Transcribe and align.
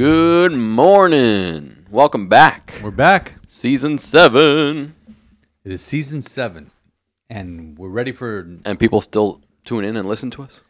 Good 0.00 0.52
morning. 0.54 1.84
Welcome 1.90 2.26
back. 2.26 2.72
We're 2.82 2.90
back. 2.90 3.34
Season 3.46 3.98
7. 3.98 4.94
It 5.62 5.72
is 5.72 5.82
season 5.82 6.22
seven, 6.22 6.70
and 7.28 7.76
we're 7.78 7.90
ready 7.90 8.12
for. 8.12 8.48
And 8.64 8.78
people 8.78 9.02
still 9.02 9.42
tune 9.66 9.84
in 9.84 9.98
and 9.98 10.08
listen 10.08 10.30
to 10.30 10.42
us. 10.42 10.64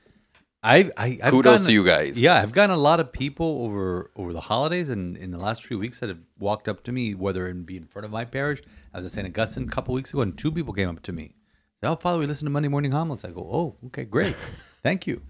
I, 0.64 0.90
I 0.96 1.20
I've 1.22 1.30
Kudos 1.30 1.44
gotten- 1.44 1.66
to 1.66 1.72
you 1.72 1.84
guys. 1.84 2.18
Yeah, 2.18 2.42
I've 2.42 2.50
gotten 2.50 2.74
a 2.74 2.76
lot 2.76 2.98
of 2.98 3.12
people 3.12 3.62
over 3.62 4.10
over 4.16 4.32
the 4.32 4.40
holidays 4.40 4.88
and 4.88 5.16
in 5.16 5.30
the 5.30 5.38
last 5.38 5.64
three 5.64 5.76
weeks 5.76 6.00
that 6.00 6.08
have 6.08 6.18
walked 6.40 6.66
up 6.68 6.82
to 6.82 6.90
me, 6.90 7.14
whether 7.14 7.46
it 7.46 7.64
be 7.64 7.76
in 7.76 7.84
front 7.84 8.06
of 8.06 8.10
my 8.10 8.24
parish. 8.24 8.60
I 8.92 8.96
was 8.96 9.06
at 9.06 9.12
St. 9.12 9.28
Augustine 9.28 9.62
a 9.62 9.70
couple 9.70 9.94
weeks 9.94 10.10
ago, 10.10 10.22
and 10.22 10.36
two 10.36 10.50
people 10.50 10.74
came 10.74 10.88
up 10.88 11.02
to 11.02 11.12
me. 11.12 11.36
Said, 11.80 11.88
"Oh, 11.88 11.94
Father, 11.94 12.18
we 12.18 12.26
listen 12.26 12.46
to 12.46 12.50
Monday 12.50 12.68
Morning 12.68 12.90
Homilies." 12.90 13.24
I 13.24 13.30
go, 13.30 13.42
"Oh, 13.42 13.76
okay, 13.86 14.06
great, 14.06 14.34
thank 14.82 15.06
you." 15.06 15.22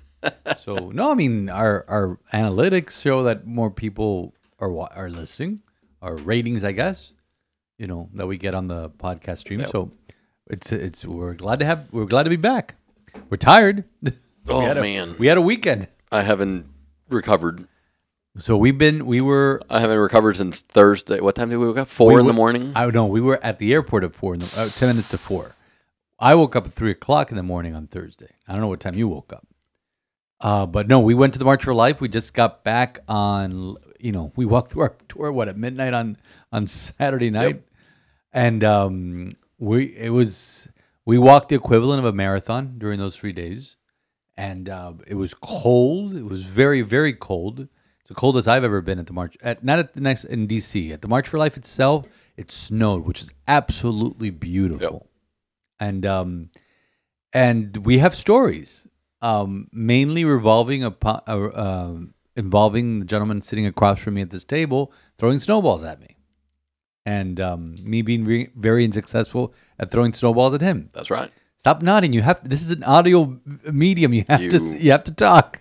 So 0.58 0.90
no, 0.92 1.10
I 1.10 1.14
mean 1.14 1.48
our 1.48 1.84
our 1.88 2.18
analytics 2.32 3.00
show 3.02 3.24
that 3.24 3.46
more 3.46 3.70
people 3.70 4.34
are 4.58 4.70
are 4.92 5.10
listening. 5.10 5.60
Our 6.02 6.16
ratings, 6.16 6.64
I 6.64 6.72
guess, 6.72 7.12
you 7.78 7.86
know, 7.86 8.08
that 8.14 8.26
we 8.26 8.38
get 8.38 8.54
on 8.54 8.68
the 8.68 8.90
podcast 8.90 9.38
stream. 9.38 9.64
So 9.66 9.90
it's 10.48 10.72
it's 10.72 11.04
we're 11.04 11.34
glad 11.34 11.58
to 11.60 11.64
have 11.64 11.88
we're 11.92 12.06
glad 12.06 12.24
to 12.24 12.30
be 12.30 12.36
back. 12.36 12.74
We're 13.28 13.36
tired. 13.36 13.84
Oh, 14.48 14.60
we 14.60 14.66
a, 14.66 14.74
man. 14.74 15.14
we 15.18 15.26
had 15.26 15.36
a 15.36 15.42
weekend. 15.42 15.86
I 16.10 16.22
haven't 16.22 16.66
recovered. 17.08 17.68
So 18.38 18.56
we've 18.56 18.78
been 18.78 19.06
we 19.06 19.20
were 19.20 19.60
I 19.68 19.80
haven't 19.80 19.98
recovered 19.98 20.38
since 20.38 20.62
Thursday. 20.62 21.20
What 21.20 21.34
time 21.34 21.50
did 21.50 21.58
we 21.58 21.68
wake 21.68 21.76
up? 21.76 21.88
4 21.88 22.14
we 22.14 22.20
in 22.20 22.26
the 22.26 22.32
morning? 22.32 22.72
I 22.74 22.82
don't 22.84 22.94
know. 22.94 23.06
We 23.06 23.20
were 23.20 23.38
at 23.44 23.58
the 23.58 23.72
airport 23.72 24.02
at 24.02 24.14
four 24.14 24.34
in 24.34 24.40
the 24.40 24.48
uh, 24.56 24.70
ten 24.70 24.88
minutes 24.88 25.08
to 25.10 25.18
four. 25.18 25.54
I 26.18 26.34
woke 26.34 26.56
up 26.56 26.66
at 26.66 26.72
three 26.72 26.90
o'clock 26.90 27.30
in 27.30 27.36
the 27.36 27.42
morning 27.42 27.74
on 27.74 27.86
Thursday. 27.86 28.34
I 28.48 28.52
don't 28.52 28.62
know 28.62 28.68
what 28.68 28.80
time 28.80 28.94
you 28.94 29.08
woke 29.08 29.32
up. 29.32 29.46
Uh, 30.40 30.66
but 30.66 30.88
no, 30.88 31.00
we 31.00 31.14
went 31.14 31.34
to 31.34 31.38
the 31.38 31.44
March 31.44 31.64
for 31.64 31.74
Life. 31.74 32.00
We 32.00 32.08
just 32.08 32.32
got 32.34 32.64
back 32.64 33.00
on. 33.08 33.76
You 33.98 34.12
know, 34.12 34.32
we 34.36 34.46
walked 34.46 34.72
through 34.72 34.82
our 34.82 34.96
tour 35.08 35.30
what 35.30 35.48
at 35.48 35.56
midnight 35.56 35.92
on 35.92 36.16
on 36.52 36.66
Saturday 36.66 37.30
night, 37.30 37.62
and 38.32 38.64
um, 38.64 39.32
we 39.58 39.96
it 39.96 40.10
was 40.10 40.68
we 41.04 41.18
walked 41.18 41.50
the 41.50 41.56
equivalent 41.56 41.98
of 41.98 42.06
a 42.06 42.12
marathon 42.12 42.76
during 42.78 42.98
those 42.98 43.16
three 43.16 43.32
days, 43.32 43.76
and 44.36 44.68
uh, 44.68 44.94
it 45.06 45.14
was 45.14 45.34
cold. 45.34 46.16
It 46.16 46.24
was 46.24 46.44
very 46.44 46.80
very 46.80 47.12
cold. 47.12 47.68
It's 48.00 48.08
the 48.08 48.14
coldest 48.14 48.48
I've 48.48 48.64
ever 48.64 48.80
been 48.80 48.98
at 48.98 49.06
the 49.06 49.12
March. 49.12 49.36
At 49.42 49.62
not 49.62 49.78
at 49.78 49.92
the 49.92 50.00
next 50.00 50.24
in 50.24 50.48
DC 50.48 50.90
at 50.90 51.02
the 51.02 51.08
March 51.08 51.28
for 51.28 51.38
Life 51.38 51.58
itself. 51.58 52.06
It 52.38 52.50
snowed, 52.50 53.04
which 53.04 53.20
is 53.20 53.34
absolutely 53.46 54.30
beautiful, 54.30 55.10
and 55.78 56.06
um, 56.06 56.50
and 57.34 57.76
we 57.84 57.98
have 57.98 58.14
stories, 58.14 58.86
um, 59.22 59.68
mainly 59.72 60.24
revolving 60.24 60.82
upon 60.84 61.20
uh, 61.26 61.50
um 61.54 62.14
involving 62.36 63.00
the 63.00 63.04
gentleman 63.04 63.42
sitting 63.42 63.66
across 63.66 64.00
from 64.00 64.14
me 64.14 64.22
at 64.22 64.30
this 64.30 64.44
table 64.44 64.92
throwing 65.18 65.40
snowballs 65.40 65.82
at 65.84 66.00
me, 66.00 66.16
and 67.04 67.40
um, 67.40 67.74
me 67.82 68.02
being 68.02 68.24
re- 68.24 68.48
very 68.56 68.84
unsuccessful 68.84 69.52
at 69.78 69.90
throwing 69.90 70.12
snowballs 70.14 70.54
at 70.54 70.60
him. 70.60 70.88
That's 70.92 71.10
right. 71.10 71.30
Stop 71.58 71.82
nodding. 71.82 72.12
You 72.12 72.22
have 72.22 72.48
this 72.48 72.62
is 72.62 72.70
an 72.70 72.84
audio 72.84 73.38
medium. 73.70 74.14
You 74.14 74.24
have 74.28 74.40
to 74.40 74.58
You- 74.58 74.78
you 74.78 74.90
have 74.92 75.04
to 75.04 75.12
talk. 75.12 75.60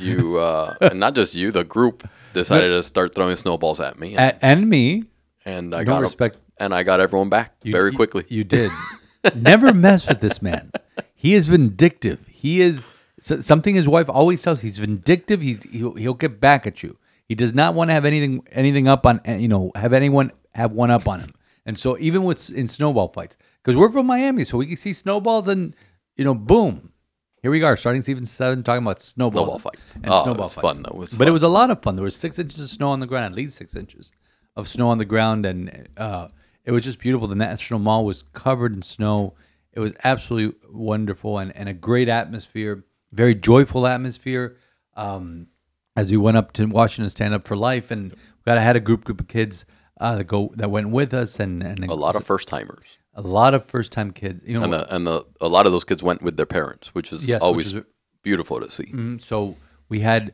You, 0.00 0.38
uh, 0.38 0.74
and 0.80 0.98
not 0.98 1.14
just 1.14 1.34
you, 1.34 1.52
the 1.52 1.62
group 1.62 2.06
decided 2.32 2.68
to 2.70 2.82
start 2.82 3.14
throwing 3.14 3.36
snowballs 3.36 3.78
at 3.78 3.98
me. 4.00 4.16
And, 4.16 4.36
A- 4.36 4.44
and 4.44 4.68
me. 4.68 5.04
and 5.44 5.72
I 5.74 5.78
no 5.84 5.92
got 5.92 6.02
respect. 6.02 6.38
and 6.58 6.74
I 6.74 6.82
got 6.82 6.98
everyone 6.98 7.28
back 7.28 7.54
You- 7.62 7.72
very 7.72 7.92
you- 7.92 7.96
quickly. 7.96 8.24
You 8.28 8.42
did. 8.42 8.72
Never 9.36 9.72
mess 9.72 10.06
with 10.08 10.20
this 10.20 10.42
man. 10.42 10.72
He 11.14 11.34
is 11.34 11.46
vindictive. 11.46 12.18
He 12.28 12.60
is 12.60 12.84
so- 13.26 13.40
something 13.40 13.74
his 13.74 13.88
wife 13.88 14.08
always 14.08 14.42
tells. 14.42 14.60
He's 14.60 14.78
vindictive. 14.78 15.40
He's, 15.42 15.62
he'll 15.64 15.94
he'll 15.94 16.14
get 16.14 16.40
back 16.40 16.66
at 16.66 16.82
you. 16.82 16.96
He 17.28 17.34
does 17.34 17.52
not 17.52 17.74
want 17.74 17.88
to 17.90 17.94
have 17.94 18.04
anything 18.04 18.46
anything 18.52 18.86
up 18.88 19.04
on 19.06 19.20
you 19.26 19.48
know 19.48 19.72
have 19.74 19.92
anyone 19.92 20.30
have 20.54 20.72
one 20.72 20.90
up 20.90 21.06
on 21.08 21.20
him. 21.20 21.32
And 21.66 21.78
so 21.78 21.96
even 21.98 22.22
with 22.24 22.50
in 22.50 22.68
snowball 22.68 23.08
fights, 23.08 23.36
because 23.62 23.76
we're 23.76 23.90
from 23.90 24.06
Miami, 24.06 24.44
so 24.44 24.56
we 24.58 24.66
can 24.66 24.76
see 24.76 24.92
snowballs 24.92 25.48
and 25.48 25.74
you 26.16 26.24
know 26.24 26.34
boom. 26.34 26.92
Here 27.42 27.50
we 27.52 27.62
are, 27.62 27.76
starting 27.76 28.02
season 28.02 28.26
seven, 28.26 28.62
talking 28.64 28.82
about 28.84 29.00
snowballs, 29.00 29.46
Snowball 29.46 29.58
fights. 29.60 29.94
and 29.96 30.06
Oh, 30.08 30.32
it 30.32 30.36
was 30.36 30.54
fights. 30.54 30.62
fun, 30.62 30.82
though. 30.82 30.90
It 30.90 30.96
was 30.96 31.16
but 31.18 31.28
it 31.28 31.32
was 31.32 31.44
a 31.44 31.48
lot 31.48 31.70
of 31.70 31.80
fun. 31.82 31.94
There 31.94 32.02
was 32.04 32.16
six 32.16 32.38
inches 32.40 32.58
of 32.60 32.68
snow 32.70 32.88
on 32.88 32.98
the 32.98 33.06
ground, 33.06 33.26
at 33.26 33.36
least 33.36 33.56
six 33.56 33.76
inches 33.76 34.10
of 34.56 34.66
snow 34.66 34.88
on 34.88 34.98
the 34.98 35.04
ground, 35.04 35.46
and 35.46 35.88
uh, 35.96 36.28
it 36.64 36.72
was 36.72 36.82
just 36.82 36.98
beautiful. 36.98 37.28
The 37.28 37.36
National 37.36 37.78
Mall 37.78 38.04
was 38.04 38.24
covered 38.32 38.72
in 38.74 38.82
snow. 38.82 39.34
It 39.72 39.80
was 39.80 39.92
absolutely 40.02 40.58
wonderful 40.72 41.38
and, 41.38 41.54
and 41.56 41.68
a 41.68 41.74
great 41.74 42.08
atmosphere, 42.08 42.84
very 43.12 43.34
joyful 43.34 43.86
atmosphere. 43.86 44.56
Um, 44.96 45.48
as 45.96 46.10
we 46.10 46.16
went 46.18 46.36
up 46.36 46.52
to 46.52 46.66
Washington 46.66 47.08
Stand 47.10 47.32
Up 47.34 47.46
for 47.46 47.56
Life, 47.56 47.90
and 47.90 48.12
we 48.12 48.18
got 48.44 48.58
had 48.58 48.76
a 48.76 48.80
group 48.80 49.04
group 49.04 49.20
of 49.20 49.28
kids 49.28 49.64
uh, 50.00 50.16
that 50.16 50.24
go 50.24 50.52
that 50.56 50.70
went 50.70 50.90
with 50.90 51.14
us, 51.14 51.40
and, 51.40 51.62
and 51.62 51.84
a 51.84 51.94
lot 51.94 52.16
of 52.16 52.24
first 52.24 52.48
timers. 52.48 52.86
a 53.14 53.22
lot 53.22 53.54
of 53.54 53.64
first 53.66 53.92
time 53.92 54.10
kids. 54.10 54.42
You 54.46 54.54
know, 54.54 54.62
And 54.64 54.72
the 54.72 54.94
and 54.94 55.06
the 55.06 55.24
a 55.40 55.48
lot 55.48 55.64
of 55.66 55.72
those 55.72 55.84
kids 55.84 56.02
went 56.02 56.22
with 56.22 56.36
their 56.36 56.46
parents, 56.46 56.94
which 56.94 57.12
is 57.12 57.24
Yes, 57.26 57.36
which 57.40 57.42
always 57.42 57.72
is- 57.74 57.82
beautiful 58.22 58.60
to 58.60 58.70
see. 58.70 58.86
Mhm. 58.86 59.22
So 59.22 59.56
we 59.88 60.00
had 60.00 60.32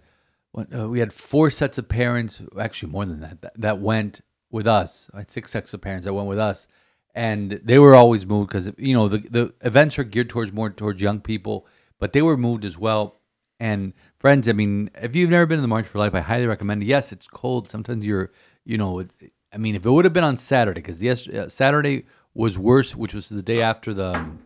uh, 0.76 0.88
we 0.88 0.98
had 0.98 1.12
four 1.12 1.50
sets 1.50 1.78
of 1.78 1.88
parents, 1.88 2.42
actually 2.58 2.90
more 2.92 3.06
than 3.06 3.20
that, 3.20 3.40
that, 3.42 3.52
that 3.56 3.78
went 3.80 4.20
with 4.50 4.66
us. 4.66 5.08
I 5.14 5.18
had 5.18 5.30
six 5.30 5.50
sets 5.52 5.72
of 5.74 5.80
parents 5.80 6.04
that 6.06 6.12
went 6.14 6.28
with 6.28 6.38
us, 6.38 6.66
and 7.14 7.52
they 7.64 7.78
were 7.78 7.94
always 7.94 8.26
moved 8.26 8.48
because 8.48 8.70
you 8.78 8.94
know 8.94 9.08
the 9.08 9.18
the 9.18 9.54
events 9.62 9.98
are 9.98 10.04
geared 10.04 10.28
towards 10.28 10.52
more 10.52 10.70
towards 10.70 11.00
young 11.00 11.20
people, 11.20 11.66
but 12.02 12.12
they 12.12 12.20
were 12.20 12.36
moved 12.36 12.64
as 12.64 12.76
well. 12.76 13.20
And 13.60 13.92
friends, 14.18 14.48
I 14.48 14.54
mean, 14.54 14.90
if 15.00 15.14
you've 15.14 15.30
never 15.30 15.46
been 15.46 15.58
to 15.58 15.62
the 15.62 15.68
March 15.68 15.86
for 15.86 16.00
Life, 16.00 16.16
I 16.16 16.20
highly 16.20 16.46
recommend 16.46 16.82
it. 16.82 16.86
Yes, 16.86 17.12
it's 17.12 17.28
cold. 17.28 17.70
Sometimes 17.70 18.04
you're, 18.04 18.32
you 18.64 18.76
know, 18.76 18.98
it, 18.98 19.12
I 19.52 19.58
mean, 19.58 19.76
if 19.76 19.86
it 19.86 19.90
would 19.90 20.04
have 20.04 20.12
been 20.12 20.24
on 20.24 20.36
Saturday, 20.36 20.80
because 20.80 21.00
yes, 21.00 21.28
uh, 21.28 21.48
Saturday 21.48 22.06
was 22.34 22.58
worse, 22.58 22.96
which 22.96 23.14
was 23.14 23.28
the 23.28 23.40
day 23.40 23.62
after 23.62 23.94
the 23.94 24.16
um, 24.16 24.40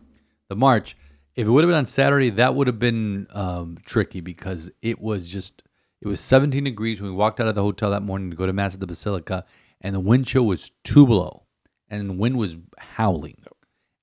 the 0.49 0.55
march. 0.55 0.95
If 1.35 1.47
it 1.47 1.49
would 1.49 1.63
have 1.63 1.69
been 1.69 1.79
on 1.79 1.87
Saturday, 1.87 2.29
that 2.29 2.53
would 2.53 2.67
have 2.67 2.77
been 2.77 3.25
um, 3.31 3.79
tricky 3.83 4.21
because 4.21 4.69
it 4.83 5.01
was 5.01 5.27
just 5.27 5.63
it 5.99 6.07
was 6.07 6.19
17 6.19 6.63
degrees 6.63 7.01
when 7.01 7.09
we 7.09 7.17
walked 7.17 7.39
out 7.39 7.47
of 7.47 7.55
the 7.55 7.63
hotel 7.63 7.89
that 7.89 8.03
morning 8.03 8.29
to 8.29 8.35
go 8.35 8.45
to 8.45 8.53
mass 8.53 8.75
at 8.75 8.81
the 8.81 8.85
basilica, 8.85 9.45
and 9.81 9.95
the 9.95 9.99
wind 9.99 10.27
chill 10.27 10.45
was 10.45 10.69
two 10.83 11.07
below, 11.07 11.41
and 11.89 12.07
the 12.07 12.13
wind 12.13 12.37
was 12.37 12.55
howling. 12.77 13.41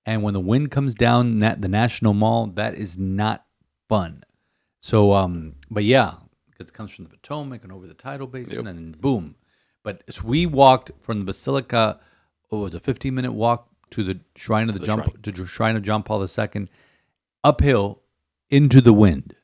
And 0.07 0.23
when 0.23 0.35
the 0.35 0.41
wind 0.41 0.71
comes 0.71 0.95
down 0.95 1.43
at 1.43 1.61
the 1.61 1.69
National 1.69 2.13
Mall, 2.13 2.49
that 2.49 2.75
is 2.75 2.99
not 2.99 3.44
fun. 3.89 4.23
So, 4.81 5.13
um, 5.15 5.55
but 5.71 5.85
yeah, 5.85 6.15
it 6.59 6.73
comes 6.73 6.91
from 6.93 7.05
the 7.05 7.11
Potomac 7.11 7.63
and 7.63 7.73
over 7.73 7.87
the 7.87 7.95
tidal 7.95 8.27
basin, 8.27 8.67
and 8.67 8.79
then 8.79 8.93
boom. 9.01 9.35
But 9.83 10.03
so 10.11 10.23
we 10.25 10.47
walked 10.47 10.91
from 11.03 11.21
the 11.21 11.27
Basilica. 11.27 12.01
It 12.51 12.55
was 12.55 12.75
a 12.75 12.81
15 12.81 13.15
minute 13.15 13.33
walk 13.33 13.69
to 13.91 14.03
the 14.05 14.21
shrine 14.37 14.69
of 14.69 14.75
the, 14.75 14.81
the 14.81 14.87
John, 14.87 15.03
shrine. 15.03 15.23
to 15.23 15.33
the 15.33 15.47
shrine 15.47 15.77
of 15.77 15.83
John 15.83 16.03
Paul 16.03 16.25
II, 16.27 16.69
uphill 17.43 18.01
into 18.51 18.81
the 18.81 18.93
wind, 18.93 19.35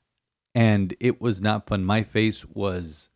and 0.54 0.94
it 1.00 1.20
was 1.20 1.40
not 1.40 1.66
fun. 1.66 1.84
My 1.84 2.02
face 2.02 2.44
was. 2.46 3.08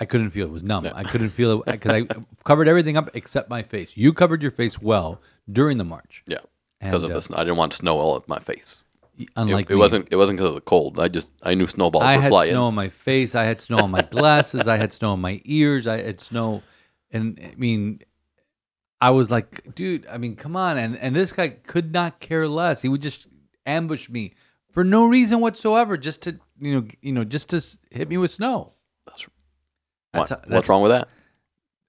I 0.00 0.04
couldn't 0.04 0.30
feel 0.30 0.46
it. 0.46 0.50
It 0.50 0.52
was 0.52 0.62
numb. 0.62 0.88
I 0.94 1.02
couldn't 1.02 1.30
feel 1.30 1.60
it 1.60 1.72
because 1.72 1.92
I 1.92 2.06
covered 2.44 2.68
everything 2.68 2.96
up 2.96 3.10
except 3.14 3.50
my 3.50 3.62
face. 3.62 3.96
You 3.96 4.12
covered 4.12 4.42
your 4.42 4.52
face 4.52 4.80
well 4.80 5.20
during 5.50 5.76
the 5.76 5.84
march. 5.84 6.22
Yeah, 6.26 6.38
because 6.80 7.02
And, 7.02 7.10
of 7.10 7.16
uh, 7.16 7.18
the 7.18 7.22
snow. 7.22 7.36
I 7.36 7.40
didn't 7.40 7.56
want 7.56 7.72
snow 7.72 7.98
all 7.98 8.14
up 8.14 8.28
my 8.28 8.38
face. 8.38 8.84
It, 9.18 9.28
Unlike 9.36 9.66
it 9.70 9.74
me. 9.74 9.76
wasn't. 9.76 10.08
It 10.10 10.16
wasn't 10.16 10.38
because 10.38 10.50
of 10.50 10.54
the 10.54 10.60
cold. 10.60 10.98
I 11.00 11.08
just 11.08 11.32
I 11.42 11.54
knew 11.54 11.66
snowballs. 11.66 12.04
I 12.04 12.16
were 12.16 12.22
had 12.22 12.28
flying. 12.30 12.50
snow 12.50 12.64
on 12.66 12.74
my 12.74 12.88
face. 12.88 13.34
I 13.34 13.44
had 13.44 13.60
snow 13.60 13.78
on 13.78 13.90
my 13.90 14.02
glasses. 14.02 14.68
I 14.68 14.76
had 14.76 14.92
snow 14.92 15.12
on 15.12 15.20
my 15.20 15.40
ears. 15.44 15.86
I 15.86 16.00
had 16.02 16.20
snow, 16.20 16.62
and 17.10 17.38
I 17.42 17.54
mean, 17.56 18.00
I 19.00 19.10
was 19.10 19.30
like, 19.30 19.74
dude. 19.74 20.06
I 20.06 20.18
mean, 20.18 20.36
come 20.36 20.56
on. 20.56 20.78
And 20.78 20.96
and 20.96 21.16
this 21.16 21.32
guy 21.32 21.48
could 21.48 21.92
not 21.92 22.20
care 22.20 22.46
less. 22.48 22.82
He 22.82 22.88
would 22.88 23.02
just 23.02 23.26
ambush 23.66 24.08
me 24.08 24.34
for 24.70 24.84
no 24.84 25.04
reason 25.06 25.40
whatsoever, 25.40 25.96
just 25.96 26.22
to 26.22 26.38
you 26.60 26.74
know, 26.80 26.86
you 27.02 27.12
know, 27.12 27.24
just 27.24 27.50
to 27.50 27.60
hit 27.90 28.08
me 28.08 28.18
with 28.18 28.30
snow. 28.30 28.72
That's, 29.06 29.26
That's 30.12 30.30
what, 30.30 30.44
a- 30.48 30.54
what's 30.54 30.68
wrong 30.68 30.82
with 30.82 30.90
that? 30.92 31.08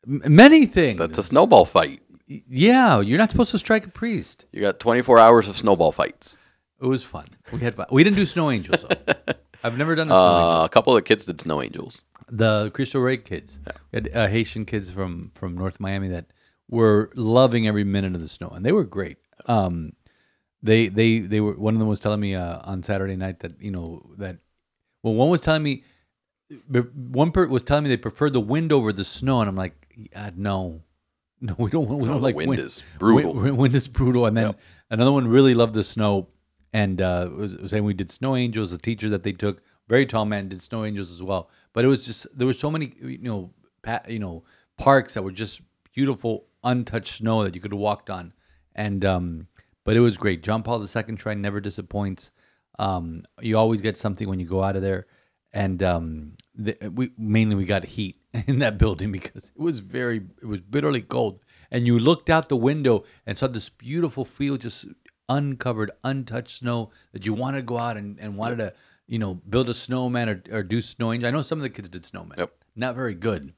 Many 0.05 0.65
things. 0.65 0.97
That's 0.99 1.17
a 1.17 1.23
snowball 1.23 1.65
fight. 1.65 2.01
yeah, 2.27 3.01
you're 3.01 3.17
not 3.17 3.29
supposed 3.31 3.51
to 3.51 3.59
strike 3.59 3.85
a 3.85 3.89
priest. 3.89 4.45
You 4.51 4.61
got 4.61 4.79
24 4.79 5.19
hours 5.19 5.47
of 5.47 5.57
snowball 5.57 5.91
fights. 5.91 6.37
It 6.81 6.85
was 6.87 7.03
fun. 7.03 7.27
We 7.51 7.59
had 7.59 7.75
fun. 7.75 7.87
We 7.91 8.03
didn't 8.03 8.15
do 8.17 8.25
snow 8.25 8.51
angels. 8.51 8.83
Though. 8.87 9.13
I've 9.63 9.77
never 9.77 9.95
done 9.95 10.07
a 10.07 10.11
snow 10.11 10.17
angel. 10.17 10.49
Uh, 10.61 10.65
a 10.65 10.69
couple 10.69 10.95
of 10.95 11.03
kids 11.03 11.25
did 11.25 11.41
snow 11.41 11.61
angels. 11.61 12.03
the 12.29 12.71
Cristo 12.73 12.99
Rey 12.99 13.17
kids, 13.17 13.59
we 13.91 13.97
had 13.97 14.15
uh, 14.15 14.27
Haitian 14.27 14.65
kids 14.65 14.89
from 14.91 15.31
from 15.35 15.55
North 15.57 15.79
Miami 15.79 16.07
that 16.09 16.25
were 16.69 17.11
loving 17.15 17.67
every 17.67 17.83
minute 17.83 18.15
of 18.15 18.21
the 18.21 18.27
snow, 18.29 18.49
and 18.49 18.65
they 18.65 18.71
were 18.71 18.83
great. 18.85 19.17
Um, 19.47 19.93
they 20.63 20.87
they 20.87 21.19
they 21.19 21.41
were 21.41 21.53
one 21.53 21.73
of 21.75 21.79
them 21.79 21.87
was 21.89 21.99
telling 21.99 22.19
me 22.21 22.35
uh, 22.35 22.59
on 22.63 22.83
Saturday 22.83 23.15
night 23.15 23.39
that 23.41 23.59
you 23.61 23.71
know 23.71 24.11
that 24.17 24.37
well 25.03 25.15
one 25.15 25.29
was 25.29 25.41
telling 25.41 25.63
me 25.63 25.83
one 27.11 27.31
per 27.31 27.47
was 27.47 27.63
telling 27.63 27.83
me 27.83 27.89
they 27.89 27.97
preferred 27.97 28.33
the 28.33 28.39
wind 28.41 28.71
over 28.71 28.91
the 28.93 29.03
snow, 29.05 29.41
and 29.41 29.49
I'm 29.49 29.55
like, 29.55 29.73
uh, 30.15 30.31
no, 30.35 30.81
no, 31.41 31.55
we 31.57 31.69
don't. 31.69 31.87
We 31.87 32.05
No, 32.07 32.13
don't 32.13 32.17
the 32.17 32.23
like 32.23 32.35
wind 32.35 32.59
is 32.59 32.83
brutal. 32.99 33.33
Wind, 33.33 33.57
wind 33.57 33.75
is 33.75 33.87
brutal, 33.87 34.25
and 34.25 34.35
then 34.37 34.47
Yep. 34.47 34.59
another 34.91 35.11
one 35.11 35.27
really 35.27 35.53
loved 35.53 35.73
the 35.73 35.83
snow, 35.83 36.27
and 36.73 37.01
uh, 37.01 37.29
was, 37.35 37.55
was 37.57 37.71
saying 37.71 37.83
we 37.83 37.93
did 37.93 38.11
snow 38.11 38.35
angels. 38.35 38.71
The 38.71 38.77
teacher 38.77 39.09
that 39.09 39.23
they 39.23 39.31
took, 39.31 39.61
very 39.87 40.05
tall 40.05 40.25
man, 40.25 40.49
did 40.49 40.61
snow 40.61 40.85
angels 40.85 41.11
as 41.11 41.23
well. 41.23 41.49
But 41.73 41.85
it 41.85 41.87
was 41.87 42.05
just 42.05 42.27
there 42.35 42.47
were 42.47 42.53
so 42.53 42.71
many 42.71 42.93
you 43.01 43.17
know 43.19 43.51
pa- 43.81 44.03
you 44.07 44.19
know 44.19 44.43
parks 44.77 45.13
that 45.13 45.23
were 45.23 45.31
just 45.31 45.61
beautiful, 45.93 46.45
untouched 46.63 47.17
snow 47.17 47.43
that 47.43 47.55
you 47.55 47.61
could 47.61 47.71
have 47.71 47.79
walked 47.79 48.09
on, 48.09 48.33
and 48.75 49.03
um, 49.05 49.47
but 49.83 49.95
it 49.95 50.01
was 50.01 50.17
great. 50.17 50.43
John 50.43 50.63
Paul 50.63 50.81
II 50.81 51.17
shrine 51.17 51.41
never 51.41 51.59
disappoints. 51.59 52.31
Um, 52.77 53.23
you 53.41 53.57
always 53.57 53.81
get 53.81 53.97
something 53.97 54.29
when 54.29 54.39
you 54.39 54.45
go 54.45 54.63
out 54.63 54.75
of 54.75 54.81
there, 54.81 55.07
and 55.51 55.81
um, 55.83 56.33
the, 56.55 56.77
we 56.93 57.11
mainly 57.17 57.55
we 57.55 57.65
got 57.65 57.83
heat 57.83 58.17
in 58.47 58.59
that 58.59 58.77
building 58.77 59.11
because 59.11 59.51
it 59.55 59.61
was 59.61 59.79
very 59.79 60.21
it 60.41 60.45
was 60.45 60.61
bitterly 60.61 61.01
cold, 61.01 61.39
and 61.71 61.85
you 61.85 61.99
looked 61.99 62.29
out 62.29 62.49
the 62.49 62.57
window 62.57 63.03
and 63.25 63.37
saw 63.37 63.47
this 63.47 63.69
beautiful 63.69 64.25
field 64.25 64.61
just 64.61 64.85
uncovered, 65.29 65.91
untouched 66.03 66.59
snow 66.59 66.91
that 67.13 67.25
you 67.25 67.33
wanted 67.33 67.57
to 67.57 67.63
go 67.63 67.77
out 67.77 67.95
and, 67.95 68.19
and 68.19 68.35
wanted 68.35 68.57
to 68.57 68.73
you 69.07 69.19
know 69.19 69.35
build 69.35 69.69
a 69.69 69.73
snowman 69.73 70.29
or, 70.29 70.43
or 70.51 70.63
do 70.63 70.81
snowing. 70.81 71.23
I 71.23 71.31
know 71.31 71.41
some 71.41 71.59
of 71.59 71.63
the 71.63 71.69
kids 71.69 71.89
did 71.89 72.05
snowman. 72.05 72.39
Yep. 72.39 72.51
Not 72.75 72.95
very 72.95 73.13
good. 73.13 73.53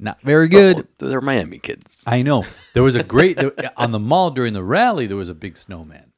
Not 0.00 0.20
very 0.22 0.48
good. 0.48 0.76
Well, 0.76 1.10
they're 1.10 1.20
Miami 1.20 1.58
kids. 1.58 2.04
I 2.06 2.22
know. 2.22 2.44
There 2.72 2.84
was 2.84 2.94
a 2.94 3.02
great 3.02 3.36
there, 3.36 3.52
on 3.76 3.90
the 3.90 3.98
mall 3.98 4.30
during 4.30 4.52
the 4.52 4.62
rally. 4.62 5.06
There 5.06 5.16
was 5.16 5.28
a 5.28 5.34
big 5.34 5.56
snowman 5.56 6.12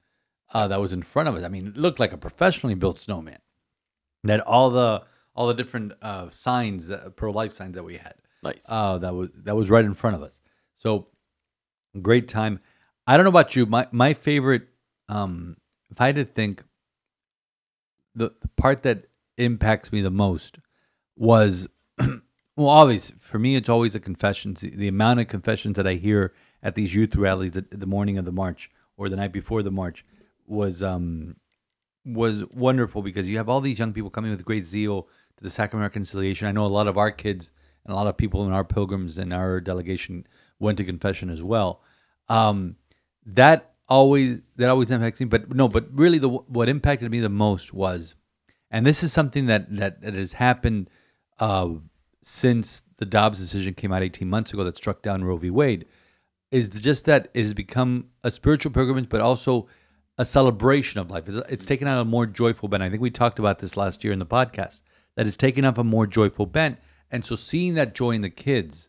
uh, 0.52 0.68
that 0.68 0.80
was 0.80 0.92
in 0.92 1.02
front 1.02 1.28
of 1.28 1.34
us. 1.34 1.44
I 1.44 1.48
mean, 1.48 1.68
it 1.68 1.76
looked 1.76 1.98
like 1.98 2.12
a 2.12 2.18
professionally 2.18 2.74
built 2.74 3.00
snowman. 3.00 3.38
That 4.24 4.40
all 4.40 4.70
the 4.70 5.04
all 5.34 5.46
the 5.46 5.54
different 5.54 5.92
uh, 6.02 6.28
signs, 6.28 6.88
that, 6.88 7.16
pro 7.16 7.30
life 7.30 7.52
signs 7.52 7.74
that 7.74 7.84
we 7.84 7.96
had. 7.96 8.14
Nice. 8.42 8.66
Uh, 8.68 8.98
that 8.98 9.14
was 9.14 9.30
that 9.44 9.56
was 9.56 9.70
right 9.70 9.84
in 9.84 9.94
front 9.94 10.16
of 10.16 10.22
us. 10.22 10.42
So 10.74 11.08
great 12.02 12.28
time. 12.28 12.60
I 13.10 13.16
don't 13.16 13.24
know 13.24 13.30
about 13.30 13.56
you. 13.56 13.66
My 13.66 13.88
my 13.90 14.14
favorite, 14.14 14.68
um, 15.08 15.56
if 15.90 16.00
I 16.00 16.06
had 16.06 16.14
to 16.14 16.24
think, 16.24 16.62
the, 18.14 18.32
the 18.40 18.46
part 18.56 18.84
that 18.84 19.06
impacts 19.36 19.90
me 19.90 20.00
the 20.00 20.12
most 20.12 20.58
was 21.16 21.66
well, 21.98 22.68
obvious 22.68 23.10
for 23.18 23.40
me. 23.40 23.56
It's 23.56 23.68
always 23.68 23.94
the 23.94 24.00
confessions. 24.00 24.60
The, 24.60 24.70
the 24.70 24.86
amount 24.86 25.18
of 25.18 25.26
confessions 25.26 25.74
that 25.74 25.88
I 25.88 25.94
hear 25.94 26.34
at 26.62 26.76
these 26.76 26.94
youth 26.94 27.16
rallies 27.16 27.56
at 27.56 27.80
the 27.80 27.86
morning 27.86 28.16
of 28.16 28.26
the 28.26 28.30
march 28.30 28.70
or 28.96 29.08
the 29.08 29.16
night 29.16 29.32
before 29.32 29.62
the 29.62 29.72
march 29.72 30.06
was 30.46 30.80
um 30.80 31.34
was 32.04 32.44
wonderful 32.52 33.02
because 33.02 33.28
you 33.28 33.38
have 33.38 33.48
all 33.48 33.60
these 33.60 33.80
young 33.80 33.92
people 33.92 34.10
coming 34.10 34.30
with 34.30 34.44
great 34.44 34.64
zeal 34.64 35.08
to 35.36 35.42
the 35.42 35.50
Sacrament 35.50 35.84
of 35.84 35.90
Reconciliation. 35.90 36.46
I 36.46 36.52
know 36.52 36.64
a 36.64 36.68
lot 36.68 36.86
of 36.86 36.96
our 36.96 37.10
kids 37.10 37.50
and 37.84 37.92
a 37.92 37.96
lot 37.96 38.06
of 38.06 38.16
people 38.16 38.46
in 38.46 38.52
our 38.52 38.64
pilgrims 38.64 39.18
and 39.18 39.34
our 39.34 39.60
delegation 39.60 40.28
went 40.60 40.78
to 40.78 40.84
confession 40.84 41.28
as 41.28 41.42
well. 41.42 41.82
Um, 42.28 42.76
that 43.26 43.72
always 43.88 44.40
that 44.56 44.70
always 44.70 44.90
impacts 44.90 45.20
me. 45.20 45.26
But 45.26 45.54
no, 45.54 45.68
but 45.68 45.86
really, 45.92 46.18
the 46.18 46.28
what 46.28 46.68
impacted 46.68 47.10
me 47.10 47.20
the 47.20 47.28
most 47.28 47.74
was, 47.74 48.14
and 48.70 48.86
this 48.86 49.02
is 49.02 49.12
something 49.12 49.46
that 49.46 49.74
that, 49.76 50.00
that 50.02 50.14
has 50.14 50.34
happened 50.34 50.88
uh, 51.38 51.68
since 52.22 52.82
the 52.98 53.06
Dobbs 53.06 53.38
decision 53.38 53.74
came 53.74 53.92
out 53.92 54.02
18 54.02 54.28
months 54.28 54.52
ago 54.52 54.64
that 54.64 54.76
struck 54.76 55.02
down 55.02 55.24
Roe 55.24 55.36
v. 55.36 55.50
Wade, 55.50 55.86
is 56.50 56.68
just 56.68 57.04
that 57.06 57.30
it 57.34 57.44
has 57.44 57.54
become 57.54 58.06
a 58.22 58.30
spiritual 58.30 58.72
pilgrimage, 58.72 59.08
but 59.08 59.20
also 59.20 59.68
a 60.18 60.24
celebration 60.24 61.00
of 61.00 61.10
life. 61.10 61.28
It's, 61.28 61.38
it's 61.48 61.66
taken 61.66 61.88
on 61.88 61.98
a 61.98 62.04
more 62.04 62.26
joyful 62.26 62.68
bent. 62.68 62.82
I 62.82 62.90
think 62.90 63.00
we 63.00 63.10
talked 63.10 63.38
about 63.38 63.58
this 63.58 63.76
last 63.76 64.04
year 64.04 64.12
in 64.12 64.18
the 64.18 64.26
podcast. 64.26 64.80
That 65.16 65.26
it's 65.26 65.36
taken 65.36 65.64
up 65.64 65.76
a 65.76 65.84
more 65.84 66.06
joyful 66.06 66.46
bent, 66.46 66.78
and 67.10 67.24
so 67.24 67.34
seeing 67.34 67.74
that 67.74 67.94
joy 67.94 68.12
in 68.12 68.20
the 68.20 68.30
kids, 68.30 68.88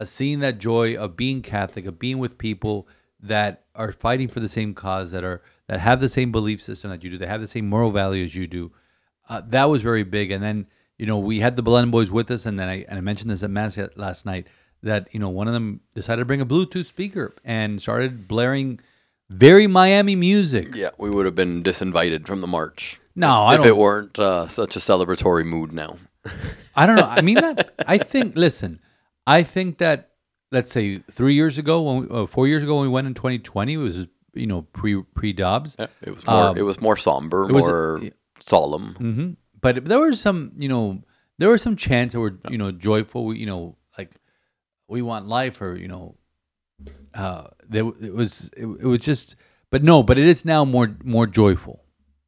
uh, 0.00 0.04
seeing 0.04 0.40
that 0.40 0.58
joy 0.58 0.96
of 0.96 1.16
being 1.16 1.42
Catholic, 1.42 1.86
of 1.86 1.98
being 1.98 2.18
with 2.18 2.38
people 2.38 2.88
that 3.22 3.64
are 3.80 3.92
fighting 3.92 4.28
for 4.28 4.40
the 4.40 4.48
same 4.48 4.74
cause, 4.74 5.10
that 5.12 5.24
are 5.24 5.42
that 5.66 5.80
have 5.80 6.00
the 6.00 6.08
same 6.08 6.30
belief 6.30 6.62
system 6.62 6.90
that 6.90 7.02
you 7.02 7.10
do, 7.10 7.18
They 7.18 7.26
have 7.26 7.40
the 7.40 7.48
same 7.48 7.68
moral 7.68 7.90
values 7.90 8.34
you 8.34 8.46
do. 8.46 8.72
Uh, 9.28 9.42
that 9.48 9.64
was 9.64 9.82
very 9.82 10.02
big. 10.02 10.30
And 10.30 10.42
then 10.42 10.66
you 10.98 11.06
know 11.06 11.18
we 11.18 11.40
had 11.40 11.56
the 11.56 11.62
Belen 11.62 11.90
boys 11.90 12.10
with 12.10 12.30
us, 12.30 12.46
and 12.46 12.58
then 12.58 12.68
I 12.68 12.84
and 12.88 12.98
I 12.98 13.00
mentioned 13.00 13.30
this 13.30 13.42
at 13.42 13.50
mass 13.50 13.78
last 13.96 14.26
night 14.26 14.46
that 14.82 15.08
you 15.12 15.20
know 15.20 15.28
one 15.28 15.48
of 15.48 15.54
them 15.54 15.80
decided 15.94 16.20
to 16.20 16.24
bring 16.26 16.40
a 16.40 16.46
Bluetooth 16.46 16.86
speaker 16.86 17.34
and 17.44 17.80
started 17.80 18.28
blaring 18.28 18.80
very 19.30 19.66
Miami 19.66 20.16
music. 20.16 20.74
yeah, 20.74 20.90
we 20.98 21.08
would 21.08 21.24
have 21.24 21.36
been 21.36 21.62
disinvited 21.62 22.26
from 22.26 22.40
the 22.40 22.46
march. 22.46 23.00
No, 23.14 23.50
if, 23.50 23.60
I 23.60 23.62
if 23.62 23.66
it 23.66 23.76
weren't 23.76 24.18
uh, 24.18 24.48
such 24.48 24.76
a 24.76 24.80
celebratory 24.80 25.44
mood 25.44 25.72
now. 25.72 25.96
I 26.74 26.86
don't 26.86 26.96
know. 26.96 27.04
I 27.08 27.22
mean, 27.22 27.34
that, 27.40 27.72
I 27.86 27.98
think. 27.98 28.36
Listen, 28.36 28.80
I 29.26 29.42
think 29.42 29.78
that 29.78 30.09
let's 30.52 30.72
say 30.72 30.98
three 31.10 31.34
years 31.34 31.58
ago, 31.58 31.82
when 31.82 32.08
we, 32.08 32.16
uh, 32.22 32.26
four 32.26 32.46
years 32.48 32.62
ago 32.62 32.76
when 32.76 32.82
we 32.84 32.88
went 32.88 33.06
in 33.06 33.14
2020, 33.14 33.72
it 33.72 33.76
was 33.76 34.06
you 34.34 34.46
know 34.46 34.62
pre 34.62 35.02
pre 35.14 35.32
Dobbs. 35.32 35.76
Yeah, 35.78 35.86
it 36.02 36.14
was 36.14 36.26
more. 36.26 36.34
Um, 36.48 36.56
it 36.58 36.62
was 36.62 36.80
more 36.80 36.96
somber, 36.96 37.46
was- 37.46 37.62
more 37.62 38.00
solemn. 38.40 38.94
hmm 38.94 39.30
But 39.60 39.84
there 39.84 39.98
were 39.98 40.14
some, 40.14 40.52
you 40.56 40.68
know, 40.68 41.02
there 41.38 41.48
were 41.48 41.58
some 41.58 41.76
chants 41.76 42.14
that 42.14 42.20
were, 42.20 42.38
you 42.50 42.58
know, 42.58 42.70
joyful. 42.72 43.26
We- 43.26 43.38
You 43.38 43.46
know, 43.46 43.76
like 43.98 44.12
we 44.88 45.02
want 45.02 45.26
life, 45.28 45.60
or 45.60 45.76
you 45.76 45.88
know, 45.88 46.16
uh, 47.14 47.48
there 47.68 47.84
it 48.00 48.14
was. 48.14 48.50
It, 48.56 48.66
it 48.66 48.86
was 48.86 49.00
just, 49.00 49.36
but 49.70 49.82
no, 49.82 50.02
but 50.02 50.18
it 50.18 50.26
is 50.26 50.44
now 50.44 50.64
more 50.64 50.96
more 51.04 51.26
joyful, 51.26 51.84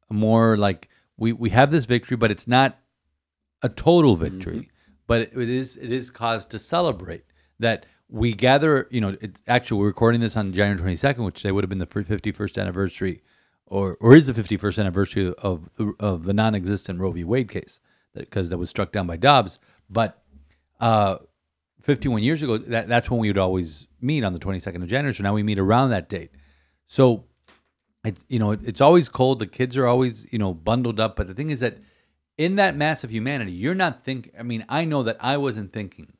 more 0.09 0.57
like 0.57 0.89
we 1.17 1.33
we 1.33 1.49
have 1.49 1.71
this 1.71 1.85
victory, 1.85 2.17
but 2.17 2.31
it's 2.31 2.47
not 2.47 2.77
a 3.61 3.69
total 3.69 4.15
victory, 4.15 4.69
but 5.07 5.21
it, 5.21 5.31
it 5.37 5.49
is 5.49 5.77
it 5.77 5.91
is 5.91 6.09
cause 6.09 6.45
to 6.47 6.59
celebrate 6.59 7.23
that 7.59 7.85
we 8.13 8.31
gather. 8.33 8.87
You 8.91 9.01
know, 9.01 9.17
it, 9.19 9.39
actually, 9.47 9.79
we're 9.79 9.87
recording 9.87 10.21
this 10.21 10.37
on 10.37 10.53
January 10.53 10.79
twenty 10.79 10.95
second, 10.95 11.25
which 11.25 11.43
they 11.43 11.51
would 11.51 11.63
have 11.63 11.69
been 11.69 11.79
the 11.79 11.85
fifty 11.85 12.31
first 12.31 12.57
anniversary, 12.57 13.21
or 13.65 13.97
or 13.99 14.15
is 14.15 14.27
the 14.27 14.33
fifty 14.33 14.55
first 14.55 14.79
anniversary 14.79 15.33
of 15.39 15.69
of 15.99 16.23
the 16.23 16.33
non 16.33 16.55
existent 16.55 16.99
Roe 16.99 17.11
v. 17.11 17.23
Wade 17.23 17.49
case 17.49 17.79
because 18.13 18.49
that 18.49 18.59
was 18.59 18.69
struck 18.69 18.91
down 18.91 19.07
by 19.07 19.17
Dobbs, 19.17 19.59
but. 19.89 20.19
Uh, 20.79 21.17
51 21.83 22.23
years 22.23 22.41
ago, 22.41 22.57
that, 22.57 22.87
that's 22.87 23.09
when 23.09 23.19
we 23.19 23.29
would 23.29 23.37
always 23.37 23.87
meet 23.99 24.23
on 24.23 24.31
the 24.31 24.39
22nd 24.39 24.83
of 24.83 24.87
January. 24.87 25.13
So 25.13 25.23
now 25.23 25.33
we 25.33 25.43
meet 25.43 25.59
around 25.59 25.89
that 25.89 26.07
date. 26.09 26.31
So, 26.87 27.25
it, 28.05 28.17
you 28.29 28.39
know, 28.39 28.51
it, 28.51 28.61
it's 28.63 28.81
always 28.81 29.09
cold. 29.09 29.39
The 29.39 29.47
kids 29.47 29.75
are 29.75 29.85
always, 29.85 30.25
you 30.31 30.39
know, 30.39 30.53
bundled 30.53 30.99
up. 30.99 31.17
But 31.17 31.27
the 31.27 31.33
thing 31.33 31.49
is 31.49 31.59
that 31.59 31.77
in 32.37 32.55
that 32.55 32.75
mass 32.75 33.03
of 33.03 33.11
humanity, 33.11 33.51
you're 33.51 33.75
not 33.75 34.03
thinking. 34.03 34.31
I 34.39 34.43
mean, 34.43 34.65
I 34.69 34.85
know 34.85 35.03
that 35.03 35.17
I 35.19 35.35
wasn't 35.37 35.73
thinking 35.73 36.13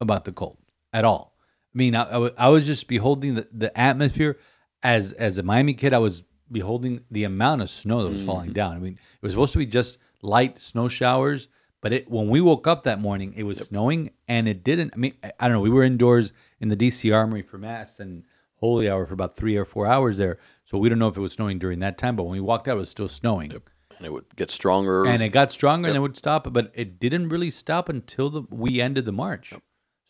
about 0.00 0.24
the 0.24 0.32
cold 0.32 0.58
at 0.92 1.04
all. 1.04 1.33
I 1.74 1.78
mean, 1.78 1.94
I, 1.94 2.02
I, 2.02 2.30
I 2.38 2.48
was 2.48 2.66
just 2.66 2.86
beholding 2.86 3.34
the, 3.34 3.48
the 3.52 3.78
atmosphere 3.78 4.38
as 4.82 5.12
as 5.14 5.38
a 5.38 5.42
Miami 5.42 5.74
kid. 5.74 5.92
I 5.92 5.98
was 5.98 6.22
beholding 6.50 7.00
the 7.10 7.24
amount 7.24 7.62
of 7.62 7.70
snow 7.70 8.04
that 8.04 8.12
was 8.12 8.24
falling 8.24 8.46
mm-hmm. 8.46 8.54
down. 8.54 8.76
I 8.76 8.78
mean, 8.78 8.92
it 8.92 9.22
was 9.22 9.32
supposed 9.32 9.52
to 9.54 9.58
be 9.58 9.66
just 9.66 9.98
light 10.22 10.60
snow 10.60 10.88
showers, 10.88 11.48
but 11.80 11.92
it 11.92 12.10
when 12.10 12.28
we 12.28 12.40
woke 12.40 12.66
up 12.66 12.84
that 12.84 13.00
morning, 13.00 13.34
it 13.36 13.42
was 13.42 13.58
snowing, 13.58 14.10
and 14.28 14.46
it 14.46 14.62
didn't. 14.62 14.92
I 14.94 14.96
mean, 14.96 15.14
I, 15.22 15.32
I 15.40 15.48
don't 15.48 15.56
know. 15.56 15.60
We 15.60 15.70
were 15.70 15.82
indoors 15.82 16.32
in 16.60 16.68
the 16.68 16.76
DC 16.76 17.14
Armory 17.14 17.42
for 17.42 17.58
mass 17.58 17.98
and 17.98 18.24
holy 18.56 18.88
hour 18.88 19.04
for 19.04 19.14
about 19.14 19.36
three 19.36 19.56
or 19.56 19.64
four 19.64 19.86
hours 19.86 20.18
there, 20.18 20.38
so 20.64 20.78
we 20.78 20.88
don't 20.88 20.98
know 20.98 21.08
if 21.08 21.16
it 21.16 21.20
was 21.20 21.32
snowing 21.32 21.58
during 21.58 21.80
that 21.80 21.98
time. 21.98 22.14
But 22.14 22.24
when 22.24 22.32
we 22.32 22.40
walked 22.40 22.68
out, 22.68 22.76
it 22.76 22.80
was 22.80 22.90
still 22.90 23.08
snowing 23.08 23.50
And 23.96 24.06
it 24.06 24.12
would 24.12 24.24
get 24.36 24.50
stronger. 24.50 25.06
and 25.06 25.22
it 25.22 25.28
got 25.30 25.52
stronger 25.52 25.88
and 25.88 25.96
it 25.96 26.00
would 26.00 26.16
stop 26.16 26.52
but 26.52 26.72
it 26.74 26.98
didn't 26.98 27.28
really 27.28 27.50
stop 27.50 27.88
until 27.88 28.28
the 28.28 28.42
we 28.50 28.80
ended 28.80 29.04
the 29.04 29.12
march 29.12 29.52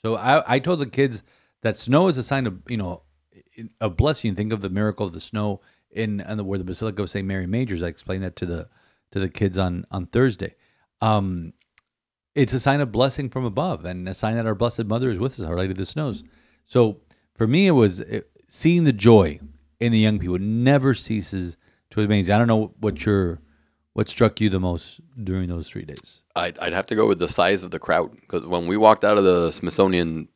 so 0.02 0.16
I, 0.16 0.54
I 0.54 0.58
told 0.58 0.78
the 0.78 0.86
kids 0.86 1.22
that 1.64 1.78
snow 1.78 2.08
is 2.08 2.18
a 2.18 2.22
sign 2.22 2.46
of 2.46 2.60
you 2.68 2.76
know 2.76 3.02
a 3.80 3.90
blessing. 3.90 4.34
Think 4.36 4.52
of 4.52 4.60
the 4.60 4.68
miracle 4.68 5.06
of 5.06 5.12
the 5.12 5.20
snow 5.20 5.60
in 5.90 6.20
and 6.20 6.46
where 6.46 6.58
the 6.58 6.64
basilica 6.64 7.02
of 7.02 7.10
st 7.10 7.26
mary 7.26 7.46
majors. 7.46 7.82
I 7.82 7.88
explained 7.88 8.22
that 8.22 8.36
to 8.36 8.46
the 8.46 8.68
to 9.10 9.18
the 9.18 9.28
kids 9.28 9.58
on 9.58 9.86
on 9.90 10.06
thursday. 10.06 10.54
Um 11.00 11.54
it's 12.34 12.52
a 12.52 12.60
sign 12.60 12.80
of 12.80 12.92
blessing 12.92 13.30
from 13.30 13.44
above 13.44 13.84
and 13.84 14.08
a 14.08 14.14
sign 14.14 14.36
that 14.36 14.46
our 14.46 14.54
blessed 14.54 14.84
mother 14.84 15.08
is 15.08 15.18
with 15.18 15.40
us 15.40 15.46
our 15.46 15.56
lady 15.56 15.72
of 15.72 15.78
the 15.78 15.86
snows. 15.86 16.22
So 16.66 17.00
for 17.34 17.46
me 17.46 17.66
it 17.66 17.72
was 17.72 18.00
it, 18.00 18.30
seeing 18.48 18.84
the 18.84 18.92
joy 18.92 19.40
in 19.80 19.90
the 19.90 19.98
young 19.98 20.18
people. 20.18 20.38
Never 20.38 20.94
ceases 20.94 21.56
to 21.90 22.00
amaze 22.00 22.28
i 22.28 22.36
don't 22.36 22.48
know 22.48 22.74
what 22.80 23.06
your 23.06 23.40
what 23.94 24.08
struck 24.08 24.40
you 24.40 24.50
the 24.50 24.60
most 24.60 25.00
during 25.22 25.48
those 25.48 25.68
three 25.68 25.84
days? 25.84 26.24
I'd, 26.34 26.58
I'd 26.58 26.72
have 26.72 26.86
to 26.86 26.96
go 26.96 27.06
with 27.06 27.20
the 27.20 27.28
size 27.28 27.62
of 27.62 27.70
the 27.70 27.78
crowd 27.78 28.10
because 28.20 28.44
when 28.44 28.66
we 28.66 28.76
walked 28.76 29.04
out 29.04 29.18
of 29.18 29.22
the 29.22 29.52
Smithsonian 29.52 30.26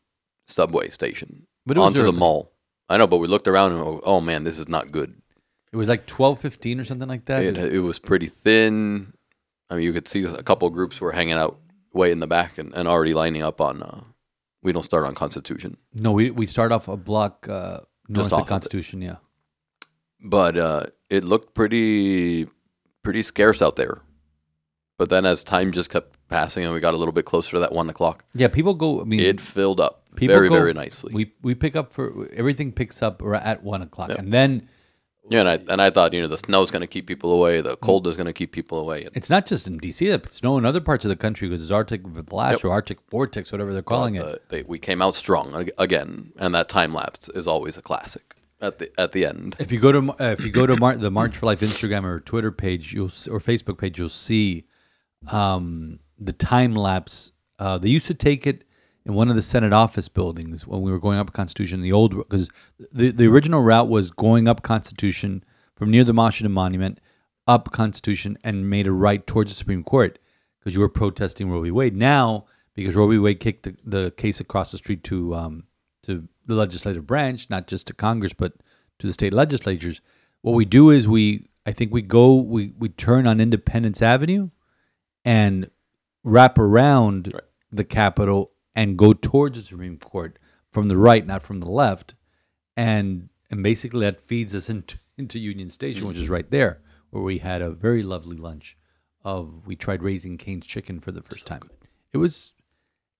subway 0.49 0.89
station 0.89 1.47
But 1.67 1.77
it 1.77 1.81
was 1.81 1.89
onto 1.89 2.05
the 2.05 2.13
mall, 2.13 2.53
I 2.89 2.97
know, 2.97 3.07
but 3.07 3.19
we 3.19 3.29
looked 3.29 3.47
around 3.49 3.73
and 3.73 3.81
oh, 3.83 4.01
oh 4.03 4.21
man, 4.21 4.45
this 4.45 4.59
is 4.59 4.69
not 4.69 4.91
good. 4.91 5.15
It 5.73 5.77
was 5.77 5.89
like 5.89 6.07
twelve 6.07 6.41
fifteen 6.41 6.81
or 6.81 6.85
something 6.85 7.09
like 7.09 7.27
that. 7.27 7.43
It, 7.43 7.57
it 7.59 7.81
was 7.81 7.99
pretty 7.99 8.27
thin. 8.27 9.13
I 9.71 9.75
mean, 9.75 9.85
you 9.85 9.93
could 9.93 10.09
see 10.09 10.25
a 10.25 10.43
couple 10.43 10.69
groups 10.71 10.99
were 11.01 11.13
hanging 11.13 11.35
out 11.35 11.61
way 11.93 12.11
in 12.11 12.21
the 12.21 12.27
back 12.27 12.57
and, 12.57 12.73
and 12.75 12.89
already 12.89 13.13
lining 13.13 13.43
up 13.43 13.61
on. 13.61 13.83
Uh, 13.83 14.01
we 14.63 14.73
don't 14.73 14.83
start 14.83 15.05
on 15.05 15.15
Constitution, 15.15 15.77
No, 15.95 16.13
we 16.13 16.31
we 16.31 16.47
start 16.47 16.73
off 16.73 16.89
a 16.89 16.97
block 16.97 17.47
uh, 17.49 17.81
north 18.09 18.33
off 18.33 18.41
of 18.41 18.43
of. 18.43 18.49
Constitution. 18.49 19.03
Yeah. 19.03 19.17
but 20.25 20.57
uh, 20.57 20.87
it 21.11 21.23
looked 21.25 21.55
pretty 21.55 22.47
pretty 23.03 23.23
scarce 23.23 23.61
out 23.63 23.77
there. 23.77 24.01
But 24.99 25.11
then 25.11 25.27
as 25.27 25.45
time 25.45 25.71
just 25.73 25.91
kept 25.91 26.18
passing 26.29 26.65
and 26.65 26.73
we 26.75 26.81
got 26.81 26.95
a 26.95 26.97
little 26.97 27.13
bit 27.13 27.25
closer 27.25 27.53
to 27.53 27.61
that 27.61 27.73
one 27.73 27.89
o'clock, 27.91 28.25
Yeah, 28.35 28.49
people 28.49 28.75
go. 28.75 29.01
I 29.01 29.05
mean, 29.05 29.21
it 29.21 29.41
filled 29.41 29.81
up 29.81 30.03
very 30.13 30.49
go- 30.49 30.55
very 30.55 30.73
nicely. 30.75 31.13
We 31.15 31.33
we 31.43 31.55
pick 31.55 31.77
up 31.77 31.93
for 31.93 32.29
everything 32.33 32.73
picks 32.73 33.03
up 33.03 33.23
at 33.23 33.63
one 33.63 33.83
o'clock, 33.83 34.11
and 34.11 34.33
then 34.33 34.69
yeah, 35.31 35.41
and 35.41 35.49
I 35.49 35.55
and 35.73 35.83
I 35.83 35.91
thought 35.91 36.13
you 36.15 36.21
know 36.23 36.27
the 36.27 36.39
snow's 36.39 36.71
going 36.71 36.81
to 36.81 36.87
keep 36.87 37.07
people 37.07 37.31
away, 37.33 37.61
Mm. 37.61 37.65
the 37.65 37.77
cold 37.77 38.07
is 38.07 38.17
going 38.17 38.27
to 38.27 38.33
keep 38.33 38.51
people 38.53 38.79
away. 38.79 39.07
It's 39.15 39.29
not 39.31 39.45
just 39.47 39.67
in 39.67 39.79
DC. 39.79 40.01
It's 40.13 40.37
snow 40.39 40.57
in 40.59 40.65
other 40.65 40.81
parts 40.81 41.05
of 41.05 41.09
the 41.11 41.17
country 41.17 41.49
because 41.49 41.63
it's 41.63 41.71
Arctic 41.71 42.03
blast 42.03 42.59
Yep. 42.59 42.65
or 42.65 42.71
Arctic 42.73 42.99
vortex, 43.11 43.53
whatever 43.53 43.73
they're 43.75 43.83
calling 43.83 44.15
it. 44.17 44.49
they, 44.49 44.63
we 44.63 44.79
came 44.79 45.03
out 45.03 45.15
strong 45.15 45.69
again, 45.79 46.33
and 46.39 46.55
that 46.55 46.69
time 46.71 46.95
lapse 46.95 47.29
is 47.31 47.47
always 47.47 47.77
a 47.77 47.83
classic 47.83 48.35
at 48.61 48.79
the 48.79 48.91
at 49.01 49.13
the 49.13 49.25
end. 49.27 49.55
If 49.59 49.71
you 49.71 49.79
go 49.81 49.93
to 49.93 49.99
uh, 50.19 50.33
if 50.39 50.45
you 50.45 50.51
go 50.51 50.67
to 50.67 50.77
Mar- 50.77 50.97
the 50.97 51.11
March 51.11 51.37
for 51.37 51.45
Life 51.47 51.61
Instagram 51.61 52.05
or 52.05 52.21
Twitter 52.21 52.51
page, 52.51 52.93
you'll 52.95 53.07
or 53.31 53.39
Facebook 53.41 53.77
page, 53.79 53.99
you'll 53.99 54.09
see 54.09 54.65
um, 55.29 55.99
the 56.19 56.33
time 56.33 56.75
lapse. 56.75 57.33
Uh, 57.59 57.79
they 57.79 57.89
used 57.89 58.07
to 58.07 58.15
take 58.15 58.47
it 58.47 58.65
in 59.05 59.15
one 59.15 59.29
of 59.29 59.37
the 59.37 59.43
Senate 59.43 59.73
office 59.73 60.09
buildings 60.09 60.67
when 60.67 60.83
we 60.83 60.91
were 60.91 60.99
going 60.99 61.19
up 61.19 61.33
Constitution. 61.33 61.83
The 61.83 61.93
old 61.93 62.17
because 62.17 62.49
the 62.93 63.11
the 63.11 63.27
original 63.27 63.63
route 63.63 63.89
was 63.89 64.11
going 64.11 64.49
up 64.49 64.63
Constitution 64.63 65.45
from 65.77 65.91
near 65.91 66.05
the 66.05 66.13
Washington 66.13 66.53
Monument 66.53 67.01
up 67.47 67.73
Constitution 67.73 68.37
and 68.45 68.69
made 68.69 68.87
a 68.87 68.93
right 68.93 69.27
towards 69.27 69.51
the 69.51 69.57
Supreme 69.57 69.83
Court 69.83 70.19
because 70.59 70.75
you 70.75 70.81
were 70.81 70.89
protesting 70.89 71.51
Roe 71.51 71.63
v. 71.63 71.71
Wade. 71.71 71.97
Now 71.97 72.47
because 72.75 72.95
Roe 72.95 73.09
v. 73.09 73.19
Wade 73.19 73.41
kicked 73.41 73.65
the, 73.65 73.77
the 73.85 74.11
case 74.13 74.41
across 74.41 74.71
the 74.71 74.79
street 74.79 75.03
to 75.05 75.35
um, 75.35 75.65
to 76.05 76.29
the 76.47 76.55
legislative 76.55 77.07
branch, 77.07 77.49
not 77.51 77.67
just 77.67 77.87
to 77.87 77.95
Congress, 77.95 78.33
but 78.33 78.55
to 78.99 79.07
the 79.07 79.13
state 79.13 79.33
legislatures. 79.33 80.01
What 80.43 80.53
we 80.53 80.65
do 80.65 80.91
is 80.91 81.07
we, 81.07 81.49
I 81.67 81.73
think 81.73 81.93
we 81.93 82.03
go, 82.03 82.35
we, 82.35 82.73
we 82.79 82.89
turn 82.89 83.27
on 83.27 83.41
Independence 83.41 84.03
Avenue 84.03 84.51
and 85.25 85.71
wrap 86.29 86.59
around 86.59 87.31
Right. 87.33 87.43
the 87.73 87.85
Capitol 87.85 88.53
and 88.75 88.97
go 88.97 89.13
towards 89.13 89.57
the 89.59 89.65
Supreme 89.65 89.99
Court 89.99 90.39
from 90.71 90.89
the 90.89 90.97
right, 90.97 91.27
not 91.27 91.43
from 91.43 91.61
the 91.61 91.71
left. 91.71 92.15
And 92.77 93.29
and 93.51 93.63
basically 93.63 94.01
that 94.01 94.21
feeds 94.21 94.55
us 94.55 94.69
into, 94.75 94.99
into 95.17 95.39
Union 95.39 95.71
Station, 95.71 96.07
which 96.07 96.17
mm-hmm. 96.17 96.25
is 96.25 96.31
right 96.31 96.51
there, 96.51 96.81
where 97.11 97.23
we 97.23 97.39
had 97.39 97.63
a 97.63 97.71
very 97.71 98.03
lovely 98.03 98.37
lunch 98.37 98.77
of 99.25 99.67
we 99.67 99.75
tried 99.75 100.03
raising 100.03 100.39
Cane's 100.39 100.67
chicken 100.67 101.01
for 101.01 101.13
the 101.13 101.23
first 101.23 101.47
time. 101.47 101.69
It 102.13 102.19
was 102.19 102.53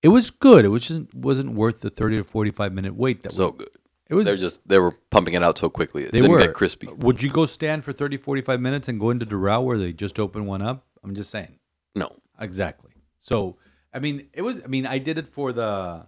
it 0.01 0.09
was 0.09 0.31
good. 0.31 0.63
It 0.63 0.69
was 0.69 0.87
just 0.87 1.13
wasn't 1.13 1.53
worth 1.53 1.81
the 1.81 1.89
thirty 1.89 2.17
to 2.17 2.23
forty 2.23 2.51
five 2.51 2.73
minute 2.73 2.95
wait 2.95 3.21
that 3.23 3.33
So 3.33 3.49
we, 3.49 3.57
good. 3.57 3.69
it 4.07 4.15
was 4.15 4.25
They're 4.25 4.37
just 4.37 4.65
they 4.67 4.79
were 4.79 4.91
pumping 5.09 5.33
it 5.33 5.43
out 5.43 5.57
so 5.57 5.69
quickly. 5.69 6.03
It 6.03 6.11
they 6.11 6.21
didn't 6.21 6.31
were 6.31 6.39
get 6.39 6.53
crispy. 6.53 6.87
Would 6.87 7.21
you 7.21 7.29
go 7.29 7.45
stand 7.45 7.83
for 7.83 7.91
30, 7.91 8.17
45 8.17 8.61
minutes 8.61 8.87
and 8.87 8.99
go 8.99 9.09
into 9.09 9.25
Doral 9.25 9.63
where 9.63 9.77
they 9.77 9.91
just 9.93 10.19
opened 10.19 10.47
one 10.47 10.61
up? 10.61 10.85
I'm 11.03 11.15
just 11.15 11.29
saying. 11.29 11.59
No. 11.95 12.15
Exactly. 12.39 12.88
So 13.19 13.57
I 13.93 13.99
mean, 13.99 14.27
it 14.33 14.41
was. 14.41 14.61
I 14.63 14.67
mean, 14.67 14.85
I 14.85 14.99
did 14.99 15.17
it 15.17 15.27
for 15.27 15.51
the, 15.51 16.05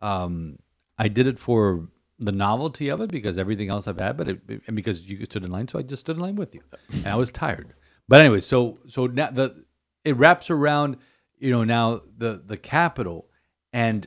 um, 0.00 0.58
I 0.98 1.08
did 1.08 1.26
it 1.26 1.38
for 1.38 1.88
the 2.18 2.32
novelty 2.32 2.88
of 2.88 3.00
it 3.00 3.10
because 3.10 3.38
everything 3.38 3.70
else 3.70 3.86
I've 3.86 4.00
had, 4.00 4.16
but 4.16 4.28
it, 4.28 4.40
and 4.66 4.76
because 4.76 5.02
you 5.02 5.24
stood 5.24 5.44
in 5.44 5.50
line, 5.50 5.68
so 5.68 5.78
I 5.78 5.82
just 5.82 6.00
stood 6.00 6.16
in 6.16 6.22
line 6.22 6.36
with 6.36 6.54
you, 6.54 6.62
and 6.92 7.06
I 7.06 7.16
was 7.16 7.30
tired. 7.30 7.74
But 8.08 8.20
anyway, 8.20 8.40
so 8.40 8.78
so 8.88 9.06
now 9.06 9.30
the 9.30 9.64
it 10.04 10.16
wraps 10.16 10.50
around, 10.50 10.96
you 11.38 11.50
know, 11.50 11.64
now 11.64 12.02
the 12.16 12.42
the 12.44 12.56
Capitol, 12.56 13.28
and 13.72 14.06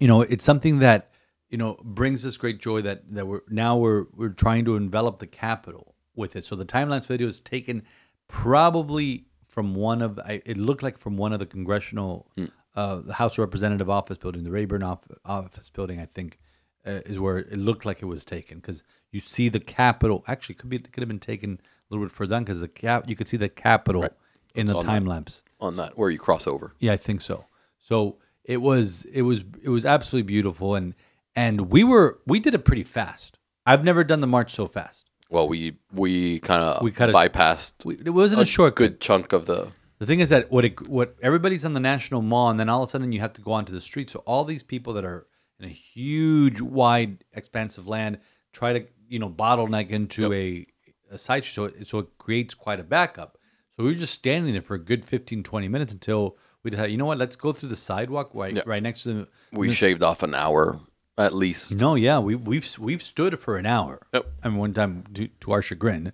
you 0.00 0.08
know, 0.08 0.22
it's 0.22 0.44
something 0.44 0.80
that 0.80 1.10
you 1.50 1.58
know 1.58 1.78
brings 1.84 2.26
us 2.26 2.36
great 2.36 2.60
joy 2.60 2.82
that 2.82 3.02
that 3.14 3.26
we're 3.26 3.42
now 3.48 3.76
we're 3.76 4.06
we're 4.12 4.30
trying 4.30 4.64
to 4.64 4.74
envelop 4.74 5.20
the 5.20 5.26
Capitol 5.28 5.94
with 6.16 6.34
it. 6.34 6.44
So 6.44 6.56
the 6.56 6.64
time 6.64 6.88
lapse 6.88 7.06
video 7.06 7.28
is 7.28 7.38
taken 7.38 7.84
probably 8.26 9.26
from 9.52 9.74
one 9.74 10.02
of 10.02 10.18
I, 10.18 10.42
it 10.44 10.56
looked 10.56 10.82
like 10.82 10.98
from 10.98 11.16
one 11.16 11.32
of 11.32 11.38
the 11.38 11.46
congressional 11.46 12.26
uh, 12.74 12.96
the 12.96 13.12
House 13.12 13.34
of 13.34 13.38
Representative 13.40 13.90
office 13.90 14.16
building, 14.16 14.44
the 14.44 14.50
Rayburn 14.50 14.82
off, 14.82 15.00
office 15.26 15.68
building, 15.68 16.00
I 16.00 16.06
think 16.06 16.38
uh, 16.86 17.00
is 17.04 17.20
where 17.20 17.38
it 17.38 17.58
looked 17.58 17.84
like 17.84 18.00
it 18.00 18.06
was 18.06 18.24
taken 18.24 18.58
because 18.58 18.82
you 19.10 19.20
see 19.20 19.50
the 19.50 19.60
Capitol. 19.60 20.24
Actually, 20.26 20.54
could 20.56 20.70
be 20.70 20.78
could 20.78 21.02
have 21.02 21.08
been 21.08 21.20
taken 21.20 21.60
a 21.60 21.94
little 21.94 22.04
bit 22.06 22.12
further 22.12 22.34
down 22.34 22.44
because 22.44 22.60
the 22.60 22.68
cap 22.68 23.08
you 23.08 23.14
could 23.14 23.28
see 23.28 23.36
the 23.36 23.50
Capitol 23.50 24.08
in 24.54 24.66
the 24.66 24.82
time 24.82 25.06
lapse. 25.06 25.42
On 25.60 25.76
that 25.76 25.96
where 25.96 26.10
you 26.10 26.18
cross 26.18 26.46
over. 26.46 26.74
Yeah, 26.80 26.92
I 26.92 26.96
think 26.96 27.20
so. 27.20 27.44
So 27.78 28.16
it 28.44 28.56
was 28.56 29.04
it 29.12 29.22
was 29.22 29.44
it 29.62 29.68
was 29.68 29.84
absolutely 29.84 30.26
beautiful 30.26 30.74
and 30.74 30.94
and 31.36 31.70
we 31.70 31.84
were 31.84 32.20
we 32.26 32.40
did 32.40 32.54
it 32.54 32.64
pretty 32.64 32.84
fast. 32.84 33.38
I've 33.66 33.84
never 33.84 34.02
done 34.02 34.20
the 34.20 34.26
march 34.26 34.52
so 34.54 34.66
fast. 34.66 35.10
Well, 35.32 35.48
we 35.48 35.78
we 35.92 36.40
kind 36.40 36.62
of 36.62 36.82
We 36.82 36.92
bypassed 36.92 37.86
We, 37.86 37.94
it 38.04 38.10
wasn't 38.10 38.42
a, 38.42 38.44
short 38.44 38.76
good 38.76 39.00
chunk 39.00 39.32
of 39.32 39.46
the. 39.46 39.72
The 39.98 40.04
thing 40.04 40.20
is 40.20 40.28
that 40.28 40.52
what 40.52 40.66
it, 40.66 40.88
what 40.88 41.16
everybody's 41.22 41.64
on 41.64 41.72
the 41.72 41.80
national 41.80 42.20
mall, 42.20 42.50
and 42.50 42.60
then 42.60 42.68
all 42.68 42.82
of 42.82 42.88
a 42.88 42.92
sudden 42.92 43.12
you 43.12 43.20
have 43.20 43.32
to 43.34 43.40
go 43.40 43.52
onto 43.52 43.72
the 43.72 43.80
street. 43.80 44.10
So 44.10 44.18
all 44.26 44.44
these 44.44 44.62
people 44.62 44.92
that 44.92 45.04
are 45.06 45.26
in 45.58 45.64
a 45.64 45.72
huge, 45.72 46.60
wide, 46.60 47.24
expansive 47.32 47.88
land 47.88 48.18
try 48.52 48.74
to 48.74 48.86
you 49.08 49.18
know 49.18 49.30
bottleneck 49.30 49.88
into 49.88 50.32
a 50.34 50.66
a 51.10 51.16
side 51.16 51.44
street, 51.44 51.54
so 51.54 51.64
it, 51.64 51.88
so 51.88 51.98
it 52.00 52.18
creates 52.18 52.52
quite 52.52 52.78
a 52.78 52.84
backup. 52.84 53.38
So 53.74 53.84
we 53.84 53.92
were 53.92 53.98
just 53.98 54.12
standing 54.12 54.52
there 54.52 54.60
for 54.60 54.74
a 54.74 54.78
good 54.78 55.02
15, 55.02 55.42
20 55.42 55.68
minutes 55.68 55.94
until 55.94 56.36
we 56.62 56.70
decided, 56.70 56.92
you 56.92 56.98
know 56.98 57.06
what, 57.06 57.16
let's 57.16 57.36
go 57.36 57.52
through 57.52 57.70
the 57.70 57.76
sidewalk 57.76 58.30
right 58.34 58.54
Yeah. 58.54 58.62
right 58.66 58.82
next 58.82 59.04
to 59.04 59.14
the. 59.14 59.28
We 59.52 59.72
shaved 59.72 60.02
off 60.02 60.22
an 60.22 60.34
hour 60.34 60.78
at 61.18 61.34
least. 61.34 61.72
No, 61.74 61.94
yeah, 61.94 62.18
we 62.18 62.34
we've 62.34 62.78
we've 62.78 63.02
stood 63.02 63.38
for 63.40 63.56
an 63.56 63.66
hour. 63.66 64.06
Yep. 64.12 64.26
I 64.42 64.48
mean, 64.48 64.58
one 64.58 64.74
time 64.74 65.04
to, 65.14 65.28
to 65.40 65.52
our 65.52 65.62
chagrin, 65.62 66.12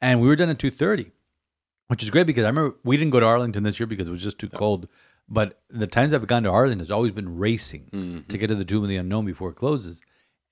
and 0.00 0.20
we 0.20 0.28
were 0.28 0.36
done 0.36 0.48
at 0.48 0.58
two 0.58 0.70
thirty, 0.70 1.10
which 1.88 2.02
is 2.02 2.10
great 2.10 2.26
because 2.26 2.44
I 2.44 2.48
remember 2.48 2.76
we 2.84 2.96
didn't 2.96 3.10
go 3.12 3.20
to 3.20 3.26
Arlington 3.26 3.62
this 3.62 3.78
year 3.80 3.86
because 3.86 4.08
it 4.08 4.12
was 4.12 4.22
just 4.22 4.38
too 4.38 4.48
cold. 4.48 4.88
But 5.28 5.60
the 5.68 5.88
times 5.88 6.12
I've 6.14 6.26
gone 6.28 6.44
to 6.44 6.50
Arlington 6.50 6.78
has 6.78 6.90
always 6.92 7.12
been 7.12 7.36
racing 7.36 7.88
Mm-hmm. 7.92 8.28
to 8.28 8.38
get 8.38 8.46
to 8.46 8.54
the 8.54 8.64
Tomb 8.64 8.84
of 8.84 8.88
the 8.88 8.96
Unknown 8.96 9.26
before 9.26 9.50
it 9.50 9.56
closes. 9.56 10.00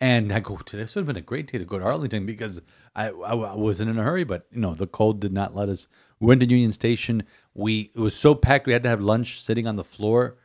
And 0.00 0.32
I 0.32 0.40
go, 0.40 0.56
today 0.56 0.82
would 0.82 0.92
have 0.94 1.06
been 1.06 1.16
a 1.16 1.20
great 1.20 1.50
day 1.50 1.58
to 1.58 1.64
go 1.64 1.78
to 1.78 1.84
Arlington 1.84 2.26
because 2.26 2.60
I, 2.96 3.06
I, 3.10 3.30
I 3.34 3.54
wasn't 3.54 3.90
in 3.90 3.98
a 3.98 4.02
hurry, 4.02 4.24
but 4.24 4.46
you 4.50 4.60
know 4.60 4.74
the 4.74 4.88
cold 4.88 5.20
did 5.20 5.32
not 5.32 5.54
let 5.54 5.68
us. 5.68 5.86
We 6.18 6.26
went 6.26 6.40
to 6.40 6.46
Union 6.46 6.72
Station. 6.72 7.22
We 7.54 7.92
it 7.94 8.00
was 8.00 8.16
so 8.16 8.34
packed 8.34 8.66
we 8.66 8.72
had 8.72 8.82
to 8.82 8.88
have 8.88 9.00
lunch 9.00 9.40
sitting 9.40 9.68
on 9.68 9.76
the 9.76 9.84
floor. 9.84 10.36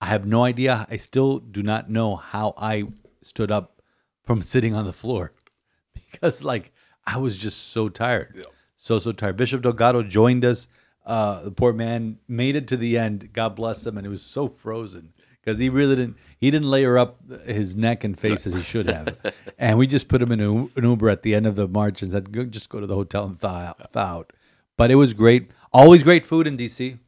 I 0.00 0.06
have 0.06 0.26
no 0.26 0.44
idea. 0.44 0.86
I 0.90 0.96
still 0.96 1.38
do 1.38 1.62
not 1.62 1.90
know 1.90 2.16
how 2.16 2.54
I 2.56 2.84
stood 3.22 3.50
up 3.50 3.82
from 4.24 4.42
sitting 4.42 4.74
on 4.74 4.84
the 4.84 4.92
floor 4.92 5.32
because 5.94 6.44
like 6.44 6.72
I 7.06 7.16
was 7.18 7.36
just 7.36 7.70
so 7.70 7.88
tired, 7.88 8.46
so 8.76 8.98
so 8.98 9.12
tired. 9.12 9.36
Bishop 9.36 9.62
Delgado 9.62 10.02
joined 10.02 10.44
us. 10.44 10.68
Uh, 11.04 11.42
the 11.44 11.50
poor 11.50 11.72
man 11.72 12.18
made 12.28 12.54
it 12.54 12.68
to 12.68 12.76
the 12.76 12.98
end. 12.98 13.32
God 13.32 13.56
bless 13.56 13.86
him, 13.86 13.96
and 13.96 14.06
it 14.06 14.10
was 14.10 14.22
so 14.22 14.46
frozen 14.46 15.14
because 15.40 15.58
he 15.58 15.70
really 15.70 15.96
didn't. 15.96 16.18
He 16.38 16.50
didn't 16.50 16.70
layer 16.70 16.98
up 16.98 17.18
his 17.46 17.74
neck 17.74 18.04
and 18.04 18.18
face 18.18 18.46
as 18.46 18.52
he 18.52 18.60
should 18.60 18.88
have, 18.90 19.16
and 19.58 19.78
we 19.78 19.86
just 19.86 20.08
put 20.08 20.20
him 20.20 20.30
in 20.32 20.40
a, 20.40 20.52
an 20.52 20.84
Uber 20.84 21.08
at 21.08 21.22
the 21.22 21.34
end 21.34 21.46
of 21.46 21.56
the 21.56 21.66
march 21.66 22.02
and 22.02 22.12
said, 22.12 22.30
go, 22.30 22.44
"Just 22.44 22.68
go 22.68 22.78
to 22.78 22.86
the 22.86 22.94
hotel 22.94 23.24
and 23.24 23.38
thaw. 23.38 23.72
Thaw 23.90 24.00
out. 24.00 24.32
But 24.76 24.90
it 24.90 24.96
was 24.96 25.14
great. 25.14 25.50
Always 25.72 26.02
great 26.02 26.26
food 26.26 26.46
in 26.46 26.58
DC. 26.58 26.98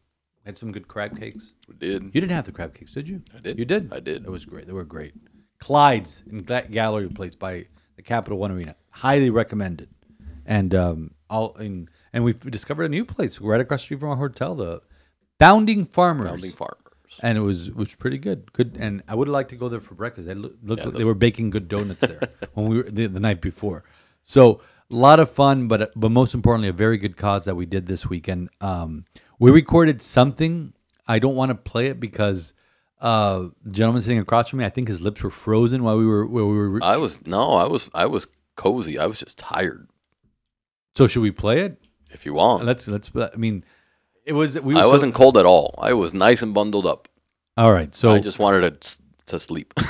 Had 0.46 0.56
some 0.58 0.72
good 0.72 0.88
crab 0.88 1.18
cakes. 1.18 1.52
We 1.68 1.74
did. 1.74 2.04
You 2.04 2.20
didn't 2.20 2.30
have 2.30 2.46
the 2.46 2.52
crab 2.52 2.74
cakes, 2.74 2.92
did 2.92 3.06
you? 3.08 3.22
I 3.36 3.40
did. 3.40 3.58
You 3.58 3.64
did. 3.64 3.92
I 3.92 4.00
did. 4.00 4.24
It 4.24 4.30
was 4.30 4.44
great. 4.46 4.66
They 4.66 4.72
were 4.72 4.84
great. 4.84 5.12
Clyde's 5.58 6.22
in 6.30 6.42
Gla- 6.44 6.62
Gallery 6.70 7.08
Place 7.08 7.34
by 7.34 7.66
the 7.96 8.02
Capital 8.02 8.38
One 8.38 8.50
Arena. 8.50 8.74
Highly 8.90 9.28
recommended. 9.30 9.90
And 10.46 10.74
um, 10.74 11.10
all 11.28 11.54
and 11.56 11.88
and 12.12 12.24
we've 12.24 12.40
discovered 12.50 12.84
a 12.84 12.88
new 12.88 13.04
place 13.04 13.38
right 13.40 13.60
across 13.60 13.80
the 13.80 13.84
street 13.84 14.00
from 14.00 14.08
our 14.08 14.16
hotel, 14.16 14.54
the 14.54 14.80
Founding 15.38 15.84
Farmers. 15.84 16.28
Founding 16.30 16.50
farmers. 16.52 16.76
And 17.22 17.36
it 17.36 17.42
was 17.42 17.70
was 17.72 17.94
pretty 17.94 18.18
good. 18.18 18.50
Good. 18.54 18.76
And 18.80 19.02
I 19.08 19.14
would 19.14 19.28
like 19.28 19.48
to 19.48 19.56
go 19.56 19.68
there 19.68 19.80
for 19.80 19.94
breakfast. 19.94 20.26
They 20.26 20.34
look, 20.34 20.54
looked 20.62 20.80
Yeah, 20.80 20.86
like 20.86 20.92
the- 20.94 20.98
they 20.98 21.04
were 21.04 21.14
baking 21.14 21.50
good 21.50 21.68
donuts 21.68 22.00
there 22.00 22.20
when 22.54 22.66
we 22.66 22.78
were 22.78 22.84
the, 22.90 23.06
the 23.08 23.20
night 23.20 23.42
before. 23.42 23.84
So 24.22 24.62
a 24.90 24.96
lot 24.96 25.20
of 25.20 25.30
fun, 25.30 25.68
but 25.68 25.92
but 25.94 26.10
most 26.10 26.32
importantly, 26.34 26.68
a 26.68 26.72
very 26.72 26.96
good 26.96 27.16
cause 27.18 27.44
that 27.44 27.54
we 27.56 27.66
did 27.66 27.86
this 27.86 28.08
weekend. 28.08 28.48
Um, 28.62 29.04
we 29.40 29.50
recorded 29.50 30.00
something. 30.02 30.72
I 31.08 31.18
don't 31.18 31.34
want 31.34 31.48
to 31.50 31.56
play 31.56 31.86
it 31.86 31.98
because 31.98 32.52
uh, 33.00 33.48
the 33.64 33.72
gentleman 33.72 34.02
sitting 34.02 34.18
across 34.18 34.48
from 34.48 34.60
me, 34.60 34.64
I 34.64 34.68
think 34.68 34.86
his 34.86 35.00
lips 35.00 35.22
were 35.22 35.30
frozen 35.30 35.82
while 35.82 35.98
we 35.98 36.06
were 36.06 36.24
while 36.26 36.46
we 36.46 36.56
were. 36.56 36.78
I 36.84 36.96
was 36.98 37.26
no, 37.26 37.54
I 37.54 37.66
was 37.66 37.90
I 37.94 38.06
was 38.06 38.28
cozy. 38.56 38.98
I 38.98 39.06
was 39.06 39.18
just 39.18 39.38
tired. 39.38 39.88
so 40.94 41.06
should 41.08 41.22
we 41.22 41.32
play 41.32 41.60
it? 41.62 41.82
If 42.12 42.26
you 42.26 42.34
want, 42.34 42.64
Let's 42.64 42.86
let's. 42.86 43.10
I 43.16 43.36
mean, 43.36 43.64
it 44.24 44.32
was. 44.34 44.60
We 44.60 44.76
I 44.76 44.82
so- 44.82 44.90
wasn't 44.90 45.14
cold 45.14 45.36
at 45.36 45.46
all. 45.46 45.74
I 45.78 45.92
was 45.94 46.12
nice 46.14 46.42
and 46.42 46.52
bundled 46.54 46.86
up. 46.86 47.08
all 47.56 47.72
right. 47.72 47.94
So 47.94 48.10
I 48.10 48.20
just 48.20 48.38
wanted 48.38 48.80
to 48.82 48.98
to 49.26 49.40
sleep. 49.40 49.74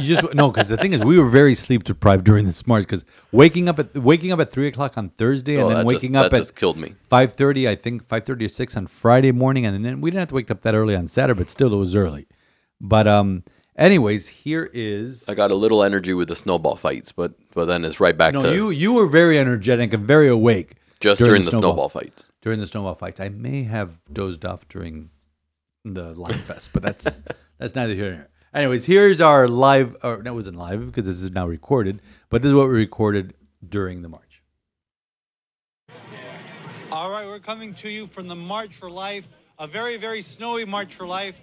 you 0.00 0.14
just 0.14 0.34
no, 0.34 0.50
because 0.50 0.68
the 0.68 0.76
thing 0.76 0.92
is, 0.92 1.02
we 1.02 1.18
were 1.18 1.28
very 1.28 1.54
sleep 1.54 1.84
deprived 1.84 2.24
during 2.24 2.46
this 2.46 2.66
march. 2.66 2.82
Because 2.82 3.04
waking 3.30 3.68
up 3.68 3.78
at 3.78 3.94
waking 3.96 4.32
up 4.32 4.40
at 4.40 4.50
three 4.50 4.66
o'clock 4.68 4.98
on 4.98 5.08
Thursday, 5.08 5.56
Oh, 5.56 5.62
and 5.62 5.70
then 5.70 5.76
that 5.78 5.86
waking 5.86 6.12
just, 6.12 6.24
up 6.24 6.30
that 6.30 6.36
at 6.36 6.42
just 6.42 6.56
killed 6.56 6.76
me. 6.76 6.94
five 7.08 7.34
thirty, 7.34 7.68
I 7.68 7.74
think 7.76 8.06
five 8.08 8.24
thirty 8.24 8.44
or 8.44 8.48
six 8.50 8.76
on 8.76 8.86
Friday 8.86 9.32
morning, 9.32 9.64
and 9.64 9.84
then 9.84 10.00
we 10.00 10.10
didn't 10.10 10.20
have 10.20 10.28
to 10.28 10.34
wake 10.34 10.50
up 10.50 10.62
that 10.62 10.74
early 10.74 10.94
on 10.94 11.08
Saturday, 11.08 11.38
but 11.38 11.50
still 11.50 11.72
it 11.72 11.76
was 11.76 11.96
early. 11.96 12.26
But 12.80 13.06
um, 13.06 13.44
anyways, 13.76 14.28
here 14.28 14.68
is 14.72 15.24
I 15.28 15.34
got 15.34 15.50
a 15.50 15.54
little 15.54 15.82
energy 15.82 16.14
with 16.14 16.28
the 16.28 16.36
snowball 16.36 16.76
fights, 16.76 17.12
but 17.12 17.32
but 17.54 17.66
then 17.66 17.84
it's 17.84 18.00
right 18.00 18.16
back 18.16 18.34
no, 18.34 18.42
to 18.42 18.54
you 18.54 18.70
you 18.70 18.92
were 18.92 19.06
very 19.06 19.38
energetic 19.38 19.92
and 19.92 20.06
very 20.06 20.28
awake 20.28 20.76
just 21.00 21.22
during, 21.22 21.44
the 21.44 21.50
snowball. 21.50 21.88
fights. 21.88 22.28
during 22.42 22.60
the 22.60 22.66
snowball 22.66 22.94
fights. 22.94 23.18
I 23.18 23.28
may 23.28 23.64
have 23.64 23.98
dozed 24.12 24.44
off 24.44 24.68
during 24.68 25.10
the 25.84 26.12
Life 26.14 26.44
Fest, 26.44 26.70
but 26.72 26.82
that's 26.82 27.18
that's 27.58 27.74
neither 27.74 27.94
here 27.94 28.10
nor 28.10 28.18
there. 28.18 28.28
Anyways, 28.54 28.84
here's 28.84 29.20
our 29.20 29.48
live, 29.48 29.96
or 30.02 30.16
that 30.18 30.34
wasn't 30.34 30.58
live 30.58 30.84
because 30.86 31.06
this 31.06 31.22
is 31.22 31.30
now 31.30 31.46
recorded, 31.46 32.02
but 32.28 32.42
this 32.42 32.50
is 32.50 32.54
what 32.54 32.68
we 32.68 32.74
recorded 32.74 33.32
during 33.66 34.02
the 34.02 34.08
march. 34.10 34.42
All 36.90 37.10
right, 37.10 37.26
we're 37.26 37.38
coming 37.38 37.72
to 37.74 37.88
you 37.88 38.06
from 38.06 38.28
the 38.28 38.34
March 38.34 38.74
for 38.74 38.90
Life, 38.90 39.26
a 39.58 39.66
very, 39.66 39.96
very 39.96 40.20
snowy 40.20 40.66
March 40.66 40.94
for 40.94 41.06
Life 41.06 41.40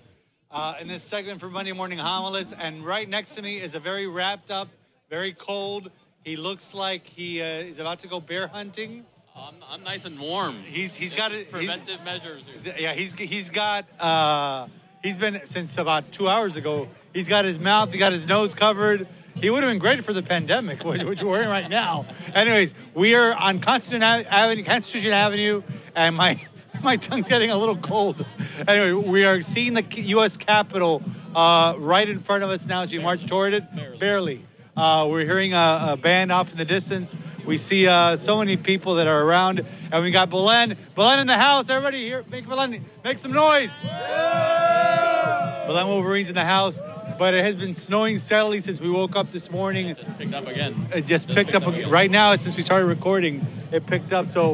uh, 0.52 0.76
in 0.80 0.88
this 0.88 1.02
segment 1.02 1.40
for 1.40 1.50
Monday 1.50 1.72
Morning 1.72 1.98
Homilies. 1.98 2.54
And 2.54 2.86
right 2.86 3.10
next 3.10 3.32
to 3.32 3.42
me 3.42 3.58
is 3.60 3.74
a 3.74 3.80
very 3.80 4.06
wrapped 4.06 4.52
up, 4.52 4.68
very 5.10 5.34
cold. 5.34 5.90
He 6.24 6.36
looks 6.36 6.76
like 6.76 7.08
he 7.08 7.42
uh, 7.42 7.46
is 7.46 7.80
about 7.80 7.98
to 8.00 8.08
go 8.08 8.20
bear 8.20 8.48
hunting. 8.48 9.04
I'm, 9.36 9.56
I'm 9.68 9.84
nice 9.84 10.06
and 10.06 10.20
warm. 10.20 10.58
He's 10.64 10.94
he's 10.94 11.14
got 11.16 11.32
it. 11.32 11.48
he's- 11.48 11.52
Preventive 11.52 12.04
measures. 12.06 12.44
here. 12.64 12.76
Yeah, 12.78 12.94
he's 12.94 13.14
he's 13.14 13.50
got 13.50 13.86
uh, 14.00 14.68
he's 15.02 15.18
been 15.18 15.42
since 15.46 15.78
about 15.80 16.12
two 16.12 16.28
hours 16.28 16.58
ago. 16.58 16.88
He's 17.14 17.28
got 17.28 17.46
his 17.46 17.60
mouth, 17.60 17.92
he 17.92 17.98
got 17.98 18.12
his 18.12 18.28
nose 18.28 18.54
covered. 18.54 19.08
He 19.36 19.50
would 19.50 19.64
have 19.64 19.72
been 19.72 19.80
great 19.80 20.04
for 20.04 20.12
the 20.12 20.22
pandemic, 20.22 20.84
which, 20.84 21.02
which 21.04 21.24
we're 21.24 21.42
in 21.42 21.48
right 21.48 21.70
now. 21.70 22.06
Anyways, 22.36 22.74
we 22.94 23.16
are 23.16 23.34
on 23.34 23.60
Constitution 23.60 24.04
Avenue, 24.04 24.64
Constitution 24.64 25.14
Avenue, 25.14 25.64
and 25.96 26.16
my 26.16 26.42
my 26.84 26.98
tongue's 26.98 27.30
getting 27.30 27.50
a 27.50 27.58
little 27.58 27.78
cold. 27.78 28.26
Anyway, 28.68 28.92
we 28.94 29.26
are 29.26 29.42
seeing 29.42 29.74
the 29.74 29.84
U.S. 29.84 30.38
Capitol 30.38 31.02
uh, 31.36 31.76
right 31.78 32.08
in 32.08 32.20
front 32.20 32.44
of 32.44 32.50
us 32.50 32.68
now 32.68 32.82
as 32.82 32.92
we 32.92 33.00
march 33.00 33.26
toward 33.26 33.54
it. 33.54 33.64
Barely. 34.00 34.46
Uh, 34.78 35.08
we're 35.10 35.26
hearing 35.26 35.54
a, 35.54 35.90
a 35.92 35.98
band 35.98 36.32
off 36.32 36.52
in 36.52 36.58
the 36.58 36.66
distance. 36.66 37.16
We 37.46 37.58
see 37.58 37.88
uh, 37.88 38.16
so 38.16 38.38
many 38.38 38.56
people 38.56 38.96
that 38.96 39.08
are 39.08 39.24
around, 39.24 39.66
and 39.92 40.04
we 40.04 40.12
got 40.12 40.30
Belen. 40.30 40.78
Belen 40.96 41.20
in 41.20 41.28
the 41.28 41.38
house. 41.38 41.70
Everybody 41.70 42.04
here, 42.04 42.24
make 42.30 42.48
Belen, 42.48 42.86
make 43.04 43.18
some 43.18 43.34
noise. 43.34 43.78
Belen 45.68 45.88
Wolverines 45.88 46.30
in 46.30 46.36
the 46.36 46.46
house. 46.46 46.82
But 47.20 47.34
it 47.34 47.44
has 47.44 47.56
been 47.56 47.74
snowing 47.74 48.18
steadily 48.18 48.62
since 48.62 48.80
we 48.80 48.90
woke 48.90 49.18
up 49.18 49.30
this 49.30 49.52
morning. 49.52 49.88
It 49.88 49.98
just 49.98 50.18
picked 50.18 50.34
up 50.34 50.48
again. 50.48 50.88
It 50.96 51.06
just 51.06 51.28
picked 51.28 51.54
up 51.54 51.68
again. 51.68 51.90
right 51.90 52.10
now. 52.10 52.34
Since 52.38 52.56
we 52.56 52.64
started 52.64 52.86
recording, 52.86 53.46
it 53.74 53.86
picked 53.86 54.14
up. 54.14 54.28
So 54.28 54.54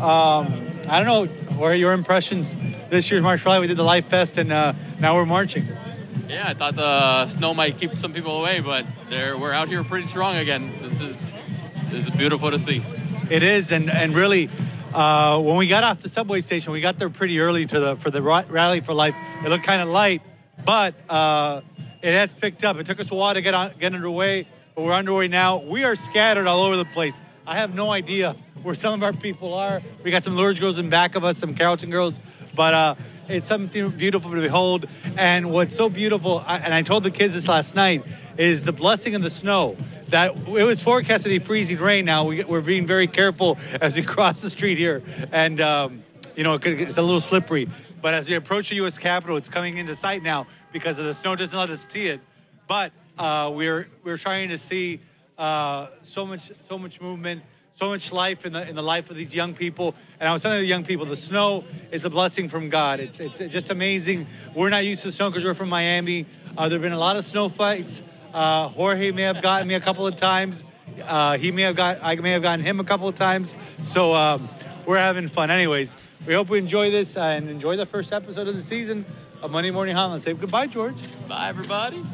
um, 0.00 0.46
I 0.88 1.02
don't 1.02 1.04
know. 1.04 1.26
What 1.56 1.72
are 1.72 1.74
your 1.74 1.92
impressions 1.92 2.56
this 2.88 3.10
year's 3.10 3.22
March 3.22 3.44
Life? 3.44 3.60
We 3.60 3.66
did 3.66 3.76
the 3.76 3.82
Life 3.82 4.06
Fest, 4.06 4.38
and 4.38 4.50
uh, 4.50 4.72
now 4.98 5.14
we're 5.14 5.26
marching. 5.26 5.66
Yeah, 6.26 6.48
I 6.48 6.54
thought 6.54 6.74
the 6.74 7.26
snow 7.28 7.52
might 7.52 7.76
keep 7.76 7.94
some 7.96 8.14
people 8.14 8.40
away, 8.40 8.60
but 8.60 8.86
they're, 9.10 9.36
we're 9.36 9.52
out 9.52 9.68
here 9.68 9.84
pretty 9.84 10.06
strong 10.06 10.36
again. 10.36 10.72
This 10.80 11.00
is 11.02 11.32
this 11.90 12.08
is 12.08 12.10
beautiful 12.16 12.50
to 12.50 12.58
see. 12.58 12.82
It 13.28 13.42
is, 13.42 13.72
and 13.72 13.90
and 13.90 14.14
really, 14.14 14.48
uh, 14.94 15.38
when 15.42 15.58
we 15.58 15.68
got 15.68 15.84
off 15.84 16.00
the 16.00 16.08
subway 16.08 16.40
station, 16.40 16.72
we 16.72 16.80
got 16.80 16.98
there 16.98 17.10
pretty 17.10 17.40
early 17.40 17.66
to 17.66 17.78
the 17.78 17.96
for 17.96 18.10
the 18.10 18.22
rally 18.22 18.80
for 18.80 18.94
life. 18.94 19.14
It 19.44 19.50
looked 19.50 19.64
kind 19.64 19.82
of 19.82 19.88
light, 19.88 20.22
but 20.64 20.94
uh, 21.10 21.60
it 22.06 22.14
has 22.14 22.32
picked 22.32 22.62
up. 22.62 22.76
It 22.76 22.86
took 22.86 23.00
us 23.00 23.10
a 23.10 23.14
while 23.16 23.34
to 23.34 23.40
get 23.40 23.52
on 23.52 23.72
get 23.80 23.92
underway, 23.92 24.46
but 24.76 24.84
we're 24.84 24.92
underway 24.92 25.26
now. 25.26 25.58
We 25.58 25.82
are 25.82 25.96
scattered 25.96 26.46
all 26.46 26.62
over 26.62 26.76
the 26.76 26.84
place. 26.84 27.20
I 27.46 27.56
have 27.56 27.74
no 27.74 27.90
idea 27.90 28.36
where 28.62 28.76
some 28.76 28.94
of 28.94 29.02
our 29.02 29.12
people 29.12 29.54
are. 29.54 29.82
We 30.04 30.12
got 30.12 30.22
some 30.22 30.36
Lourdes 30.36 30.60
girls 30.60 30.78
in 30.78 30.88
back 30.88 31.16
of 31.16 31.24
us, 31.24 31.38
some 31.38 31.54
Carrollton 31.54 31.90
girls, 31.90 32.20
but 32.54 32.74
uh, 32.74 32.94
it's 33.28 33.48
something 33.48 33.90
beautiful 33.90 34.30
to 34.30 34.40
behold. 34.40 34.86
And 35.18 35.50
what's 35.50 35.74
so 35.74 35.88
beautiful, 35.88 36.44
and 36.46 36.72
I 36.72 36.82
told 36.82 37.02
the 37.02 37.10
kids 37.10 37.34
this 37.34 37.48
last 37.48 37.74
night, 37.74 38.04
is 38.38 38.64
the 38.64 38.72
blessing 38.72 39.16
of 39.16 39.22
the 39.22 39.30
snow. 39.30 39.76
That 40.08 40.36
it 40.36 40.64
was 40.64 40.80
forecast 40.80 41.24
to 41.24 41.28
be 41.28 41.40
freezing 41.40 41.78
rain. 41.78 42.04
Now 42.04 42.26
we, 42.26 42.44
we're 42.44 42.60
being 42.60 42.86
very 42.86 43.08
careful 43.08 43.58
as 43.80 43.96
we 43.96 44.02
cross 44.14 44.42
the 44.42 44.50
street 44.50 44.78
here, 44.78 45.02
and 45.32 45.60
um, 45.60 46.02
you 46.36 46.44
know 46.44 46.54
it's 46.54 46.98
a 46.98 47.02
little 47.02 47.18
slippery. 47.18 47.68
But 48.00 48.14
as 48.14 48.28
we 48.28 48.36
approach 48.36 48.68
the 48.68 48.76
U.S. 48.76 48.98
Capitol, 48.98 49.36
it's 49.36 49.48
coming 49.48 49.78
into 49.78 49.96
sight 49.96 50.22
now 50.22 50.46
because 50.78 50.98
of 50.98 51.06
the 51.06 51.14
snow 51.14 51.34
doesn't 51.34 51.58
let 51.58 51.70
us 51.70 51.86
see 51.88 52.06
it. 52.06 52.20
But 52.68 52.92
uh, 53.18 53.50
we're 53.54 53.88
we're 54.04 54.18
trying 54.18 54.50
to 54.50 54.58
see 54.58 55.00
uh, 55.38 55.88
so 56.02 56.26
much 56.26 56.52
so 56.60 56.78
much 56.78 57.00
movement, 57.00 57.42
so 57.76 57.88
much 57.88 58.12
life 58.12 58.44
in 58.44 58.52
the 58.52 58.68
in 58.68 58.74
the 58.74 58.82
life 58.82 59.10
of 59.10 59.16
these 59.16 59.34
young 59.34 59.54
people. 59.54 59.94
And 60.20 60.28
I 60.28 60.34
was 60.34 60.42
telling 60.42 60.58
the 60.58 60.66
young 60.66 60.84
people, 60.84 61.06
the 61.06 61.16
snow 61.16 61.64
is 61.90 62.04
a 62.04 62.10
blessing 62.10 62.50
from 62.50 62.68
God. 62.68 63.00
It's 63.00 63.20
it's 63.20 63.38
just 63.38 63.70
amazing. 63.70 64.26
We're 64.54 64.68
not 64.68 64.84
used 64.84 65.02
to 65.04 65.12
snow 65.12 65.30
because 65.30 65.44
we're 65.44 65.54
from 65.54 65.70
Miami. 65.70 66.26
Uh, 66.58 66.68
there 66.68 66.76
have 66.76 66.82
been 66.82 66.92
a 66.92 66.98
lot 66.98 67.16
of 67.16 67.24
snow 67.24 67.48
fights. 67.48 68.02
Uh, 68.34 68.68
Jorge 68.68 69.12
may 69.12 69.22
have 69.22 69.40
gotten 69.40 69.66
me 69.66 69.74
a 69.74 69.80
couple 69.80 70.06
of 70.06 70.16
times. 70.16 70.62
Uh, 71.04 71.38
he 71.38 71.52
may 71.52 71.62
have 71.62 71.76
got 71.76 72.00
I 72.02 72.16
may 72.16 72.32
have 72.32 72.42
gotten 72.42 72.62
him 72.62 72.80
a 72.80 72.84
couple 72.84 73.08
of 73.08 73.14
times. 73.14 73.56
So 73.80 74.14
um, 74.14 74.46
we're 74.84 74.98
having 74.98 75.28
fun. 75.28 75.50
Anyways, 75.50 75.96
we 76.26 76.34
hope 76.34 76.50
we 76.50 76.58
enjoy 76.58 76.90
this 76.90 77.16
and 77.16 77.48
enjoy 77.48 77.76
the 77.76 77.86
first 77.86 78.12
episode 78.12 78.46
of 78.46 78.54
the 78.54 78.62
season 78.62 79.06
of 79.42 79.50
Monday 79.50 79.70
Morning 79.70 79.94
Holland. 79.94 80.22
Say 80.22 80.34
goodbye, 80.34 80.66
George. 80.66 80.96
Bye, 81.28 81.48
everybody. 81.48 82.02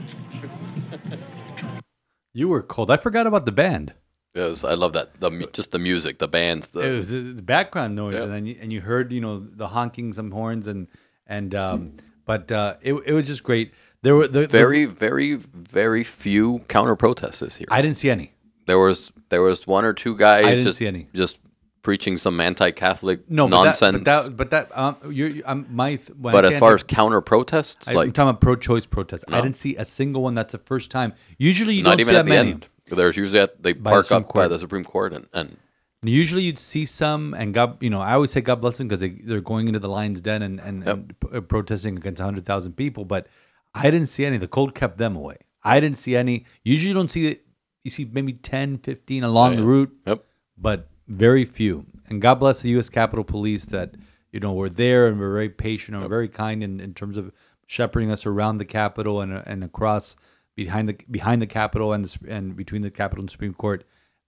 You 2.34 2.48
were 2.48 2.62
cold. 2.62 2.90
I 2.90 2.96
forgot 2.96 3.26
about 3.26 3.44
the 3.44 3.52
band. 3.52 3.92
It 4.34 4.40
was, 4.40 4.64
I 4.64 4.72
love 4.72 4.94
that 4.94 5.20
the 5.20 5.50
just 5.52 5.70
the 5.70 5.78
music, 5.78 6.18
the 6.18 6.28
bands, 6.28 6.70
the 6.70 6.80
it 6.80 6.94
was 6.96 7.08
the, 7.10 7.20
the 7.34 7.42
background 7.42 7.94
noise, 7.94 8.14
Yeah. 8.14 8.22
and 8.22 8.32
then 8.32 8.46
you, 8.46 8.56
and 8.58 8.72
you 8.72 8.80
heard 8.80 9.12
you 9.12 9.20
know 9.20 9.38
the 9.40 9.68
honking, 9.68 10.14
some 10.14 10.30
horns, 10.30 10.66
and 10.66 10.88
and 11.26 11.54
um, 11.54 11.92
but 12.24 12.50
uh, 12.50 12.76
it 12.80 12.94
it 13.04 13.12
was 13.12 13.26
just 13.26 13.42
great. 13.42 13.74
There 14.00 14.16
were 14.16 14.28
the, 14.28 14.40
the- 14.40 14.46
very 14.48 14.86
very 14.86 15.34
very 15.34 16.04
few 16.04 16.60
counter 16.68 16.96
protests 16.96 17.40
this 17.40 17.60
year. 17.60 17.66
I 17.70 17.82
didn't 17.82 17.98
see 17.98 18.08
any. 18.08 18.32
there 18.64 18.78
was 18.78 19.12
there 19.28 19.42
was 19.42 19.66
one 19.66 19.84
or 19.84 19.92
two 19.92 20.16
guys 20.16 20.46
I 20.46 20.50
didn't 20.52 20.64
just 20.64 20.78
see 20.78 20.86
any. 20.86 21.08
just 21.12 21.36
preaching 21.82 22.16
some 22.16 22.40
anti-Catholic 22.40 23.28
No 23.30 23.48
but 23.48 23.64
nonsense. 23.64 24.04
That, 24.04 24.36
but 24.36 24.50
that, 24.50 24.68
but 24.68 24.72
that 24.72 24.78
um, 24.78 25.12
you 25.12 25.42
I'm 25.46 25.66
my. 25.70 25.98
When 26.18 26.32
But 26.32 26.44
as 26.44 26.58
far 26.58 26.74
as 26.74 26.82
counter 26.82 27.20
protests, 27.20 27.86
like, 27.88 27.96
I, 27.96 28.02
am 28.04 28.12
talking 28.12 28.30
about 28.30 28.40
pro-choice 28.40 28.86
protests. 28.86 29.24
I 29.28 29.40
didn't 29.40 29.56
see 29.56 29.76
a 29.76 29.84
single 29.84 30.22
one. 30.22 30.34
That's 30.34 30.52
the 30.52 30.58
first 30.58 30.90
time. 30.90 31.14
Usually, 31.38 31.74
you 31.74 31.82
not 31.82 31.90
don't 31.90 32.00
even 32.00 32.14
see 32.14 32.18
at 32.18 32.24
that 32.24 32.30
the 32.30 32.36
many. 32.36 32.50
end. 32.52 32.68
There's 32.86 33.16
usually 33.16 33.40
at 33.40 33.62
they 33.62 33.72
By 33.72 33.90
the 33.90 33.94
park 33.94 34.06
Supreme 34.06 34.18
up 34.18 34.28
by 34.28 34.32
Court. 34.32 34.50
the 34.50 34.58
Supreme 34.58 34.84
Court 34.84 35.12
and, 35.12 35.28
and 35.32 35.56
Usually, 36.04 36.42
you'd 36.42 36.58
see 36.58 36.84
some, 36.84 37.32
and 37.32 37.54
God, 37.54 37.80
you 37.80 37.88
know, 37.88 38.00
I 38.00 38.14
always 38.14 38.32
say 38.32 38.40
God 38.40 38.60
bless 38.60 38.78
them 38.78 38.88
because 38.88 39.00
they, 39.00 39.10
they're 39.10 39.40
going 39.40 39.68
into 39.68 39.78
the 39.78 39.88
lion's 39.88 40.20
den 40.20 40.42
and 40.42 40.58
and, 40.58 40.88
and 40.88 41.20
p- 41.20 41.28
uh, 41.36 41.40
protesting 41.40 41.96
against 41.96 42.20
hundred 42.20 42.44
thousand 42.44 42.72
people. 42.72 43.04
But 43.04 43.28
I 43.72 43.88
didn't 43.90 44.08
see 44.08 44.24
any. 44.24 44.36
The 44.36 44.48
cold 44.48 44.74
kept 44.74 44.98
them 44.98 45.14
away. 45.14 45.36
I 45.62 45.78
didn't 45.78 45.98
see 45.98 46.16
any. 46.16 46.44
Usually, 46.64 46.88
you 46.88 46.94
don't 46.94 47.10
see 47.10 47.28
it. 47.28 47.46
You 47.84 47.90
see 47.90 48.04
maybe 48.04 48.32
10, 48.32 48.78
15 48.78 49.24
along 49.24 49.56
the 49.56 49.62
yeah. 49.62 49.68
route, 49.68 49.92
yep. 50.06 50.24
but 50.56 50.88
very 51.08 51.44
few. 51.44 51.86
And 52.08 52.20
God 52.20 52.36
bless 52.36 52.60
the 52.60 52.70
U.S. 52.70 52.88
Capitol 52.88 53.24
Police 53.24 53.64
that 53.66 53.94
you 54.32 54.40
know 54.40 54.52
were 54.52 54.68
there 54.68 55.06
and 55.06 55.18
were 55.18 55.32
very 55.32 55.48
patient 55.50 55.94
and 55.94 56.02
were 56.02 56.08
very 56.08 56.28
kind 56.28 56.62
in, 56.62 56.80
in 56.80 56.94
terms 56.94 57.16
of 57.16 57.32
shepherding 57.66 58.10
us 58.10 58.26
around 58.26 58.58
the 58.58 58.64
Capitol 58.64 59.20
and 59.20 59.32
and 59.46 59.64
across 59.64 60.16
behind 60.54 60.88
the 60.88 60.96
behind 61.10 61.40
the 61.40 61.46
Capitol 61.46 61.92
and 61.92 62.04
the, 62.04 62.30
and 62.30 62.56
between 62.56 62.82
the 62.82 62.90
Capitol 62.90 63.22
and 63.22 63.30
Supreme 63.30 63.54
Court 63.54 63.84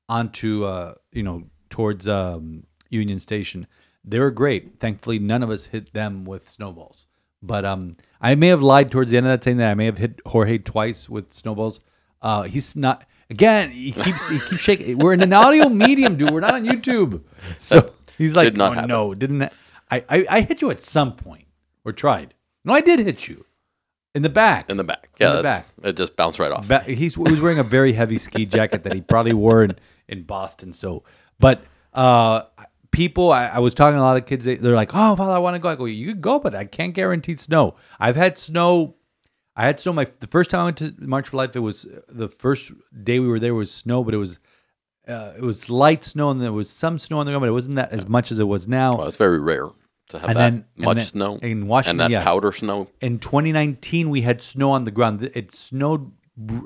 onto 0.09 0.65
uh, 0.65 0.95
you 1.13 1.23
know 1.23 1.45
towards 1.71 2.09
um, 2.09 2.65
Union 2.91 3.19
Station. 3.19 3.67
They 4.05 4.19
were 4.19 4.31
great. 4.31 4.81
Thankfully, 4.81 5.19
none 5.19 5.43
of 5.43 5.51
us 5.51 5.67
hit 5.67 5.93
them 5.95 6.25
with 6.25 6.49
snowballs. 6.49 7.07
But 7.43 7.65
um, 7.65 7.97
I 8.21 8.35
may 8.35 8.49
have 8.49 8.63
lied 8.63 8.91
towards 8.91 9.11
the 9.11 9.17
end 9.17 9.27
of 9.27 9.33
that 9.33 9.45
saying 9.45 9.59
that 9.59 9.71
I 9.71 9.75
may 9.75 9.87
have 9.87 9.99
hit 9.99 10.21
Jorge 10.27 10.59
twice 10.59 11.09
with 11.09 11.33
snowballs. 11.33 11.81
Uh, 12.23 12.43
he's 12.43 12.75
not. 12.77 13.05
Again, 13.31 13.71
he 13.71 13.93
keeps 13.93 14.29
he 14.29 14.39
keeps 14.39 14.61
shaking. 14.63 14.99
We're 14.99 15.13
in 15.15 15.23
an 15.23 15.33
audio 15.33 15.69
medium, 15.69 16.17
dude. 16.17 16.31
We're 16.31 16.41
not 16.41 16.55
on 16.55 16.65
YouTube. 16.65 17.23
So 17.59 17.93
he's 18.19 18.35
like, 18.37 18.47
Did 18.47 18.57
not 18.57 18.73
oh, 18.73 18.75
happen. 18.75 18.89
no, 18.89 19.15
didn't 19.15 19.43
I, 19.91 20.05
I? 20.09 20.27
I 20.29 20.41
hit 20.43 20.61
you 20.63 20.71
at 20.71 20.83
some 20.83 21.15
point 21.17 21.47
or 21.85 21.93
tried. 21.93 22.35
No, 22.65 22.73
I 22.75 22.81
did 22.81 23.01
hit 23.01 23.27
you 23.29 23.45
in 24.15 24.23
the 24.23 24.29
back. 24.29 24.71
In 24.71 24.77
the 24.77 24.85
back. 24.85 25.09
Yeah, 25.19 25.31
in 25.31 25.37
the 25.37 25.43
that's- 25.43 25.73
it 25.83 25.97
just 25.97 26.17
bounced 26.17 26.39
right 26.39 26.53
off. 26.53 26.69
Ba- 26.69 26.83
he's 26.85 27.15
he 27.15 27.21
was 27.21 27.41
wearing 27.41 27.59
a 27.59 27.63
very 27.65 27.93
heavy 27.93 28.19
ski 28.19 28.47
jacket 28.47 28.83
that 28.85 28.93
he 28.93 29.01
probably 29.01 29.33
wore 29.35 29.65
in, 29.65 29.77
in 30.09 30.23
Boston. 30.23 30.73
So, 30.73 31.03
but 31.39 31.63
uh, 31.93 32.43
people, 32.91 33.33
I, 33.33 33.47
I 33.47 33.59
was 33.59 33.75
talking 33.75 33.97
to 33.97 34.01
a 34.01 34.03
lot 34.03 34.17
of 34.17 34.27
kids. 34.27 34.45
They, 34.45 34.57
they're 34.57 34.75
like, 34.75 34.91
"Oh, 34.95 35.17
father, 35.17 35.33
I 35.33 35.39
want 35.39 35.55
to 35.55 35.59
go." 35.61 35.69
I 35.69 35.75
go, 35.77 35.85
"You 35.87 36.09
could 36.09 36.21
go, 36.21 36.39
but 36.39 36.55
I 36.55 36.65
can't 36.65 36.95
guarantee 36.95 37.37
snow." 37.37 37.77
I've 37.99 38.17
had 38.17 38.39
snow. 38.39 38.97
I 39.57 39.67
had 39.67 39.79
snow. 39.81 39.93
My 39.93 40.07
the 40.21 40.27
first 40.27 40.51
time 40.51 40.61
I 40.61 40.65
went 40.65 40.77
to 40.79 40.95
March 40.99 41.29
for 41.29 41.37
Life, 41.37 41.55
it 41.55 41.61
was 41.61 41.87
the 42.09 42.29
first 42.29 42.73
day 43.03 43.21
we 43.21 43.29
were 43.29 43.39
there 43.39 43.55
was 43.55 43.71
snow, 43.73 44.03
but 44.05 44.15
it 44.15 44.19
was 44.19 44.39
uh, 45.07 45.33
it 45.37 45.43
was 45.43 45.69
light 45.71 46.05
snow 46.05 46.31
and 46.31 46.41
there 46.41 46.53
was 46.53 46.71
some 46.71 46.99
snow 46.99 47.19
on 47.19 47.27
the 47.27 47.33
ground, 47.33 47.43
but 47.43 47.49
it 47.49 47.53
wasn't 47.53 47.77
that 47.77 47.93
as 47.93 48.09
much 48.09 48.33
as 48.33 48.39
it 48.39 48.45
was 48.49 48.67
now. 48.67 48.97
Well, 48.97 49.07
it's 49.07 49.17
very 49.17 49.39
rare 49.39 49.69
to 50.09 50.19
have 50.19 50.31
And 50.31 50.37
that 50.39 50.51
then- 50.51 50.65
and 50.77 50.85
much 50.85 50.97
then 50.97 51.05
snow 51.07 51.37
in 51.37 51.67
Washington, 51.67 52.01
and 52.01 52.01
that 52.01 52.11
yes. 52.11 52.25
powder 52.25 52.53
snow. 52.53 52.89
in 53.01 53.19
2019 53.19 54.11
we 54.11 54.23
had 54.23 54.43
snow 54.43 54.71
on 54.73 54.85
the 54.85 54.91
ground. 54.91 55.23
It 55.35 55.55
snowed 55.55 56.11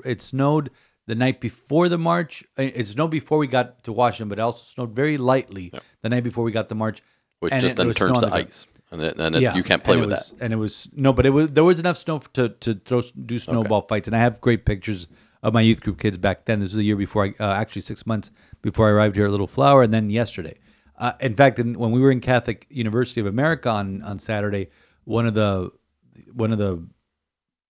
it 0.03 0.21
snowed 0.21 0.71
the 1.05 1.13
night 1.15 1.39
before 1.41 1.89
the 1.89 1.97
march. 1.97 2.43
Uh, 2.57 2.63
It 2.63 2.85
snowed 2.87 3.11
before 3.11 3.37
we 3.37 3.45
got 3.47 3.83
to 3.83 3.91
Washington, 3.93 4.29
but 4.29 4.39
it 4.39 4.41
also 4.41 4.63
snowed 4.63 4.95
very 4.95 5.17
lightly 5.17 5.71
the 6.01 6.09
night 6.09 6.23
before 6.23 6.43
we 6.43 6.51
got 6.51 6.69
the 6.69 6.75
march. 6.75 7.03
which 7.39 7.53
and 7.53 7.61
just 7.61 7.73
it- 7.73 7.77
then 7.77 7.93
turns 7.93 8.19
to 8.19 8.25
the 8.25 8.33
ice, 8.33 8.65
and, 8.91 9.01
then, 9.01 9.19
and 9.19 9.35
it, 9.35 9.55
you 9.55 9.63
can't 9.63 9.83
play 9.83 9.93
and 9.93 10.01
with 10.01 10.11
was, 10.11 10.29
that. 10.31 10.43
And 10.43 10.53
it 10.53 10.55
was 10.55 10.89
no, 10.93 11.13
but 11.13 11.25
it 11.25 11.29
was 11.29 11.49
there 11.49 11.63
was 11.63 11.79
enough 11.79 11.97
snow 11.97 12.19
to 12.33 12.49
to 12.49 12.73
throw 12.73 13.01
do 13.25 13.37
snowball 13.37 13.81
fights, 13.83 14.07
and 14.07 14.15
I 14.15 14.19
have 14.19 14.41
great 14.41 14.65
pictures 14.65 15.07
of 15.43 15.53
my 15.53 15.61
youth 15.61 15.81
group 15.81 15.99
kids 15.99 16.17
back 16.17 16.45
then. 16.45 16.59
This 16.59 16.71
was 16.71 16.79
a 16.79 16.83
year 16.83 16.95
before 16.95 17.25
I 17.25 17.43
uh, 17.43 17.53
actually 17.53 17.83
six 17.83 18.05
months 18.05 18.31
before 18.61 18.87
I 18.87 18.91
arrived 18.91 19.15
here 19.15 19.25
at 19.25 19.31
Little 19.31 19.47
Flower, 19.47 19.83
and 19.83 19.93
then 19.93 20.09
yesterday. 20.09 20.57
Uh, 20.97 21.13
in 21.21 21.33
fact, 21.33 21.59
in, 21.59 21.79
when 21.79 21.91
we 21.91 22.01
were 22.01 22.11
in 22.11 22.19
Catholic 22.19 22.67
University 22.69 23.21
of 23.21 23.27
America 23.27 23.69
on 23.69 24.01
on 24.01 24.19
Saturday, 24.19 24.69
one 25.05 25.27
of 25.27 25.33
the 25.33 25.71
one 26.33 26.51
of 26.51 26.57
the 26.57 26.83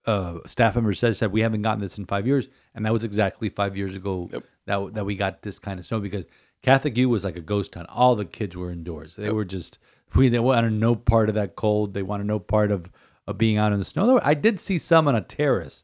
uh, 0.05 0.39
staff 0.47 0.75
members 0.75 0.99
said 0.99 1.15
said 1.15 1.31
we 1.31 1.41
haven't 1.41 1.61
gotten 1.61 1.81
this 1.81 1.97
in 1.97 2.05
five 2.05 2.25
years, 2.25 2.47
and 2.73 2.85
that 2.85 2.93
was 2.93 3.03
exactly 3.03 3.49
five 3.49 3.75
years 3.77 3.95
ago 3.95 4.29
Yep. 4.31 4.43
that 4.65 4.93
that 4.93 5.05
we 5.05 5.15
got 5.15 5.41
this 5.41 5.59
kind 5.59 5.79
of 5.79 5.85
snow 5.85 5.99
because 5.99 6.25
Catholic 6.63 6.97
U 6.97 7.09
was 7.09 7.23
like 7.23 7.35
a 7.35 7.41
ghost 7.41 7.73
town. 7.73 7.85
All 7.87 8.15
the 8.15 8.25
kids 8.25 8.55
were 8.57 8.71
indoors. 8.71 9.15
They 9.15 9.31
were 9.31 9.45
just 9.45 9.77
we 10.15 10.29
they 10.29 10.39
wanted 10.39 10.73
no 10.73 10.95
part 10.95 11.29
of 11.29 11.35
that 11.35 11.55
cold. 11.55 11.93
They 11.93 12.03
wanted 12.03 12.27
no 12.27 12.39
part 12.39 12.71
of 12.71 12.89
of 13.27 13.37
being 13.37 13.57
out 13.57 13.71
in 13.71 13.79
the 13.79 13.85
snow. 13.85 14.07
Though 14.07 14.21
I 14.23 14.33
did 14.33 14.59
see 14.59 14.77
some 14.77 15.07
on 15.07 15.15
a 15.15 15.21
terrace 15.21 15.83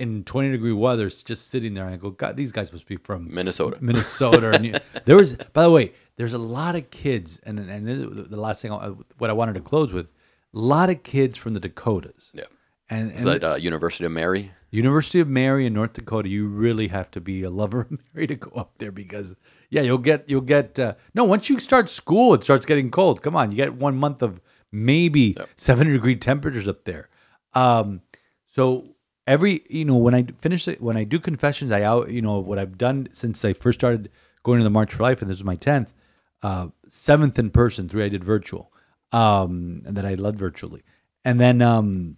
in 0.00 0.24
20 0.24 0.50
degree 0.50 0.72
weather 0.72 1.10
just 1.10 1.48
sitting 1.48 1.74
there 1.74 1.84
and 1.84 1.92
I 1.92 1.98
go, 1.98 2.10
God, 2.10 2.34
these 2.34 2.52
guys 2.52 2.72
must 2.72 2.86
be 2.86 2.96
from 2.96 3.32
Minnesota. 3.32 3.76
Minnesota. 3.80 4.52
and 4.52 4.80
there 5.04 5.16
was, 5.16 5.34
by 5.52 5.62
the 5.62 5.70
way, 5.70 5.92
there's 6.16 6.32
a 6.32 6.38
lot 6.38 6.74
of 6.74 6.90
kids, 6.90 7.38
and 7.44 7.58
and 7.58 7.86
the 7.86 8.40
last 8.40 8.62
thing, 8.62 8.72
I, 8.72 8.88
what 9.18 9.30
I 9.30 9.34
wanted 9.34 9.54
to 9.54 9.60
close 9.60 9.92
with, 9.92 10.10
a 10.54 10.58
lot 10.58 10.90
of 10.90 11.02
kids 11.02 11.36
from 11.36 11.54
the 11.54 11.60
Dakotas. 11.60 12.30
Yeah. 12.32 12.44
And, 12.88 13.12
Is 13.12 13.24
and 13.24 13.42
that 13.42 13.44
uh, 13.44 13.54
University 13.56 14.04
of 14.04 14.12
Mary? 14.12 14.50
University 14.70 15.20
of 15.20 15.28
Mary 15.28 15.66
in 15.66 15.74
North 15.74 15.92
Dakota, 15.92 16.28
you 16.28 16.48
really 16.48 16.88
have 16.88 17.10
to 17.12 17.20
be 17.20 17.42
a 17.42 17.50
lover 17.50 17.82
of 17.82 17.98
Mary 18.14 18.26
to 18.26 18.36
go 18.36 18.50
up 18.58 18.72
there 18.78 18.90
because 18.90 19.34
yeah, 19.70 19.82
you'll 19.82 19.98
get 19.98 20.28
you'll 20.28 20.40
get 20.40 20.78
uh, 20.78 20.94
no 21.14 21.24
once 21.24 21.48
you 21.48 21.60
start 21.60 21.88
school, 21.88 22.34
it 22.34 22.44
starts 22.44 22.66
getting 22.66 22.90
cold. 22.90 23.22
Come 23.22 23.36
on, 23.36 23.52
you 23.52 23.56
get 23.56 23.74
one 23.74 23.96
month 23.96 24.20
of 24.20 24.40
maybe 24.72 25.36
seventy 25.56 25.92
degree 25.92 26.16
temperatures 26.16 26.68
up 26.68 26.84
there. 26.84 27.08
Um, 27.54 28.02
so 28.48 28.96
every 29.26 29.62
you 29.70 29.84
know 29.84 29.96
when 29.96 30.14
I 30.14 30.26
finish 30.40 30.66
it 30.66 30.82
when 30.82 30.96
I 30.96 31.04
do 31.04 31.20
confessions, 31.20 31.70
I 31.70 31.82
out 31.82 32.10
you 32.10 32.20
know 32.20 32.40
what 32.40 32.58
I've 32.58 32.78
done 32.78 33.08
since 33.12 33.44
I 33.44 33.52
first 33.52 33.78
started 33.78 34.10
going 34.42 34.58
to 34.58 34.64
the 34.64 34.70
March 34.70 34.92
for 34.92 35.04
Life, 35.04 35.22
and 35.22 35.30
this 35.30 35.38
was 35.38 35.44
my 35.44 35.56
tenth, 35.56 35.94
uh, 36.42 36.68
seventh 36.88 37.38
in 37.38 37.50
person, 37.50 37.88
three 37.88 38.04
I 38.04 38.08
did 38.08 38.24
virtual, 38.24 38.72
um, 39.12 39.82
and 39.86 39.96
that 39.96 40.04
I 40.04 40.14
led 40.14 40.38
virtually, 40.38 40.82
and 41.24 41.40
then 41.40 41.62
um. 41.62 42.16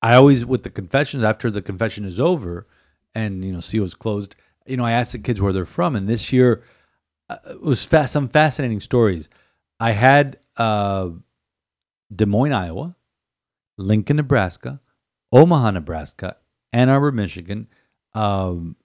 I 0.00 0.14
always 0.14 0.46
with 0.46 0.62
the 0.62 0.70
confessions 0.70 1.24
after 1.24 1.50
the 1.50 1.60
confession 1.60 2.04
is 2.04 2.20
over, 2.20 2.68
and 3.16 3.44
you 3.44 3.50
know 3.50 3.60
CO's 3.60 3.94
closed. 3.94 4.36
You 4.68 4.76
know, 4.76 4.84
I 4.84 4.92
asked 4.92 5.12
the 5.12 5.18
kids 5.18 5.40
where 5.40 5.52
they're 5.52 5.64
from, 5.64 5.96
and 5.96 6.08
this 6.08 6.32
year 6.32 6.62
uh, 7.28 7.36
it 7.50 7.60
was 7.60 7.84
fa- 7.84 8.08
some 8.08 8.28
fascinating 8.28 8.80
stories. 8.80 9.28
I 9.80 9.92
had 9.92 10.38
uh, 10.56 11.10
Des 12.14 12.26
Moines, 12.26 12.52
Iowa, 12.52 12.96
Lincoln, 13.76 14.16
Nebraska, 14.16 14.80
Omaha, 15.32 15.72
Nebraska, 15.72 16.36
Ann 16.72 16.88
Arbor, 16.88 17.12
Michigan, 17.12 17.68
um, 18.14 18.76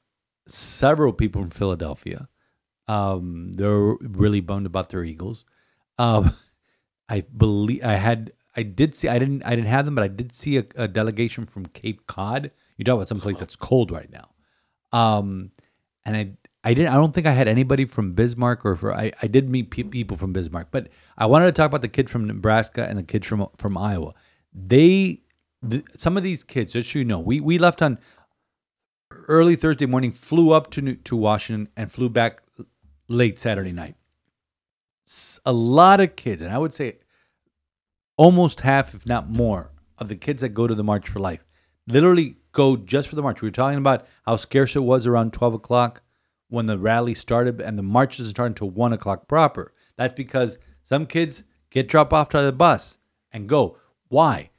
several 0.48 1.13
people 1.13 1.41
from 1.41 1.52
Philadelphia. 1.52 2.28
Um, 2.88 3.52
they're 3.54 3.96
really 4.02 4.41
bummed 4.41 4.65
about 4.65 4.89
their 4.89 5.04
Eagles. 5.04 5.46
Um, 5.98 6.36
I 7.10 7.22
believe 7.22 7.84
I 7.84 7.93
had 7.93 8.34
I 8.56 8.63
did 8.63 8.96
see 8.96 9.08
I 9.08 9.19
didn't 9.19 9.43
I 9.43 9.52
didn't 9.52 9.67
have 9.69 9.86
them, 9.86 9.96
but 9.96 10.04
I 10.04 10.08
did 10.10 10.34
see 10.34 10.58
a, 10.58 10.65
a 10.76 10.88
delegation 10.88 11.46
from 11.46 11.65
Cape 11.67 12.06
Cod. 12.08 12.52
You 12.78 12.86
talk 12.86 12.96
about 12.96 13.08
some 13.08 13.19
place 13.19 13.38
that's 13.38 13.56
cold 13.56 13.91
right 13.91 14.10
now. 14.12 14.30
Um, 14.98 15.52
and 16.06 16.16
I 16.16 16.32
I 16.63 16.74
didn't 16.74 16.94
I 16.94 16.96
don't 16.96 17.13
think 17.13 17.28
I 17.28 17.32
had 17.32 17.48
anybody 17.48 17.86
from 17.86 18.13
Bismarck 18.13 18.66
or 18.66 18.76
for 18.76 18.94
I, 18.94 19.12
I 19.22 19.28
did 19.28 19.50
meet 19.50 19.70
pe- 19.70 19.84
people 19.84 20.18
from 20.18 20.34
Bismarck, 20.34 20.68
but 20.72 20.88
I 21.18 21.26
wanted 21.26 21.48
to 21.48 21.52
talk 21.52 21.68
about 21.68 21.82
the 21.82 21.88
kids 21.88 22.12
from 22.12 22.26
Nebraska 22.26 22.86
and 22.88 22.98
the 22.98 23.04
kids 23.04 23.28
from 23.28 23.48
from 23.58 23.78
Iowa. 23.78 24.13
They 24.54 25.22
th- 25.68 25.86
some 25.98 26.18
of 26.18 26.24
these 26.24 26.44
kids, 26.44 26.74
just 26.74 26.92
so 26.92 27.00
you 27.00 27.06
know, 27.06 27.20
we 27.20 27.39
we 27.39 27.58
left 27.58 27.82
on 27.82 28.00
early 29.28 29.56
Thursday 29.56 29.86
morning, 29.86 30.12
flew 30.12 30.52
up 30.52 30.72
to 30.72 30.96
to 30.96 31.16
Washington 31.16 31.70
and 31.76 31.92
flew 31.92 32.10
back 32.10 32.42
late 33.08 33.39
Saturday 33.39 33.74
night. 33.74 33.96
A 35.46 35.52
lot 35.52 36.00
of 36.00 36.16
kids, 36.16 36.42
and 36.42 36.54
I 36.54 36.58
would 36.58 36.74
say 36.74 36.98
almost 38.16 38.62
half, 38.62 38.96
if 38.96 39.06
not 39.06 39.30
more, 39.30 39.72
of 39.98 40.08
the 40.08 40.16
kids 40.16 40.42
that 40.42 40.50
go 40.50 40.66
to 40.66 40.76
the 40.76 40.84
March 40.84 41.10
for 41.10 41.20
Life 41.20 41.44
literally 41.88 42.38
go 42.54 42.78
just 42.78 43.10
for 43.10 43.16
the 43.16 43.22
march. 43.22 43.42
We 43.42 43.48
were 43.48 43.52
talking 43.52 43.78
about 43.78 44.08
how 44.26 44.38
scarce 44.38 44.76
it 44.76 44.84
was 44.84 45.06
around 45.06 45.34
12 45.34 45.56
o'clock 45.56 46.02
when 46.48 46.68
the 46.68 46.78
rally 46.78 47.13
started, 47.13 47.60
and 47.60 47.78
the 47.78 47.84
march 47.84 48.18
doesn't 48.18 48.32
start 48.32 48.52
until 48.52 48.70
1 48.70 48.94
o'clock 48.94 49.28
proper. 49.28 49.74
That's 49.98 50.13
because 50.13 50.58
some 50.84 51.06
kids 51.06 51.44
get 51.70 51.88
dropped 51.88 52.13
off 52.13 52.30
to 52.30 52.42
the 52.42 52.52
bus 52.52 52.98
and 53.32 53.50
go. 53.50 53.78
Why? 54.08 54.52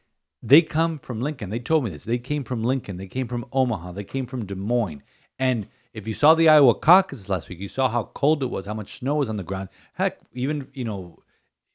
They 0.42 0.60
come 0.60 0.98
from 0.98 1.22
Lincoln. 1.22 1.48
They 1.48 1.58
told 1.58 1.84
me 1.84 1.90
this. 1.90 2.04
They 2.04 2.18
came 2.18 2.44
from 2.44 2.64
Lincoln. 2.64 2.98
They 2.98 3.06
came 3.06 3.28
from 3.28 3.46
Omaha. 3.52 3.92
They 3.92 4.04
came 4.04 4.26
from 4.26 4.44
Des 4.44 4.54
Moines. 4.54 5.02
And 5.38 5.68
if 5.92 6.06
you 6.06 6.14
saw 6.14 6.34
the 6.34 6.48
Iowa 6.48 6.74
caucus 6.74 7.28
last 7.28 7.48
week, 7.48 7.60
you 7.60 7.68
saw 7.68 7.88
how 7.88 8.10
cold 8.14 8.42
it 8.42 8.50
was, 8.50 8.66
how 8.66 8.74
much 8.74 8.98
snow 8.98 9.14
was 9.14 9.30
on 9.30 9.36
the 9.36 9.42
ground. 9.42 9.68
Heck, 9.94 10.18
even, 10.32 10.68
you 10.74 10.84
know, 10.84 11.22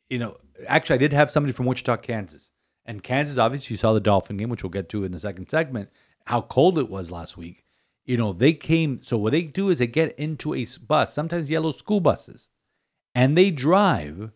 you 0.09 0.19
know, 0.19 0.37
actually, 0.67 0.95
I 0.95 0.97
did 0.99 1.13
have 1.13 1.31
somebody 1.31 1.53
from 1.53 1.65
Wichita, 1.65 1.97
Kansas. 1.97 2.51
And 2.85 3.01
Kansas, 3.01 3.37
obviously, 3.37 3.75
you 3.75 3.77
saw 3.77 3.93
the 3.93 3.99
Dolphin 3.99 4.37
game, 4.37 4.49
which 4.49 4.63
we'll 4.63 4.69
get 4.69 4.89
to 4.89 5.03
in 5.03 5.11
the 5.11 5.19
second 5.19 5.49
segment, 5.49 5.89
how 6.29 6.41
cold 6.41 6.77
it 6.77 6.89
was 6.89 7.09
last 7.09 7.37
week. 7.37 7.65
You 8.05 8.15
know, 8.15 8.33
they 8.33 8.53
came. 8.53 8.99
So, 9.03 9.17
what 9.17 9.31
they 9.31 9.41
do 9.41 9.69
is 9.69 9.79
they 9.79 9.87
get 9.87 10.17
into 10.17 10.53
a 10.53 10.65
bus, 10.87 11.13
sometimes 11.13 11.49
yellow 11.49 11.71
school 11.71 11.99
buses, 11.99 12.49
and 13.15 13.35
they 13.35 13.49
drive 13.49 14.31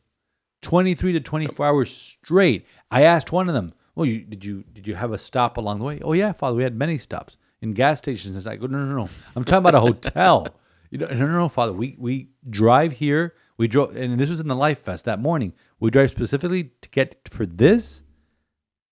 23 0.63 1.13
to 1.13 1.19
24 1.19 1.65
hours 1.65 1.91
straight. 1.91 2.65
I 2.89 3.03
asked 3.03 3.31
one 3.31 3.47
of 3.47 3.53
them, 3.53 3.73
well, 3.93 4.07
you, 4.07 4.21
did 4.21 4.43
you 4.43 4.63
did 4.73 4.87
you 4.87 4.95
have 4.95 5.13
a 5.13 5.19
stop 5.19 5.57
along 5.57 5.79
the 5.79 5.85
way? 5.85 5.99
Oh, 6.03 6.13
yeah, 6.13 6.31
Father, 6.33 6.55
we 6.55 6.63
had 6.63 6.75
many 6.75 6.97
stops 6.97 7.37
in 7.61 7.73
gas 7.73 7.99
stations. 7.99 8.47
I 8.47 8.55
go, 8.55 8.65
no, 8.65 8.79
no, 8.79 8.95
no. 8.95 9.09
I'm 9.35 9.43
talking 9.43 9.59
about 9.59 9.75
a 9.75 9.79
hotel. 9.79 10.47
You 10.89 10.99
know, 10.99 11.07
no, 11.07 11.25
no, 11.25 11.39
no, 11.39 11.49
Father. 11.49 11.73
We 11.73 11.95
we 11.97 12.29
drive 12.47 12.91
here. 12.91 13.33
We 13.57 13.67
drove, 13.67 13.95
and 13.95 14.19
this 14.19 14.29
was 14.29 14.39
in 14.39 14.47
the 14.47 14.55
Life 14.55 14.83
Fest 14.85 15.05
that 15.05 15.19
morning. 15.19 15.53
We 15.79 15.89
drive 15.89 16.11
specifically 16.11 16.65
to 16.81 16.89
get 16.89 17.27
for 17.31 17.47
this. 17.47 18.02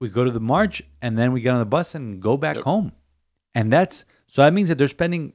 We 0.01 0.09
go 0.09 0.25
to 0.25 0.31
the 0.31 0.39
march, 0.41 0.81
and 1.01 1.17
then 1.17 1.31
we 1.31 1.39
get 1.41 1.51
on 1.53 1.59
the 1.59 1.65
bus 1.65 1.95
and 1.95 2.19
go 2.21 2.35
back 2.35 2.55
Yep. 2.57 2.65
home. 2.65 2.91
And 3.55 3.71
that's 3.71 4.03
so 4.27 4.41
that 4.41 4.51
means 4.53 4.67
that 4.69 4.77
they're 4.77 4.87
spending 4.89 5.33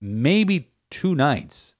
maybe 0.00 0.70
two 0.90 1.14
nights 1.14 1.74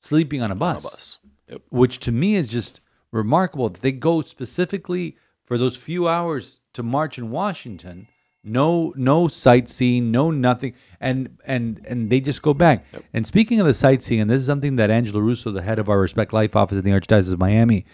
sleeping 0.00 0.42
on 0.42 0.50
a 0.50 0.54
On 0.54 0.58
bus, 0.58 0.84
a 0.84 0.90
bus. 0.90 1.18
Yep. 1.48 1.62
which 1.70 1.98
to 2.00 2.12
me 2.12 2.34
is 2.36 2.48
just 2.48 2.80
remarkable 3.10 3.68
that 3.70 3.80
they 3.80 3.92
go 3.92 4.20
specifically 4.22 5.16
for 5.44 5.56
those 5.56 5.76
few 5.76 6.06
hours 6.06 6.60
to 6.74 6.82
march 6.82 7.16
in 7.18 7.30
Washington. 7.30 8.06
No, 8.44 8.92
no 8.96 9.26
sightseeing, 9.28 10.10
no 10.10 10.30
nothing, 10.30 10.74
and 11.00 11.38
and 11.44 11.80
and 11.86 12.08
they 12.10 12.20
just 12.20 12.40
go 12.42 12.54
back. 12.54 12.84
And 13.12 13.26
speaking 13.26 13.58
of 13.60 13.66
the 13.66 13.74
sightseeing, 13.74 14.20
and 14.20 14.30
this 14.30 14.40
is 14.40 14.46
something 14.46 14.76
that 14.76 14.90
Angela 14.90 15.20
Russo, 15.20 15.50
the 15.50 15.62
head 15.62 15.78
of 15.78 15.88
our 15.88 15.98
Respect 16.00 16.32
Life 16.32 16.54
office 16.54 16.78
in 16.78 16.84
the 16.84 16.92
Archdiocese 16.92 17.32
of 17.32 17.38
Miami, 17.38 17.84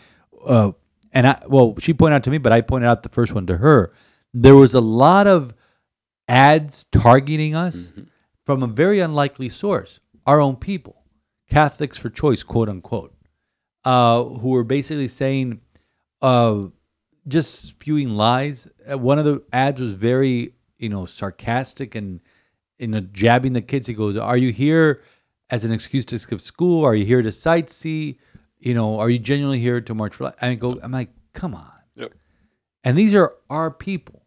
uh, 0.44 0.72
and 1.14 1.26
I 1.28 1.42
well, 1.46 1.76
she 1.78 1.94
pointed 1.94 2.16
out 2.16 2.24
to 2.24 2.30
me, 2.30 2.38
but 2.38 2.52
I 2.52 2.60
pointed 2.60 2.88
out 2.88 3.02
the 3.02 3.08
first 3.08 3.32
one 3.32 3.46
to 3.46 3.56
her. 3.56 3.92
There 4.34 4.56
was 4.56 4.74
a 4.74 4.80
lot 4.80 5.26
of 5.26 5.54
ads 6.28 6.84
targeting 6.92 7.54
us 7.54 7.92
from 8.44 8.62
a 8.62 8.66
very 8.66 9.00
unlikely 9.00 9.48
source, 9.48 10.00
our 10.26 10.40
own 10.40 10.56
people, 10.56 11.04
Catholics 11.48 11.96
for 11.96 12.10
choice, 12.10 12.42
quote 12.42 12.68
unquote, 12.68 13.14
uh, 13.84 14.24
who 14.24 14.50
were 14.50 14.64
basically 14.64 15.08
saying, 15.08 15.60
uh, 16.20 16.64
just 17.28 17.62
spewing 17.62 18.10
lies. 18.10 18.68
Uh, 18.90 18.98
One 18.98 19.18
of 19.18 19.24
the 19.24 19.42
ads 19.52 19.80
was 19.80 19.92
very, 19.92 20.54
you 20.78 20.88
know, 20.88 21.06
sarcastic 21.06 21.94
and, 21.94 22.20
you 22.78 22.88
know, 22.88 23.00
jabbing 23.00 23.52
the 23.52 23.62
kids. 23.62 23.86
He 23.86 23.94
goes, 23.94 24.16
"Are 24.16 24.36
you 24.36 24.52
here 24.52 25.02
as 25.48 25.64
an 25.64 25.72
excuse 25.72 26.04
to 26.06 26.18
skip 26.18 26.40
school? 26.40 26.84
Are 26.84 26.94
you 26.94 27.04
here 27.06 27.22
to 27.22 27.28
sightsee? 27.30 28.18
You 28.64 28.74
know, 28.74 28.98
are 28.98 29.10
you 29.10 29.18
genuinely 29.18 29.60
here 29.60 29.80
to 29.80 29.94
march 29.94 30.14
for?" 30.14 30.24
Life? 30.24 30.34
I 30.40 30.54
go, 30.54 30.78
I'm 30.82 30.92
like, 30.92 31.10
come 31.32 31.54
on. 31.54 31.70
Yep. 31.96 32.14
And 32.82 32.96
these 32.98 33.14
are 33.14 33.34
our 33.50 33.70
people, 33.70 34.22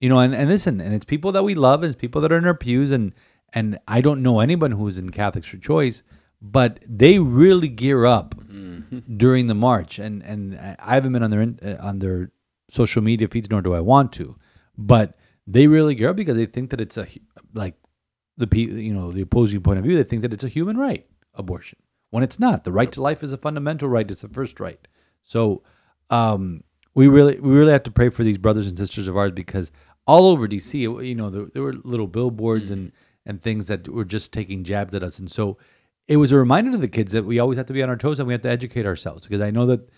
you 0.00 0.08
know. 0.08 0.18
And, 0.18 0.34
and 0.34 0.48
listen, 0.50 0.80
and 0.80 0.94
it's 0.94 1.04
people 1.04 1.32
that 1.32 1.44
we 1.44 1.54
love, 1.54 1.82
and 1.82 1.92
it's 1.92 2.00
people 2.00 2.20
that 2.22 2.32
are 2.32 2.38
in 2.38 2.44
our 2.44 2.54
pews, 2.54 2.90
and 2.90 3.12
and 3.52 3.78
I 3.88 4.00
don't 4.00 4.22
know 4.22 4.40
anyone 4.40 4.72
who's 4.72 4.98
in 4.98 5.10
Catholics 5.10 5.48
for 5.48 5.56
Choice, 5.56 6.02
but 6.42 6.80
they 6.86 7.18
really 7.18 7.68
gear 7.68 8.04
up 8.04 8.34
during 9.16 9.46
the 9.46 9.54
march, 9.54 9.98
and 9.98 10.22
and 10.22 10.58
I 10.78 10.94
haven't 10.94 11.12
been 11.12 11.22
on 11.22 11.30
their 11.30 11.42
in- 11.42 11.60
uh, 11.62 11.76
on 11.80 11.98
their 12.00 12.30
social 12.70 13.02
media 13.02 13.28
feeds, 13.28 13.50
nor 13.50 13.62
do 13.62 13.74
I 13.74 13.80
want 13.80 14.12
to, 14.14 14.36
but 14.76 15.16
they 15.46 15.66
really 15.66 15.94
gear 15.94 16.10
up 16.10 16.16
because 16.16 16.36
they 16.36 16.46
think 16.46 16.70
that 16.70 16.80
it's 16.80 16.98
a 16.98 17.06
like 17.54 17.74
the 18.36 18.48
you 18.56 18.92
know 18.92 19.10
the 19.10 19.22
opposing 19.22 19.60
point 19.62 19.78
of 19.78 19.84
view. 19.84 19.96
They 19.96 20.04
think 20.04 20.22
that 20.22 20.32
it's 20.32 20.44
a 20.44 20.48
human 20.48 20.76
right, 20.76 21.06
abortion, 21.34 21.78
when 22.10 22.22
it's 22.22 22.38
not. 22.38 22.64
The 22.64 22.72
right 22.72 22.90
to 22.92 23.02
life 23.02 23.22
is 23.22 23.32
a 23.32 23.36
fundamental 23.36 23.88
right. 23.88 24.10
It's 24.10 24.22
the 24.22 24.28
first 24.28 24.60
right. 24.60 24.80
So 25.22 25.62
um, 26.10 26.62
we 26.94 27.08
really 27.08 27.38
we 27.38 27.50
really 27.50 27.72
have 27.72 27.82
to 27.84 27.90
pray 27.90 28.08
for 28.08 28.24
these 28.24 28.38
brothers 28.38 28.66
and 28.66 28.78
sisters 28.78 29.08
of 29.08 29.16
ours 29.16 29.32
because 29.32 29.70
all 30.06 30.26
over 30.26 30.48
DC. 30.48 30.80
You 30.80 31.14
know, 31.14 31.30
there, 31.30 31.46
there 31.52 31.62
were 31.62 31.74
little 31.84 32.08
billboards 32.08 32.70
and 32.70 32.92
and 33.26 33.42
things 33.42 33.66
that 33.66 33.88
were 33.88 34.04
just 34.04 34.32
taking 34.32 34.64
jabs 34.64 34.94
at 34.94 35.02
us, 35.02 35.18
and 35.18 35.30
so 35.30 35.58
it 36.08 36.16
was 36.16 36.32
a 36.32 36.38
reminder 36.38 36.70
to 36.72 36.78
the 36.78 36.88
kids 36.88 37.12
that 37.12 37.24
we 37.24 37.38
always 37.38 37.58
have 37.58 37.66
to 37.66 37.72
be 37.74 37.82
on 37.82 37.90
our 37.90 37.96
toes 37.96 38.18
and 38.18 38.26
we 38.26 38.32
have 38.32 38.40
to 38.42 38.50
educate 38.50 38.86
ourselves. 38.86 39.26
Because 39.26 39.42
I 39.42 39.50
know 39.50 39.66
that 39.66 39.88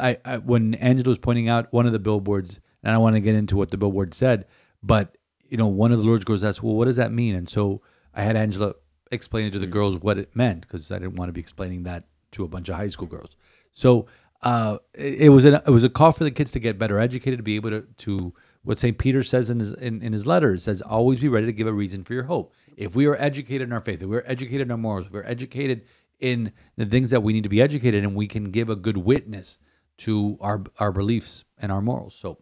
I, 0.00 0.18
I 0.24 0.38
when 0.38 0.74
Angela 0.74 1.10
was 1.10 1.18
pointing 1.18 1.48
out 1.48 1.72
one 1.72 1.86
of 1.86 1.92
the 1.92 1.98
billboards, 1.98 2.60
and 2.82 2.94
I 2.94 2.98
want 2.98 3.16
to 3.16 3.20
get 3.20 3.36
into 3.36 3.56
what 3.56 3.70
the 3.70 3.78
billboard 3.78 4.12
said, 4.12 4.46
but 4.82 5.16
you 5.48 5.56
know, 5.56 5.68
one 5.68 5.92
of 5.92 5.98
the 5.98 6.04
Lourdes 6.04 6.24
girls 6.24 6.42
asked, 6.42 6.62
"Well, 6.62 6.74
what 6.74 6.86
does 6.86 6.96
that 6.96 7.12
mean?" 7.12 7.36
And 7.36 7.48
so 7.48 7.80
I 8.12 8.22
had 8.22 8.36
Angela 8.36 8.74
explain 9.14 9.46
it 9.46 9.52
to 9.52 9.58
the 9.58 9.66
girls 9.66 9.96
what 9.96 10.18
it 10.18 10.34
meant 10.34 10.62
because 10.62 10.90
I 10.92 10.98
didn't 10.98 11.16
want 11.16 11.28
to 11.28 11.32
be 11.32 11.40
explaining 11.40 11.84
that 11.84 12.04
to 12.32 12.44
a 12.44 12.48
bunch 12.48 12.68
of 12.68 12.76
high 12.76 12.88
school 12.88 13.06
girls. 13.06 13.36
So 13.72 14.06
uh, 14.42 14.78
it, 14.92 15.22
it 15.22 15.28
was 15.30 15.44
an, 15.44 15.54
it 15.54 15.70
was 15.70 15.84
a 15.84 15.88
call 15.88 16.12
for 16.12 16.24
the 16.24 16.30
kids 16.30 16.52
to 16.52 16.60
get 16.60 16.78
better 16.78 16.98
educated, 16.98 17.38
to 17.38 17.42
be 17.42 17.56
able 17.56 17.70
to, 17.70 17.82
to 17.98 18.34
what 18.62 18.78
St. 18.78 18.96
Peter 18.98 19.22
says 19.22 19.50
in 19.50 19.58
his 19.60 19.72
in, 19.72 20.02
in 20.02 20.12
his 20.12 20.26
letter. 20.26 20.54
It 20.54 20.60
says, 20.60 20.82
"Always 20.82 21.20
be 21.20 21.28
ready 21.28 21.46
to 21.46 21.52
give 21.52 21.66
a 21.66 21.72
reason 21.72 22.04
for 22.04 22.14
your 22.14 22.24
hope." 22.24 22.52
If 22.76 22.94
we 22.94 23.06
are 23.06 23.16
educated 23.16 23.68
in 23.68 23.72
our 23.72 23.80
faith, 23.80 24.02
if 24.02 24.08
we're 24.08 24.24
educated 24.26 24.62
in 24.62 24.70
our 24.70 24.78
morals, 24.78 25.06
if 25.06 25.12
we're 25.12 25.24
educated 25.24 25.82
in 26.20 26.52
the 26.76 26.86
things 26.86 27.10
that 27.10 27.22
we 27.22 27.32
need 27.32 27.42
to 27.42 27.48
be 27.48 27.62
educated 27.62 28.04
in, 28.04 28.14
we 28.14 28.26
can 28.26 28.50
give 28.50 28.68
a 28.68 28.76
good 28.76 28.96
witness 28.96 29.58
to 29.98 30.36
our 30.40 30.62
our 30.78 30.92
beliefs 30.92 31.44
and 31.58 31.70
our 31.72 31.80
morals. 31.80 32.14
So 32.14 32.38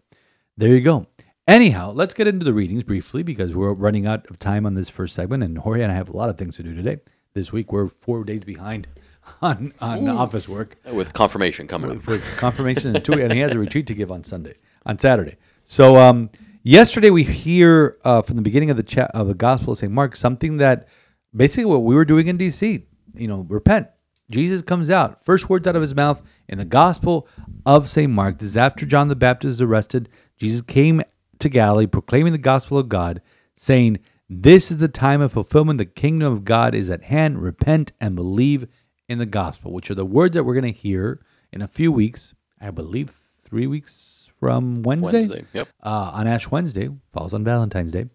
there 0.56 0.74
you 0.74 0.80
go. 0.80 1.06
Anyhow, 1.48 1.90
let's 1.92 2.14
get 2.14 2.28
into 2.28 2.44
the 2.44 2.54
readings 2.54 2.84
briefly 2.84 3.24
because 3.24 3.56
we're 3.56 3.72
running 3.72 4.06
out 4.06 4.30
of 4.30 4.38
time 4.38 4.64
on 4.64 4.74
this 4.74 4.88
first 4.88 5.12
segment, 5.12 5.42
and 5.42 5.58
Jorge 5.58 5.82
and 5.82 5.90
I 5.90 5.94
have 5.96 6.08
a 6.08 6.16
lot 6.16 6.28
of 6.28 6.38
things 6.38 6.54
to 6.56 6.62
do 6.62 6.72
today. 6.72 7.00
This 7.34 7.50
week 7.50 7.72
we're 7.72 7.88
four 7.88 8.22
days 8.22 8.44
behind 8.44 8.86
on 9.42 9.72
on 9.80 10.08
office 10.08 10.48
work 10.48 10.76
with 10.92 11.12
confirmation 11.12 11.66
coming 11.66 11.90
up. 11.90 12.06
with 12.06 12.24
confirmation 12.36 12.94
and 12.94 13.04
two, 13.04 13.14
and 13.14 13.32
he 13.32 13.40
has 13.40 13.52
a 13.54 13.58
retreat 13.58 13.88
to 13.88 13.94
give 13.94 14.12
on 14.12 14.22
Sunday, 14.22 14.54
on 14.86 15.00
Saturday. 15.00 15.36
So 15.64 15.96
um, 15.96 16.30
yesterday 16.62 17.10
we 17.10 17.24
hear 17.24 17.98
uh, 18.04 18.22
from 18.22 18.36
the 18.36 18.42
beginning 18.42 18.70
of 18.70 18.76
the 18.76 18.84
chat 18.84 19.10
of 19.12 19.26
the 19.26 19.34
Gospel 19.34 19.72
of 19.72 19.78
Saint 19.78 19.92
Mark 19.92 20.14
something 20.14 20.58
that 20.58 20.86
basically 21.34 21.64
what 21.64 21.82
we 21.82 21.96
were 21.96 22.04
doing 22.04 22.28
in 22.28 22.36
D.C. 22.36 22.86
You 23.16 23.26
know, 23.26 23.46
repent. 23.48 23.88
Jesus 24.30 24.62
comes 24.62 24.90
out. 24.90 25.24
First 25.24 25.50
words 25.50 25.66
out 25.66 25.74
of 25.74 25.82
his 25.82 25.94
mouth 25.94 26.22
in 26.48 26.58
the 26.58 26.64
Gospel 26.64 27.26
of 27.66 27.90
Saint 27.90 28.12
Mark. 28.12 28.38
This 28.38 28.50
is 28.50 28.56
after 28.56 28.86
John 28.86 29.08
the 29.08 29.16
Baptist 29.16 29.54
is 29.54 29.60
arrested. 29.60 30.08
Jesus 30.38 30.60
came 30.60 31.02
to 31.42 31.48
Galilee, 31.48 31.86
proclaiming 31.86 32.32
the 32.32 32.38
gospel 32.38 32.78
of 32.78 32.88
God, 32.88 33.20
saying, 33.56 33.98
"This 34.28 34.70
is 34.70 34.78
the 34.78 34.88
time 34.88 35.20
of 35.20 35.32
fulfillment. 35.32 35.78
The 35.78 35.84
kingdom 35.84 36.32
of 36.32 36.44
God 36.44 36.74
is 36.74 36.90
at 36.90 37.02
hand. 37.02 37.42
Repent 37.42 37.92
and 38.00 38.16
believe 38.16 38.66
in 39.08 39.18
the 39.18 39.26
gospel." 39.26 39.72
Which 39.72 39.90
are 39.90 39.94
the 39.94 40.04
words 40.04 40.34
that 40.34 40.44
we're 40.44 40.54
going 40.54 40.72
to 40.72 40.78
hear 40.78 41.20
in 41.52 41.62
a 41.62 41.68
few 41.68 41.92
weeks. 41.92 42.34
I 42.60 42.70
believe 42.70 43.20
three 43.44 43.66
weeks 43.66 44.26
from 44.38 44.82
Wednesday. 44.82 45.18
Wednesday. 45.18 45.44
Yep. 45.52 45.68
Uh, 45.82 46.10
on 46.14 46.26
Ash 46.26 46.50
Wednesday, 46.50 46.88
falls 47.12 47.34
on 47.34 47.44
Valentine's 47.44 47.92
Day. 47.92 48.06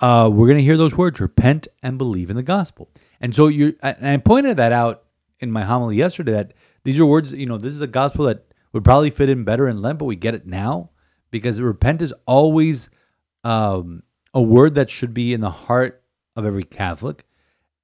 Uh, 0.00 0.30
we're 0.32 0.46
going 0.46 0.58
to 0.58 0.64
hear 0.64 0.76
those 0.76 0.96
words: 0.96 1.20
repent 1.20 1.68
and 1.82 1.98
believe 1.98 2.30
in 2.30 2.36
the 2.36 2.42
gospel. 2.42 2.88
And 3.20 3.34
so 3.34 3.48
you, 3.48 3.76
and 3.82 4.06
I 4.06 4.16
pointed 4.18 4.56
that 4.58 4.72
out 4.72 5.04
in 5.40 5.50
my 5.50 5.64
homily 5.64 5.96
yesterday. 5.96 6.32
That 6.32 6.52
these 6.84 7.00
are 7.00 7.06
words. 7.06 7.32
You 7.34 7.46
know, 7.46 7.58
this 7.58 7.72
is 7.72 7.80
a 7.80 7.86
gospel 7.86 8.26
that 8.26 8.44
would 8.72 8.84
probably 8.84 9.10
fit 9.10 9.28
in 9.28 9.44
better 9.44 9.68
in 9.68 9.82
Lent, 9.82 9.98
but 9.98 10.04
we 10.04 10.14
get 10.14 10.34
it 10.34 10.46
now 10.46 10.90
because 11.30 11.60
repent 11.60 12.02
is 12.02 12.12
always 12.26 12.88
um, 13.44 14.02
a 14.34 14.42
word 14.42 14.74
that 14.74 14.90
should 14.90 15.14
be 15.14 15.32
in 15.32 15.40
the 15.40 15.50
heart 15.50 16.02
of 16.36 16.44
every 16.44 16.64
Catholic. 16.64 17.24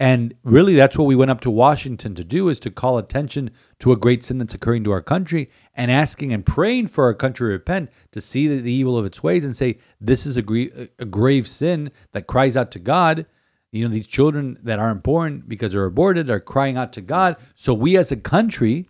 And 0.00 0.34
really, 0.42 0.74
that's 0.74 0.98
what 0.98 1.06
we 1.06 1.14
went 1.14 1.30
up 1.30 1.40
to 1.42 1.50
Washington 1.50 2.14
to 2.16 2.24
do 2.24 2.48
is 2.48 2.58
to 2.60 2.70
call 2.70 2.98
attention 2.98 3.50
to 3.78 3.92
a 3.92 3.96
great 3.96 4.24
sin 4.24 4.38
that's 4.38 4.54
occurring 4.54 4.82
to 4.84 4.92
our 4.92 5.02
country 5.02 5.50
and 5.74 5.90
asking 5.90 6.32
and 6.32 6.44
praying 6.44 6.88
for 6.88 7.04
our 7.04 7.14
country 7.14 7.48
to 7.48 7.52
repent, 7.52 7.90
to 8.10 8.20
see 8.20 8.48
the, 8.48 8.60
the 8.60 8.72
evil 8.72 8.98
of 8.98 9.06
its 9.06 9.22
ways 9.22 9.44
and 9.44 9.56
say, 9.56 9.78
this 10.00 10.26
is 10.26 10.36
a, 10.36 10.42
gre- 10.42 10.86
a 10.98 11.04
grave 11.04 11.46
sin 11.46 11.92
that 12.12 12.26
cries 12.26 12.56
out 12.56 12.72
to 12.72 12.80
God. 12.80 13.24
You 13.70 13.84
know, 13.84 13.90
these 13.92 14.06
children 14.06 14.58
that 14.64 14.80
aren't 14.80 15.04
born 15.04 15.44
because 15.46 15.72
they're 15.72 15.84
aborted 15.84 16.28
are 16.28 16.40
crying 16.40 16.76
out 16.76 16.92
to 16.94 17.00
God. 17.00 17.36
So 17.54 17.72
we 17.72 17.96
as 17.96 18.10
a 18.10 18.16
country, 18.16 18.88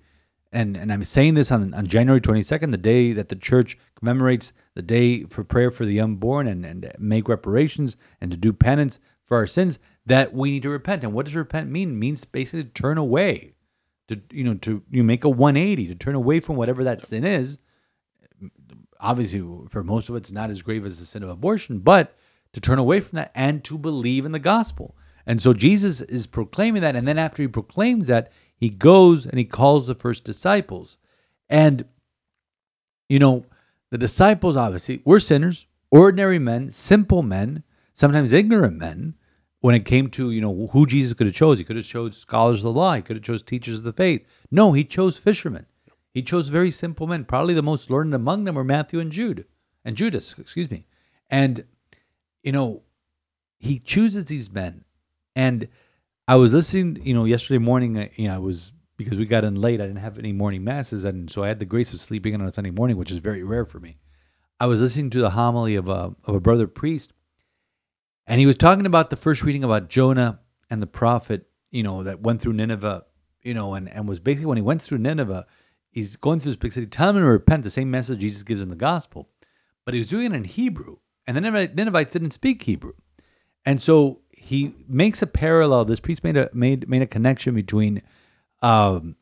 and, 0.52 0.74
and 0.76 0.90
I'm 0.90 1.04
saying 1.04 1.34
this 1.34 1.52
on, 1.52 1.74
on 1.74 1.86
January 1.86 2.20
22nd, 2.20 2.70
the 2.70 2.78
day 2.78 3.12
that 3.12 3.28
the 3.28 3.36
church 3.36 3.78
commemorates 4.04 4.52
the 4.74 4.82
day 4.82 5.24
for 5.24 5.42
prayer 5.42 5.70
for 5.70 5.86
the 5.86 5.98
unborn 5.98 6.46
and, 6.46 6.66
and 6.66 6.92
make 6.98 7.26
reparations 7.26 7.96
and 8.20 8.30
to 8.30 8.36
do 8.36 8.52
penance 8.52 9.00
for 9.24 9.38
our 9.38 9.46
sins, 9.46 9.78
that 10.04 10.34
we 10.34 10.50
need 10.50 10.62
to 10.62 10.68
repent. 10.68 11.02
And 11.02 11.14
what 11.14 11.24
does 11.24 11.34
repent 11.34 11.70
mean? 11.70 11.92
It 11.92 11.94
means 11.94 12.24
basically 12.26 12.64
to 12.64 12.70
turn 12.70 12.98
away, 12.98 13.54
to 14.08 14.20
you 14.30 14.44
know, 14.44 14.54
to 14.56 14.82
you 14.90 15.02
make 15.02 15.24
a 15.24 15.30
180, 15.30 15.86
to 15.86 15.94
turn 15.94 16.14
away 16.14 16.40
from 16.40 16.56
whatever 16.56 16.84
that 16.84 17.06
sin 17.06 17.24
is. 17.24 17.58
Obviously, 19.00 19.42
for 19.70 19.82
most 19.82 20.10
of 20.10 20.16
it, 20.16 20.18
it's 20.18 20.32
not 20.32 20.50
as 20.50 20.60
grave 20.60 20.84
as 20.84 20.98
the 20.98 21.06
sin 21.06 21.22
of 21.22 21.30
abortion, 21.30 21.78
but 21.78 22.14
to 22.52 22.60
turn 22.60 22.78
away 22.78 23.00
from 23.00 23.16
that 23.16 23.32
and 23.34 23.64
to 23.64 23.78
believe 23.78 24.26
in 24.26 24.32
the 24.32 24.38
gospel. 24.38 24.94
And 25.26 25.40
so 25.40 25.54
Jesus 25.54 26.02
is 26.02 26.26
proclaiming 26.26 26.82
that. 26.82 26.94
And 26.94 27.08
then 27.08 27.18
after 27.18 27.40
he 27.40 27.48
proclaims 27.48 28.08
that, 28.08 28.30
he 28.54 28.68
goes 28.68 29.24
and 29.24 29.38
he 29.38 29.46
calls 29.46 29.86
the 29.86 29.94
first 29.94 30.24
disciples. 30.24 30.98
And, 31.48 31.86
you 33.08 33.18
know, 33.18 33.46
the 33.94 33.98
disciples 33.98 34.56
obviously 34.56 35.00
were 35.04 35.20
sinners, 35.20 35.68
ordinary 35.88 36.40
men, 36.40 36.72
simple 36.72 37.22
men, 37.22 37.62
sometimes 37.92 38.32
ignorant 38.32 38.76
men. 38.76 39.14
When 39.60 39.76
it 39.76 39.84
came 39.84 40.08
to 40.10 40.32
you 40.32 40.40
know 40.40 40.68
who 40.72 40.84
Jesus 40.84 41.14
could 41.14 41.28
have 41.28 41.36
chose, 41.36 41.58
he 41.58 41.64
could 41.64 41.76
have 41.76 41.86
chose 41.86 42.16
scholars 42.18 42.58
of 42.58 42.64
the 42.64 42.72
law, 42.72 42.96
he 42.96 43.02
could 43.02 43.14
have 43.14 43.24
chose 43.24 43.40
teachers 43.40 43.78
of 43.78 43.84
the 43.84 43.92
faith. 43.92 44.26
No, 44.50 44.72
he 44.72 44.82
chose 44.82 45.16
fishermen. 45.16 45.66
He 46.12 46.22
chose 46.24 46.48
very 46.48 46.72
simple 46.72 47.06
men. 47.06 47.24
Probably 47.24 47.54
the 47.54 47.62
most 47.62 47.88
learned 47.88 48.12
among 48.14 48.42
them 48.42 48.56
were 48.56 48.64
Matthew 48.64 48.98
and 48.98 49.12
Jude 49.12 49.44
and 49.84 49.96
Judas, 49.96 50.34
excuse 50.36 50.72
me. 50.72 50.88
And 51.30 51.64
you 52.42 52.50
know, 52.50 52.82
he 53.60 53.78
chooses 53.78 54.24
these 54.24 54.50
men. 54.50 54.84
And 55.36 55.68
I 56.26 56.34
was 56.34 56.52
listening, 56.52 56.98
you 57.06 57.14
know, 57.14 57.26
yesterday 57.26 57.58
morning, 57.58 57.96
uh, 57.96 58.08
you 58.16 58.26
know, 58.26 58.34
I 58.34 58.38
was 58.38 58.72
because 58.96 59.18
we 59.18 59.26
got 59.26 59.44
in 59.44 59.56
late, 59.56 59.80
I 59.80 59.86
didn't 59.86 60.00
have 60.00 60.18
any 60.18 60.32
morning 60.32 60.64
masses, 60.64 61.04
and 61.04 61.30
so 61.30 61.42
I 61.42 61.48
had 61.48 61.58
the 61.58 61.64
grace 61.64 61.92
of 61.92 62.00
sleeping 62.00 62.34
in 62.34 62.40
on 62.40 62.46
a 62.46 62.52
Sunday 62.52 62.70
morning, 62.70 62.96
which 62.96 63.10
is 63.10 63.18
very 63.18 63.42
rare 63.42 63.64
for 63.64 63.80
me. 63.80 63.96
I 64.60 64.66
was 64.66 64.80
listening 64.80 65.10
to 65.10 65.20
the 65.20 65.30
homily 65.30 65.74
of 65.74 65.88
a 65.88 66.14
of 66.24 66.34
a 66.34 66.40
brother 66.40 66.66
priest, 66.66 67.12
and 68.26 68.40
he 68.40 68.46
was 68.46 68.56
talking 68.56 68.86
about 68.86 69.10
the 69.10 69.16
first 69.16 69.42
reading 69.42 69.64
about 69.64 69.88
Jonah 69.88 70.40
and 70.70 70.80
the 70.80 70.86
prophet, 70.86 71.48
you 71.70 71.82
know, 71.82 72.04
that 72.04 72.20
went 72.20 72.40
through 72.40 72.54
Nineveh, 72.54 73.04
you 73.42 73.52
know, 73.52 73.74
and, 73.74 73.88
and 73.88 74.08
was 74.08 74.20
basically 74.20 74.46
when 74.46 74.56
he 74.56 74.62
went 74.62 74.80
through 74.80 74.98
Nineveh, 74.98 75.46
he's 75.90 76.16
going 76.16 76.40
through 76.40 76.52
this 76.52 76.58
big 76.58 76.72
city, 76.72 76.86
telling 76.86 77.16
them 77.16 77.24
to 77.24 77.28
repent, 77.28 77.64
the 77.64 77.70
same 77.70 77.90
message 77.90 78.20
Jesus 78.20 78.42
gives 78.42 78.62
in 78.62 78.70
the 78.70 78.76
gospel, 78.76 79.28
but 79.84 79.94
he 79.94 80.00
was 80.00 80.08
doing 80.08 80.26
it 80.26 80.36
in 80.36 80.44
Hebrew, 80.44 80.96
and 81.26 81.36
the 81.36 81.40
Ninevites 81.40 82.12
didn't 82.12 82.30
speak 82.30 82.62
Hebrew, 82.62 82.94
and 83.66 83.82
so 83.82 84.20
he 84.30 84.74
makes 84.86 85.20
a 85.20 85.26
parallel. 85.26 85.84
This 85.84 86.00
priest 86.00 86.22
made 86.22 86.36
a 86.36 86.48
made 86.52 86.88
made 86.88 87.02
a 87.02 87.06
connection 87.06 87.54
between 87.54 88.02
um, 88.64 89.16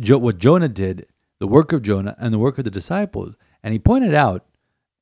jo- 0.00 0.18
what 0.18 0.38
Jonah 0.38 0.68
did, 0.68 1.06
the 1.38 1.46
work 1.46 1.72
of 1.72 1.82
Jonah, 1.82 2.16
and 2.18 2.32
the 2.32 2.38
work 2.38 2.58
of 2.58 2.64
the 2.64 2.70
disciples, 2.70 3.34
and 3.62 3.72
he 3.72 3.78
pointed 3.78 4.14
out 4.14 4.46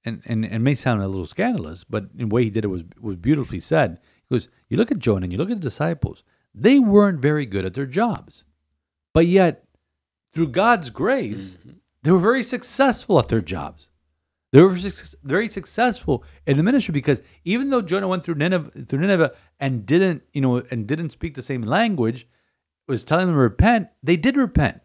and, 0.05 0.23
and, 0.27 0.45
and 0.45 0.55
it 0.55 0.59
may 0.59 0.75
sound 0.75 1.03
a 1.03 1.09
little 1.09 1.27
scandalous, 1.27 1.85
but 1.85 2.17
the 2.17 2.27
way 2.27 2.45
he 2.45 2.51
did 2.51 2.65
it 2.65 2.69
was 2.69 2.85
was 3.01 3.17
beautifully 3.17 3.61
said. 3.61 3.99
He 4.29 4.35
goes, 4.35 4.49
you 4.69 4.77
look 4.77 4.93
at 4.93 4.99
Jonah 4.99 5.25
and 5.25 5.33
you 5.33 5.39
look 5.39 5.51
at 5.51 5.57
the 5.57 5.63
disciples, 5.63 6.23
they 6.55 6.79
weren't 6.79 7.21
very 7.21 7.47
good 7.47 7.65
at 7.65 7.75
their 7.75 7.87
jobs. 7.87 8.45
But 9.13 9.27
yet, 9.27 9.65
through 10.35 10.49
God's 10.49 10.91
grace, 10.91 11.57
they 12.03 12.11
were 12.11 12.19
very 12.19 12.43
successful 12.43 13.19
at 13.19 13.29
their 13.29 13.41
jobs. 13.41 13.89
They 14.53 14.61
were 14.61 14.77
very 15.25 15.49
successful 15.49 16.23
in 16.47 16.57
the 16.57 16.63
ministry 16.63 16.93
because 16.93 17.21
even 17.45 17.71
though 17.71 17.83
Jonah 17.83 18.07
went 18.07 18.25
through 18.25 18.37
Nineveh, 18.37 18.85
through 18.87 19.01
Nineveh 19.01 19.33
and 19.59 19.85
didn't, 19.85 20.23
you 20.33 20.41
know, 20.41 20.63
and 20.71 20.87
didn't 20.87 21.11
speak 21.11 21.35
the 21.35 21.43
same 21.43 21.63
language, 21.63 22.29
was 22.87 23.05
telling 23.05 23.27
them 23.27 23.35
to 23.35 23.41
repent, 23.41 23.89
they 24.03 24.17
did 24.17 24.37
repent. 24.37 24.81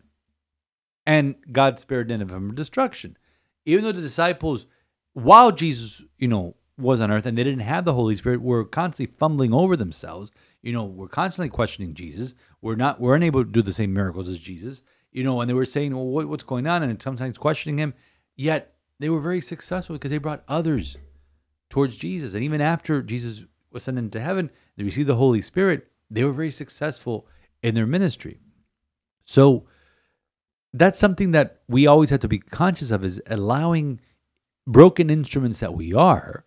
And 1.06 1.36
God 1.52 1.80
spared 1.80 2.10
Nineveh 2.10 2.34
from 2.34 2.56
destruction. 2.56 3.18
Even 3.66 3.84
though 3.84 3.92
the 3.92 4.02
disciples 4.02 4.66
while 5.14 5.52
Jesus, 5.52 6.04
you 6.18 6.28
know, 6.28 6.56
was 6.78 7.02
on 7.02 7.12
earth 7.12 7.26
and 7.26 7.38
they 7.38 7.44
didn't 7.44 7.60
have 7.60 7.86
the 7.86 7.94
Holy 7.94 8.16
Spirit, 8.16 8.42
were 8.42 8.64
constantly 8.64 9.14
fumbling 9.18 9.54
over 9.54 9.76
themselves. 9.76 10.32
You 10.62 10.72
know, 10.72 10.86
we're 10.86 11.08
constantly 11.08 11.50
questioning 11.50 11.94
Jesus. 11.94 12.34
We're 12.62 12.76
not, 12.76 13.02
we're 13.02 13.16
unable 13.16 13.44
to 13.44 13.52
do 13.52 13.62
the 13.62 13.74
same 13.74 13.94
miracles 13.94 14.30
as 14.30 14.40
Jesus. 14.40 14.82
You 15.12 15.24
know, 15.24 15.42
and 15.42 15.50
they 15.50 15.56
were 15.56 15.66
saying, 15.66 15.94
well, 15.94 16.06
what, 16.06 16.28
what's 16.30 16.44
going 16.44 16.68
on? 16.68 16.84
And 16.84 17.02
sometimes 17.02 17.38
questioning 17.38 17.80
him. 17.80 17.94
Yet 18.36 18.76
they 19.00 19.10
were 19.10 19.20
very 19.20 19.42
successful 19.42 19.96
because 19.96 20.12
they 20.12 20.18
brought 20.20 20.44
others 20.48 20.98
towards 21.70 21.98
Jesus. 21.98 22.34
And 22.34 22.44
even 22.44 22.62
after 22.62 23.02
Jesus 23.02 23.44
was 23.72 23.84
sent 23.84 23.98
into 23.98 24.22
heaven, 24.22 24.50
they 24.78 24.84
received 24.84 25.10
the 25.10 25.16
Holy 25.16 25.42
Spirit. 25.42 25.88
They 26.10 26.24
were 26.24 26.32
very 26.32 26.52
successful 26.52 27.28
in 27.62 27.76
their 27.76 27.88
ministry. 27.88 28.40
So 29.26 29.66
that's 30.74 31.00
something 31.00 31.32
that 31.32 31.62
we 31.68 31.88
always 31.88 32.10
have 32.10 32.20
to 32.22 32.28
be 32.28 32.40
conscious 32.40 32.92
of 32.92 33.04
is 33.04 33.22
allowing 33.28 34.00
broken 34.68 35.10
instruments 35.10 35.60
that 35.60 35.74
we 35.74 35.94
are, 35.94 36.46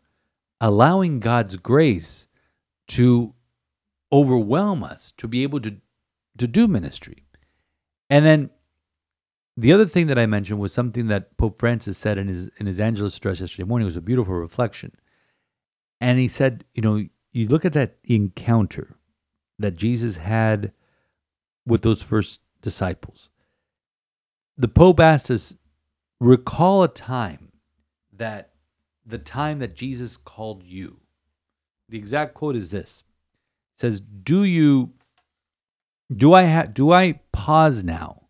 allowing 0.60 1.20
God's 1.20 1.56
grace 1.56 2.26
to 2.88 3.34
overwhelm 4.12 4.84
us 4.84 5.12
to 5.16 5.26
be 5.26 5.42
able 5.42 5.60
to 5.60 5.76
to 6.38 6.46
do 6.46 6.66
ministry. 6.66 7.24
And 8.08 8.24
then 8.24 8.50
the 9.56 9.72
other 9.72 9.86
thing 9.86 10.06
that 10.06 10.18
I 10.18 10.26
mentioned 10.26 10.60
was 10.60 10.72
something 10.72 11.08
that 11.08 11.36
Pope 11.36 11.58
Francis 11.58 11.98
said 11.98 12.18
in 12.18 12.28
his 12.28 12.48
in 12.58 12.66
his 12.66 12.80
Angelus 12.80 13.16
address 13.16 13.40
yesterday 13.40 13.68
morning 13.68 13.84
It 13.84 13.86
was 13.86 13.96
a 13.96 14.02
beautiful 14.02 14.34
reflection. 14.34 14.92
And 16.00 16.18
he 16.18 16.28
said, 16.28 16.64
you 16.74 16.82
know, 16.82 17.04
you 17.32 17.48
look 17.48 17.64
at 17.64 17.74
that 17.74 17.96
encounter 18.04 18.96
that 19.58 19.76
Jesus 19.76 20.16
had 20.16 20.72
with 21.66 21.82
those 21.82 22.02
first 22.02 22.40
disciples. 22.60 23.28
The 24.56 24.68
Pope 24.68 25.00
asked 25.00 25.30
us, 25.30 25.56
recall 26.20 26.82
a 26.82 26.88
time 26.88 27.52
that 28.12 28.50
the 29.04 29.18
time 29.18 29.58
that 29.58 29.74
Jesus 29.74 30.16
called 30.16 30.62
you. 30.62 31.00
The 31.88 31.98
exact 31.98 32.34
quote 32.34 32.56
is 32.56 32.70
this. 32.70 33.02
It 33.76 33.80
says, 33.80 34.00
Do 34.00 34.44
you 34.44 34.92
do 36.14 36.34
I 36.34 36.42
have 36.42 36.74
do 36.74 36.92
I 36.92 37.20
pause 37.32 37.82
now 37.82 38.28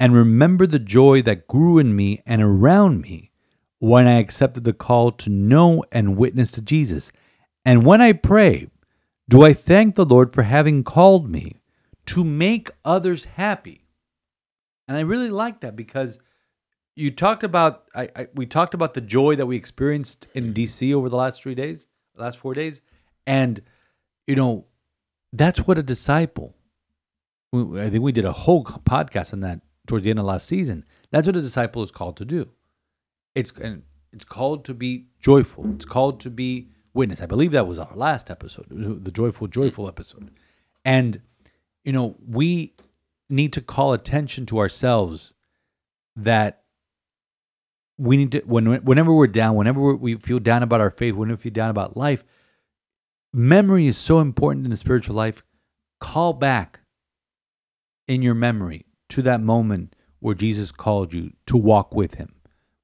and 0.00 0.14
remember 0.14 0.66
the 0.66 0.78
joy 0.78 1.22
that 1.22 1.46
grew 1.46 1.78
in 1.78 1.94
me 1.94 2.22
and 2.26 2.42
around 2.42 3.00
me 3.00 3.30
when 3.78 4.06
I 4.06 4.18
accepted 4.18 4.64
the 4.64 4.72
call 4.72 5.12
to 5.12 5.30
know 5.30 5.84
and 5.92 6.16
witness 6.16 6.50
to 6.52 6.62
Jesus? 6.62 7.12
And 7.64 7.84
when 7.84 8.00
I 8.00 8.12
pray, 8.12 8.68
do 9.28 9.42
I 9.42 9.54
thank 9.54 9.94
the 9.94 10.04
Lord 10.04 10.34
for 10.34 10.42
having 10.42 10.84
called 10.84 11.28
me 11.30 11.56
to 12.06 12.24
make 12.24 12.70
others 12.84 13.24
happy? 13.24 13.84
And 14.88 14.96
I 14.96 15.00
really 15.00 15.30
like 15.30 15.60
that 15.60 15.76
because 15.76 16.18
you 16.96 17.10
talked 17.10 17.42
about 17.42 17.84
I, 17.94 18.08
I 18.14 18.26
we 18.34 18.46
talked 18.46 18.74
about 18.74 18.94
the 18.94 19.00
joy 19.00 19.36
that 19.36 19.46
we 19.46 19.56
experienced 19.56 20.26
in 20.34 20.52
DC 20.54 20.92
over 20.94 21.08
the 21.08 21.16
last 21.16 21.42
three 21.42 21.54
days, 21.54 21.86
last 22.16 22.38
four 22.38 22.54
days, 22.54 22.82
and 23.26 23.60
you 24.26 24.36
know 24.36 24.66
that's 25.32 25.60
what 25.60 25.78
a 25.78 25.82
disciple. 25.82 26.54
I 27.52 27.88
think 27.88 28.02
we 28.02 28.12
did 28.12 28.24
a 28.24 28.32
whole 28.32 28.64
podcast 28.64 29.32
on 29.32 29.40
that 29.40 29.60
towards 29.86 30.04
the 30.04 30.10
end 30.10 30.18
of 30.18 30.24
last 30.24 30.46
season. 30.46 30.84
That's 31.10 31.26
what 31.26 31.36
a 31.36 31.40
disciple 31.40 31.82
is 31.82 31.90
called 31.90 32.16
to 32.18 32.24
do. 32.24 32.48
It's 33.34 33.52
and 33.52 33.82
it's 34.12 34.24
called 34.24 34.64
to 34.66 34.74
be 34.74 35.06
joyful. 35.20 35.72
It's 35.74 35.84
called 35.84 36.20
to 36.20 36.30
be 36.30 36.68
witness. 36.94 37.20
I 37.20 37.26
believe 37.26 37.52
that 37.52 37.66
was 37.66 37.78
our 37.78 37.94
last 37.94 38.30
episode, 38.30 38.66
the 38.70 39.10
joyful, 39.10 39.48
joyful 39.48 39.88
episode. 39.88 40.30
And 40.84 41.20
you 41.84 41.92
know, 41.92 42.16
we 42.26 42.74
need 43.28 43.52
to 43.54 43.60
call 43.60 43.92
attention 43.92 44.46
to 44.46 44.58
ourselves 44.58 45.32
that 46.16 46.62
we 47.96 48.16
need 48.16 48.32
to 48.32 48.40
when 48.40 48.66
whenever 48.82 49.14
we're 49.14 49.26
down, 49.26 49.54
whenever 49.54 49.94
we're, 49.94 50.18
feel 50.18 50.40
down 50.40 50.62
about 50.62 50.80
our 50.80 50.90
faith, 50.90 51.14
whenever 51.14 51.36
we 51.36 51.42
feel 51.42 51.52
down 51.52 51.70
about 51.70 51.96
life, 51.96 52.24
memory 53.32 53.86
is 53.86 53.96
so 53.96 54.20
important 54.20 54.64
in 54.64 54.70
the 54.70 54.76
spiritual 54.76 55.14
life. 55.14 55.42
Call 56.00 56.32
back 56.32 56.80
in 58.08 58.20
your 58.22 58.34
memory 58.34 58.84
to 59.10 59.22
that 59.22 59.40
moment 59.40 59.94
where 60.20 60.34
Jesus 60.34 60.72
called 60.72 61.14
you 61.14 61.32
to 61.46 61.56
walk 61.56 61.94
with 61.94 62.14
him. 62.14 62.34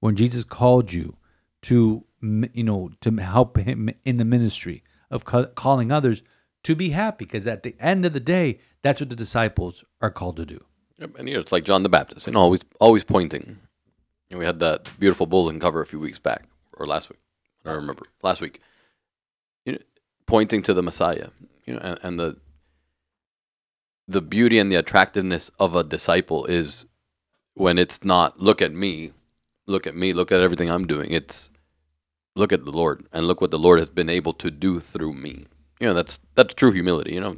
When 0.01 0.17
Jesus 0.17 0.45
called 0.45 0.93
you 0.93 1.17
to 1.63 2.05
you 2.23 2.65
know 2.65 2.91
to 3.01 3.17
help 3.17 3.57
him 3.59 3.91
in 4.05 4.19
the 4.19 4.25
ministry 4.25 4.85
of 5.11 5.25
calling 5.25 5.91
others 5.91 6.23
to 6.63 6.75
be 6.75 6.91
happy 6.91 7.25
because 7.25 7.47
at 7.47 7.63
the 7.63 7.75
end 7.81 8.05
of 8.05 8.13
the 8.13 8.21
day 8.21 8.61
that's 8.83 9.01
what 9.01 9.11
the 9.11 9.17
disciples 9.17 9.85
are 10.01 10.11
called 10.11 10.37
to 10.37 10.47
do. 10.47 10.63
Yep, 10.99 11.19
and 11.19 11.29
you 11.29 11.35
know, 11.35 11.41
it's 11.41 11.53
like 11.53 11.65
John 11.65 11.83
the 11.83 11.89
Baptist, 11.89 12.27
you 12.27 12.33
know, 12.33 12.41
always 12.41 12.61
always 12.81 13.05
pointing. 13.05 13.59
And 14.31 14.39
we 14.39 14.45
had 14.45 14.61
that 14.61 14.89
beautiful 14.99 15.27
bulletin 15.27 15.61
cover 15.61 15.81
a 15.81 15.87
few 15.87 15.99
weeks 15.99 16.19
back, 16.19 16.45
or 16.75 16.87
last 16.87 17.09
week. 17.09 17.19
I 17.65 17.73
remember 17.73 18.05
last 18.23 18.41
week. 18.41 18.61
You 19.65 19.73
know, 19.73 19.79
pointing 20.27 20.63
to 20.63 20.75
the 20.75 20.83
Messiah, 20.83 21.29
you 21.67 21.75
know, 21.75 21.81
and, 21.81 21.99
and 22.03 22.21
the 22.21 22.37
the 24.07 24.23
beauty 24.23 24.59
and 24.59 24.71
the 24.71 24.77
attractiveness 24.77 25.51
of 25.59 25.75
a 25.75 25.85
disciple 25.85 26.45
is 26.47 26.85
when 27.55 27.79
it's 27.79 28.05
not 28.05 28.41
look 28.41 28.61
at 28.61 28.73
me, 28.73 29.13
look 29.67 29.87
at 29.87 29.95
me, 29.95 30.13
look 30.13 30.33
at 30.33 30.41
everything 30.41 30.71
I'm 30.71 30.87
doing. 30.87 31.13
It's 31.13 31.49
look 32.35 32.53
at 32.53 32.65
the 32.65 32.73
Lord 32.73 33.07
and 33.13 33.27
look 33.27 33.41
what 33.41 33.51
the 33.51 33.59
Lord 33.59 33.79
has 33.79 33.89
been 33.89 34.09
able 34.09 34.33
to 34.35 34.51
do 34.51 34.81
through 34.81 35.15
me. 35.15 35.45
You 35.79 35.87
know, 35.87 35.95
that's 35.95 36.19
that's 36.35 36.55
true 36.55 36.73
humility. 36.73 37.15
You 37.15 37.21
know, 37.21 37.37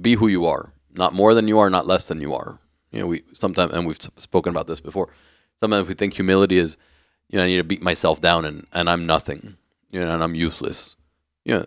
be 0.00 0.14
who 0.14 0.28
you 0.28 0.46
are, 0.46 0.72
not 0.94 1.14
more 1.14 1.34
than 1.34 1.48
you 1.48 1.58
are, 1.58 1.70
not 1.70 1.86
less 1.86 2.08
than 2.08 2.20
you 2.20 2.34
are. 2.34 2.58
You 2.90 3.00
know, 3.00 3.06
we 3.06 3.22
sometimes, 3.32 3.72
and 3.72 3.86
we've 3.86 3.98
spoken 4.16 4.50
about 4.50 4.66
this 4.66 4.80
before. 4.80 5.08
Sometimes 5.58 5.88
we 5.88 5.94
think 5.94 6.14
humility 6.14 6.58
is, 6.58 6.76
you 7.28 7.38
know, 7.38 7.44
I 7.44 7.46
need 7.46 7.58
to 7.58 7.64
beat 7.64 7.82
myself 7.82 8.20
down 8.20 8.44
and, 8.44 8.66
and 8.72 8.88
I'm 8.88 9.06
nothing, 9.06 9.56
you 9.90 10.00
know, 10.00 10.10
and 10.10 10.22
I'm 10.22 10.34
useless. 10.34 10.96
You 11.44 11.54
know, 11.54 11.66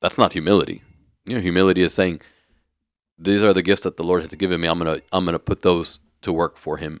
that's 0.00 0.18
not 0.18 0.32
humility. 0.32 0.82
You 1.26 1.36
know, 1.36 1.40
humility 1.40 1.82
is 1.82 1.94
saying, 1.94 2.20
these 3.18 3.42
are 3.42 3.52
the 3.52 3.62
gifts 3.62 3.84
that 3.84 3.96
the 3.96 4.04
Lord 4.04 4.22
has 4.22 4.34
given 4.34 4.60
me. 4.60 4.68
I'm 4.68 4.78
gonna 4.78 5.00
I'm 5.12 5.24
gonna 5.24 5.38
put 5.38 5.62
those 5.62 6.00
to 6.22 6.32
work 6.32 6.56
for 6.56 6.76
Him, 6.78 7.00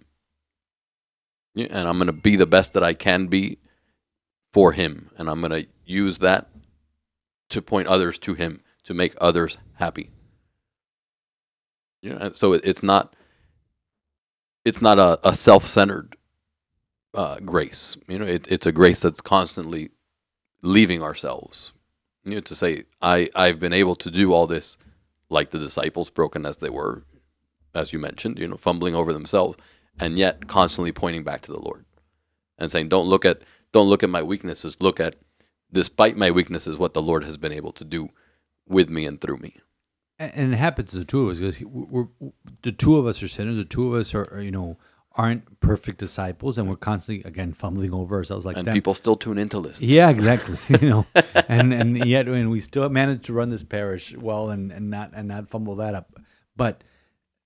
Yeah, 1.54 1.66
and 1.70 1.88
I'm 1.88 1.98
gonna 1.98 2.12
be 2.12 2.36
the 2.36 2.46
best 2.46 2.72
that 2.74 2.84
I 2.84 2.94
can 2.94 3.26
be 3.26 3.58
for 4.52 4.72
Him, 4.72 5.10
and 5.16 5.28
I'm 5.28 5.40
gonna 5.40 5.64
use 5.84 6.18
that 6.18 6.48
to 7.50 7.60
point 7.60 7.88
others 7.88 8.18
to 8.20 8.34
Him 8.34 8.60
to 8.84 8.94
make 8.94 9.14
others 9.20 9.58
happy. 9.74 10.10
Know, 12.02 12.32
so 12.34 12.52
it, 12.52 12.62
it's 12.64 12.82
not 12.82 13.14
it's 14.64 14.82
not 14.82 14.98
a, 14.98 15.18
a 15.28 15.34
self-centered 15.34 16.16
uh, 17.14 17.38
grace. 17.40 17.96
You 18.08 18.18
know, 18.18 18.26
it, 18.26 18.50
it's 18.50 18.66
a 18.66 18.72
grace 18.72 19.00
that's 19.00 19.20
constantly 19.20 19.90
leaving 20.62 21.02
ourselves. 21.02 21.72
You 22.24 22.36
know, 22.36 22.40
to 22.40 22.54
say 22.54 22.84
I 23.00 23.30
I've 23.34 23.60
been 23.60 23.72
able 23.72 23.96
to 23.96 24.10
do 24.10 24.32
all 24.32 24.46
this, 24.46 24.76
like 25.28 25.50
the 25.50 25.58
disciples, 25.58 26.10
broken 26.10 26.46
as 26.46 26.58
they 26.58 26.70
were, 26.70 27.04
as 27.74 27.92
you 27.92 27.98
mentioned. 27.98 28.38
You 28.38 28.48
know, 28.48 28.56
fumbling 28.56 28.94
over 28.94 29.12
themselves, 29.12 29.58
and 30.00 30.18
yet 30.18 30.46
constantly 30.48 30.92
pointing 30.92 31.24
back 31.24 31.42
to 31.42 31.52
the 31.52 31.60
Lord, 31.60 31.84
and 32.58 32.70
saying, 32.70 32.88
"Don't 32.88 33.08
look 33.08 33.24
at 33.24 33.42
don't 33.72 33.88
look 33.88 34.02
at 34.02 34.10
my 34.10 34.22
weaknesses. 34.22 34.76
Look 34.80 35.00
at, 35.00 35.16
despite 35.72 36.16
my 36.16 36.30
weaknesses, 36.30 36.78
what 36.78 36.94
the 36.94 37.02
Lord 37.02 37.24
has 37.24 37.38
been 37.38 37.52
able 37.52 37.72
to 37.72 37.84
do 37.84 38.10
with 38.66 38.88
me 38.88 39.06
and 39.06 39.20
through 39.20 39.38
me." 39.38 39.56
And 40.34 40.54
it 40.54 40.56
happens 40.56 40.90
to 40.90 40.98
the 40.98 41.04
two 41.04 41.22
of 41.28 41.30
us 41.30 41.38
because 41.38 41.60
we're, 41.60 42.06
we're 42.20 42.32
the 42.62 42.72
two 42.72 42.96
of 42.96 43.06
us 43.06 43.22
are 43.22 43.28
sinners. 43.28 43.56
The 43.56 43.64
two 43.64 43.88
of 43.94 44.00
us 44.00 44.14
are, 44.14 44.26
are, 44.32 44.40
you 44.42 44.50
know 44.50 44.78
aren't 45.14 45.60
perfect 45.60 45.98
disciples, 45.98 46.56
and 46.56 46.68
we're 46.68 46.76
constantly 46.76 47.22
again 47.28 47.52
fumbling 47.52 47.92
over 47.92 48.16
ourselves 48.16 48.46
like 48.46 48.56
And 48.56 48.66
them. 48.66 48.74
people 48.74 48.94
still 48.94 49.16
tune 49.16 49.38
in 49.38 49.48
to 49.50 49.58
listen. 49.58 49.86
Yeah, 49.86 50.08
exactly. 50.08 50.56
you 50.80 50.88
know, 50.88 51.06
and 51.48 51.72
and 51.74 52.04
yet 52.06 52.28
and 52.28 52.50
we 52.50 52.60
still 52.60 52.88
managed 52.88 53.24
to 53.24 53.32
run 53.32 53.50
this 53.50 53.62
parish 53.62 54.16
well 54.16 54.50
and 54.50 54.72
and 54.72 54.90
not 54.90 55.12
and 55.14 55.28
not 55.28 55.50
fumble 55.50 55.76
that 55.76 55.94
up. 55.94 56.18
But 56.56 56.84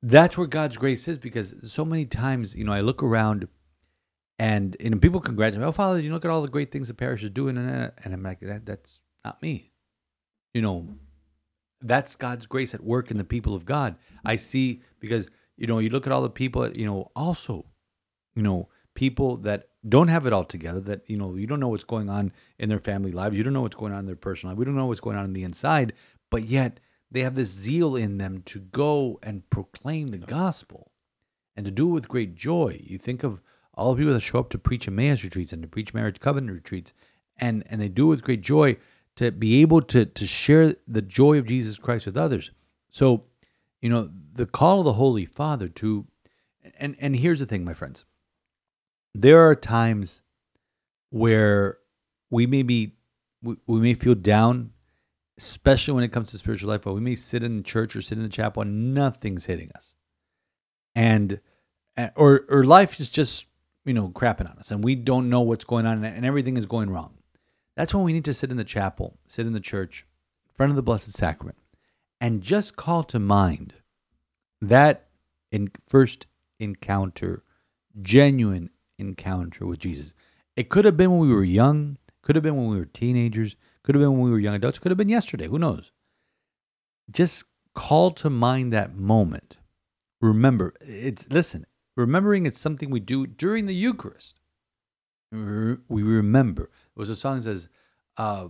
that's 0.03 0.37
where 0.39 0.47
God's 0.47 0.77
grace 0.77 1.09
is 1.09 1.19
because 1.19 1.55
so 1.62 1.85
many 1.85 2.07
times 2.07 2.55
you 2.55 2.65
know 2.65 2.73
I 2.73 2.81
look 2.83 3.03
around. 3.03 3.49
And 4.39 4.77
you 4.79 4.91
know, 4.91 4.99
people 4.99 5.21
congratulate 5.21 5.62
me. 5.62 5.67
Oh, 5.67 5.73
Father, 5.73 5.99
you 5.99 6.12
look 6.12 6.27
at 6.27 6.31
all 6.31 6.43
the 6.43 6.49
great 6.49 6.71
things 6.71 6.89
the 6.89 6.95
parish 6.95 7.25
is 7.25 7.31
doing, 7.31 7.57
and 7.57 7.91
and 8.05 8.12
I'm 8.12 8.23
like, 8.23 8.41
that 8.41 8.67
that's 8.67 9.01
not 9.25 9.41
me. 9.41 9.73
You 10.53 10.61
know, 10.61 10.89
that's 11.88 12.16
God's 12.16 12.46
grace 12.46 12.75
at 12.75 12.83
work 12.83 13.11
in 13.11 13.18
the 13.18 13.25
people 13.25 13.55
of 13.55 13.64
God. 13.64 13.96
I 14.25 14.37
see 14.37 14.83
because 15.01 15.29
you 15.57 15.66
know 15.66 15.79
you 15.79 15.90
look 15.90 16.07
at 16.07 16.12
all 16.12 16.22
the 16.22 16.31
people 16.31 16.70
you 16.72 16.87
know 16.87 17.11
also 17.16 17.66
you 18.35 18.42
know 18.42 18.68
people 18.94 19.37
that 19.38 19.68
don't 19.88 20.09
have 20.09 20.27
it 20.27 20.33
all 20.33 20.44
together 20.44 20.81
that 20.81 21.03
you 21.07 21.16
know 21.16 21.35
you 21.35 21.46
don't 21.46 21.61
know 21.61 21.68
what's 21.68 21.85
going 21.85 22.09
on 22.09 22.33
in 22.59 22.68
their 22.68 22.81
family 22.81 23.12
lives 23.12 23.37
you 23.37 23.42
don't 23.42 23.53
know 23.53 23.62
what's 23.62 23.77
going 23.77 23.92
on 23.92 24.01
in 24.01 24.07
their 24.07 24.16
personal 24.16 24.53
life 24.53 24.59
we 24.59 24.64
don't 24.64 24.77
know 24.77 24.87
what's 24.87 25.01
going 25.01 25.16
on 25.16 25.25
in 25.25 25.33
the 25.33 25.44
inside 25.44 25.92
but 26.31 26.44
yet 26.44 26.81
they 27.11 27.20
have 27.20 27.35
this 27.35 27.51
zeal 27.51 27.96
in 27.96 28.18
them 28.18 28.42
to 28.42 28.59
go 28.59 29.18
and 29.22 29.49
proclaim 29.51 30.09
the 30.09 30.18
gospel 30.18 30.90
and 31.57 31.64
to 31.64 31.70
do 31.70 31.88
it 31.88 31.92
with 31.92 32.09
great 32.09 32.35
joy 32.35 32.79
you 32.83 32.99
think 32.99 33.22
of 33.22 33.40
all 33.75 33.94
the 33.94 33.99
people 33.99 34.14
that 34.14 34.20
show 34.20 34.38
up 34.38 34.49
to 34.49 34.59
preach 34.59 34.88
Emmaus 34.88 35.22
retreats 35.22 35.53
and 35.53 35.62
to 35.62 35.68
preach 35.68 35.94
marriage 35.94 36.20
covenant 36.20 36.53
retreats 36.53 36.92
and 37.38 37.64
and 37.68 37.81
they 37.81 37.88
do 37.88 38.07
it 38.07 38.09
with 38.11 38.22
great 38.22 38.40
joy 38.40 38.77
to 39.17 39.33
be 39.33 39.63
able 39.63 39.83
to 39.83 40.05
to 40.07 40.27
share 40.27 40.77
the 40.87 41.03
joy 41.03 41.39
of 41.39 41.47
Jesus 41.47 41.79
Christ 41.79 42.07
with 42.07 42.17
others. 42.17 42.51
So 42.91 43.25
you 43.81 43.89
know 43.89 44.11
the 44.35 44.47
call 44.47 44.81
of 44.81 44.85
the 44.85 44.93
holy 44.95 45.25
father 45.25 45.69
to 45.69 46.07
and 46.79 46.97
and 47.01 47.17
here's 47.17 47.41
the 47.41 47.47
thing 47.47 47.65
my 47.65 47.75
friends. 47.75 48.05
There 49.15 49.47
are 49.47 49.55
times 49.55 50.23
where 51.11 51.79
we 52.31 52.47
may 52.47 52.63
be 52.63 52.95
we, 53.43 53.57
we 53.67 53.81
may 53.81 53.95
feel 53.95 54.15
down 54.15 54.73
especially 55.39 55.93
when 55.93 56.05
it 56.05 56.13
comes 56.13 56.31
to 56.31 56.39
spiritual 56.39 56.71
life 56.71 56.83
but 56.83 56.95
we 56.95 57.01
may 57.01 57.15
sit 57.15 57.43
in 57.43 57.63
church 57.63 57.95
or 57.95 58.01
sit 58.01 58.17
in 58.17 58.25
the 58.25 58.31
chapel 58.31 58.63
and 58.63 58.95
nothing's 58.95 59.45
hitting 59.47 59.71
us. 59.75 59.95
And 60.95 61.41
and- 61.97 62.13
or 62.17 62.45
or 62.49 62.65
life 62.65 63.01
is 63.01 63.09
just 63.09 63.47
you 63.87 63.95
know 63.95 64.11
crapping 64.11 64.51
on 64.51 64.59
us 64.59 64.71
and 64.71 64.85
we 64.85 64.95
don't 64.95 65.31
know 65.31 65.41
what's 65.41 65.64
going 65.64 65.87
on 65.87 66.05
and 66.05 66.27
everything 66.27 66.59
is 66.59 66.67
going 66.67 66.91
wrong 66.91 67.16
that's 67.77 67.95
when 67.95 68.05
we 68.05 68.12
need 68.12 68.24
to 68.24 68.35
sit 68.35 68.51
in 68.51 68.57
the 68.57 68.64
chapel 68.64 69.18
sit 69.29 69.47
in 69.47 69.53
the 69.53 69.61
church 69.61 70.05
in 70.49 70.55
front 70.55 70.70
of 70.70 70.77
the 70.77 70.83
blessed 70.83 71.12
sacrament 71.12 71.59
and 72.20 72.43
just 72.43 72.77
call 72.77 73.05
to 73.05 73.18
mind 73.18 73.74
that 74.61 75.07
in 75.53 75.70
first 75.89 76.27
encounter, 76.59 77.43
genuine 78.03 78.70
encounter 78.99 79.66
with 79.66 79.79
Jesus. 79.79 80.14
It 80.57 80.68
could 80.68 80.85
have 80.85 80.97
been 80.97 81.11
when 81.11 81.20
we 81.20 81.35
were 81.35 81.45
young, 81.45 81.99
could 82.22 82.37
have 82.37 82.43
been 82.43 82.57
when 82.57 82.68
we 82.68 82.79
were 82.79 82.87
teenagers, 82.87 83.57
could 83.83 83.95
have 83.95 84.03
been 84.03 84.12
when 84.12 84.22
we 84.22 84.31
were 84.31 84.39
young 84.39 84.55
adults, 84.55 84.79
could 84.79 84.91
have 84.91 84.99
been 84.99 85.09
yesterday, 85.09 85.47
who 85.47 85.59
knows? 85.59 85.93
Just 87.11 87.45
call 87.74 88.11
to 88.12 88.31
mind 88.31 88.72
that 88.72 88.97
moment. 88.97 89.59
Remember, 90.20 90.74
it's 90.81 91.27
listen, 91.29 91.66
remembering 91.97 92.47
it's 92.47 92.61
something 92.61 92.91
we 92.91 93.01
do 93.01 93.27
during 93.27 93.66
the 93.66 93.74
Eucharist. 93.74 94.41
We 95.33 96.03
remember. 96.03 96.64
It 96.64 96.99
was 96.99 97.11
a 97.11 97.16
song 97.16 97.37
that 97.37 97.43
says, 97.43 97.68
uh, 98.16 98.49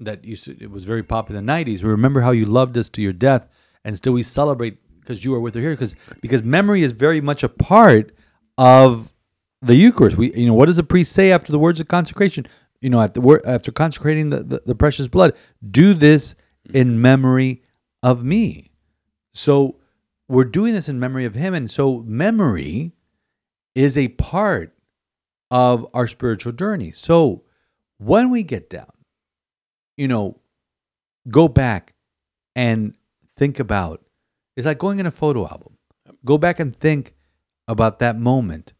that 0.00 0.24
used 0.24 0.44
to, 0.44 0.56
it 0.60 0.70
was 0.70 0.84
very 0.84 1.02
popular 1.02 1.38
in 1.40 1.46
the 1.46 1.52
'90s. 1.52 1.82
We 1.82 1.90
Remember 1.90 2.20
how 2.20 2.30
you 2.30 2.46
loved 2.46 2.76
us 2.76 2.88
to 2.90 3.02
your 3.02 3.12
death, 3.12 3.48
and 3.84 3.96
still 3.96 4.12
we 4.12 4.22
celebrate 4.22 4.78
because 5.00 5.24
you 5.24 5.34
are 5.34 5.40
with 5.40 5.56
us 5.56 5.62
here. 5.62 5.70
Because 5.70 5.94
because 6.20 6.42
memory 6.42 6.82
is 6.82 6.92
very 6.92 7.20
much 7.20 7.42
a 7.42 7.48
part 7.48 8.12
of 8.56 9.12
the 9.62 9.74
Eucharist. 9.74 10.16
We 10.16 10.32
you 10.34 10.46
know 10.46 10.54
what 10.54 10.66
does 10.66 10.76
the 10.76 10.84
priest 10.84 11.12
say 11.12 11.32
after 11.32 11.52
the 11.52 11.58
words 11.58 11.80
of 11.80 11.88
consecration? 11.88 12.46
You 12.80 12.90
know 12.90 13.00
at 13.00 13.14
the 13.14 13.42
after 13.44 13.72
consecrating 13.72 14.30
the, 14.30 14.42
the, 14.42 14.62
the 14.66 14.74
precious 14.74 15.08
blood, 15.08 15.34
do 15.68 15.94
this 15.94 16.34
in 16.72 17.00
memory 17.00 17.62
of 18.02 18.22
me. 18.22 18.70
So 19.34 19.76
we're 20.28 20.44
doing 20.44 20.74
this 20.74 20.88
in 20.88 21.00
memory 21.00 21.24
of 21.24 21.34
him, 21.34 21.54
and 21.54 21.70
so 21.70 22.02
memory 22.06 22.92
is 23.74 23.96
a 23.96 24.08
part 24.08 24.74
of 25.50 25.86
our 25.94 26.06
spiritual 26.06 26.52
journey. 26.52 26.92
So 26.92 27.44
when 27.98 28.30
we 28.30 28.42
get 28.42 28.70
down, 28.70 28.92
you 29.96 30.08
know, 30.08 30.40
go 31.28 31.48
back 31.48 31.94
and 32.54 32.94
think 33.36 33.58
about 33.58 34.04
it's 34.56 34.66
like 34.66 34.78
going 34.78 34.98
in 34.98 35.06
a 35.06 35.12
photo 35.12 35.46
album. 35.46 35.76
Go 36.24 36.36
back 36.36 36.58
and 36.58 36.76
think 36.76 37.14
about 37.68 38.00
that 38.00 38.18
moment 38.18 38.72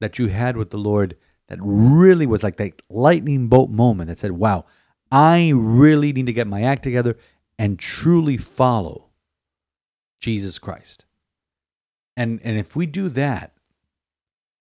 that 0.00 0.18
you 0.18 0.28
had 0.28 0.56
with 0.56 0.70
the 0.70 0.76
Lord 0.76 1.16
that 1.48 1.58
really 1.60 2.26
was 2.26 2.42
like 2.42 2.56
that 2.56 2.80
lightning 2.88 3.48
bolt 3.48 3.70
moment 3.70 4.08
that 4.08 4.18
said, 4.18 4.32
wow, 4.32 4.64
I 5.10 5.52
really 5.54 6.12
need 6.12 6.26
to 6.26 6.32
get 6.32 6.46
my 6.46 6.62
act 6.62 6.82
together 6.82 7.16
and 7.58 7.78
truly 7.78 8.36
follow 8.36 9.10
Jesus 10.20 10.58
Christ. 10.58 11.04
And 12.16 12.40
and 12.44 12.56
if 12.56 12.76
we 12.76 12.86
do 12.86 13.08
that, 13.10 13.52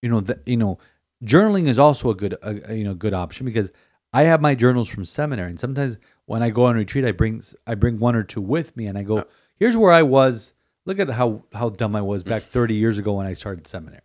you 0.02 0.10
know, 0.10 0.20
that 0.22 0.40
you 0.46 0.58
know, 0.58 0.80
journaling 1.24 1.68
is 1.68 1.80
also 1.80 2.10
a 2.10 2.16
good 2.16 2.38
a, 2.42 2.76
you 2.76 2.84
know 2.84 2.94
good 2.94 3.14
option 3.14 3.46
because 3.46 3.72
I 4.14 4.24
have 4.24 4.42
my 4.42 4.54
journals 4.54 4.90
from 4.90 5.06
seminary, 5.06 5.50
and 5.50 5.60
sometimes 5.60 5.98
when 6.26 6.44
I 6.44 6.52
go 6.52 6.66
on 6.66 6.76
retreat, 6.76 7.06
I 7.06 7.12
bring 7.12 7.44
I 7.66 7.76
bring 7.76 8.00
one 8.00 8.16
or 8.16 8.24
two 8.24 8.42
with 8.42 8.76
me, 8.78 8.86
and 8.88 8.98
I 8.98 9.04
go, 9.04 9.26
here's 9.58 9.76
where 9.76 9.92
I 9.92 10.04
was. 10.04 10.54
Look 10.86 11.00
at 11.00 11.10
how 11.10 11.44
how 11.54 11.70
dumb 11.70 11.96
I 11.96 12.02
was 12.02 12.24
mm. 12.24 12.30
back 12.30 12.44
30 12.44 12.76
years 12.76 12.98
ago 12.98 13.14
when 13.14 13.26
I 13.26 13.34
started 13.34 13.68
seminary. 13.68 14.02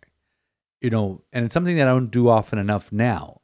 You 0.81 0.89
know, 0.89 1.21
and 1.33 1.45
it's 1.45 1.53
something 1.53 1.75
that 1.75 1.87
I 1.87 1.91
don't 1.91 2.09
do 2.09 2.29
often 2.29 2.57
enough 2.57 2.91
now. 2.91 3.41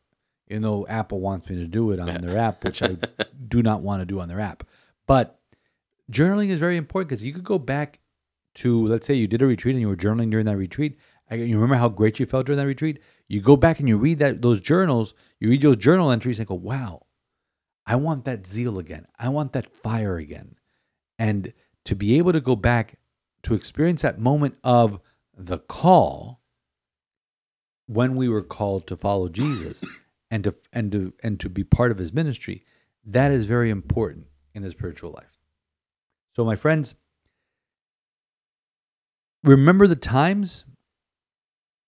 Even 0.47 0.61
though 0.61 0.85
Apple 0.87 1.19
wants 1.19 1.49
me 1.49 1.55
to 1.57 1.65
do 1.65 1.91
it 1.91 1.99
on 1.99 2.21
their 2.21 2.37
app, 2.37 2.63
which 2.63 2.81
I 2.81 2.97
do 3.47 3.61
not 3.61 3.81
want 3.81 4.01
to 4.01 4.05
do 4.05 4.19
on 4.19 4.27
their 4.27 4.39
app. 4.39 4.63
But 5.07 5.39
journaling 6.11 6.49
is 6.49 6.59
very 6.59 6.77
important 6.77 7.09
because 7.09 7.23
you 7.23 7.33
could 7.33 7.43
go 7.43 7.57
back 7.57 7.99
to 8.55 8.87
let's 8.87 9.05
say 9.05 9.15
you 9.15 9.27
did 9.27 9.41
a 9.41 9.45
retreat 9.45 9.75
and 9.75 9.81
you 9.81 9.87
were 9.87 9.95
journaling 9.95 10.31
during 10.31 10.45
that 10.45 10.57
retreat. 10.57 10.97
I- 11.29 11.35
You 11.35 11.55
remember 11.55 11.75
how 11.75 11.89
great 11.89 12.19
you 12.19 12.25
felt 12.25 12.45
during 12.45 12.57
that 12.57 12.67
retreat? 12.67 12.99
You 13.27 13.41
go 13.41 13.55
back 13.55 13.79
and 13.79 13.89
you 13.89 13.97
read 13.97 14.19
that 14.19 14.41
those 14.41 14.59
journals, 14.59 15.13
you 15.39 15.49
read 15.49 15.61
those 15.61 15.77
journal 15.77 16.11
entries 16.11 16.39
and 16.39 16.47
go, 16.47 16.55
"Wow, 16.55 17.07
I 17.85 17.95
want 17.95 18.25
that 18.25 18.45
zeal 18.45 18.77
again. 18.79 19.07
I 19.17 19.29
want 19.29 19.53
that 19.53 19.69
fire 19.69 20.17
again." 20.17 20.55
And 21.17 21.53
to 21.85 21.95
be 21.95 22.17
able 22.17 22.33
to 22.33 22.41
go 22.41 22.55
back 22.55 22.99
to 23.43 23.53
experience 23.53 24.01
that 24.01 24.19
moment 24.19 24.57
of 24.63 24.99
the 25.33 25.59
call 25.59 26.41
when 27.87 28.15
we 28.15 28.27
were 28.29 28.41
called 28.41 28.87
to 28.87 28.97
follow 28.97 29.29
Jesus 29.29 29.83
and 30.31 30.43
to 30.43 30.55
and 30.73 30.91
to 30.91 31.13
and 31.23 31.39
to 31.39 31.49
be 31.49 31.63
part 31.63 31.91
of 31.91 31.97
his 31.97 32.13
ministry, 32.13 32.63
that 33.05 33.31
is 33.31 33.45
very 33.45 33.69
important 33.69 34.27
in 34.53 34.63
the 34.63 34.69
spiritual 34.69 35.11
life. 35.11 35.37
So 36.35 36.43
my 36.43 36.55
friends, 36.55 36.95
remember 39.43 39.87
the 39.87 39.95
times 39.95 40.65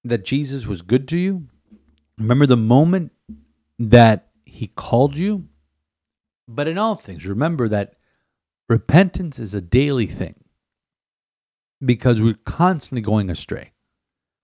that 0.08 0.26
Jesus 0.26 0.66
was 0.66 0.82
good 0.82 1.08
to 1.10 1.18
you? 1.18 1.48
Remember 2.18 2.46
the 2.46 2.58
moment 2.58 3.12
that 3.80 4.30
he 4.46 4.68
called 4.68 5.18
you? 5.18 5.48
But 6.48 6.68
in 6.68 6.78
all 6.78 6.96
things, 6.96 7.26
remember 7.26 7.68
that 7.70 7.96
repentance 8.70 9.40
is 9.40 9.54
a 9.54 9.62
daily 9.62 10.08
thing 10.08 10.36
because 11.84 12.22
we're 12.22 12.36
constantly 12.46 13.02
going 13.02 13.30
astray. 13.30 13.72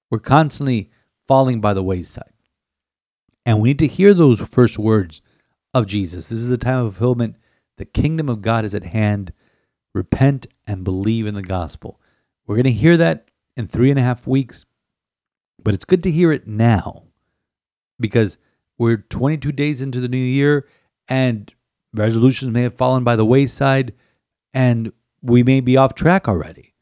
We're 0.09 0.19
constantly 0.19 0.91
falling 1.27 1.61
by 1.61 1.73
the 1.73 1.83
wayside. 1.83 2.33
And 3.45 3.59
we 3.59 3.69
need 3.69 3.79
to 3.79 3.87
hear 3.87 4.13
those 4.13 4.39
first 4.41 4.77
words 4.77 5.21
of 5.73 5.87
Jesus. 5.87 6.27
This 6.27 6.39
is 6.39 6.47
the 6.47 6.57
time 6.57 6.85
of 6.85 6.95
fulfillment. 6.95 7.37
The 7.77 7.85
kingdom 7.85 8.29
of 8.29 8.41
God 8.41 8.65
is 8.65 8.75
at 8.75 8.83
hand. 8.83 9.33
Repent 9.93 10.47
and 10.67 10.83
believe 10.83 11.25
in 11.27 11.35
the 11.35 11.41
gospel. 11.41 11.99
We're 12.45 12.55
going 12.55 12.65
to 12.65 12.71
hear 12.71 12.97
that 12.97 13.29
in 13.57 13.67
three 13.67 13.89
and 13.89 13.99
a 13.99 14.03
half 14.03 14.27
weeks, 14.27 14.65
but 15.63 15.73
it's 15.73 15.85
good 15.85 16.03
to 16.03 16.11
hear 16.11 16.31
it 16.31 16.47
now 16.47 17.03
because 17.99 18.37
we're 18.77 18.97
22 18.97 19.51
days 19.51 19.81
into 19.81 19.99
the 19.99 20.07
new 20.07 20.17
year 20.17 20.67
and 21.07 21.53
resolutions 21.93 22.51
may 22.51 22.63
have 22.63 22.75
fallen 22.75 23.03
by 23.03 23.15
the 23.15 23.25
wayside 23.25 23.93
and 24.53 24.91
we 25.21 25.43
may 25.43 25.59
be 25.61 25.77
off 25.77 25.95
track 25.95 26.27
already. 26.27 26.73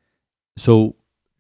So 0.58 0.96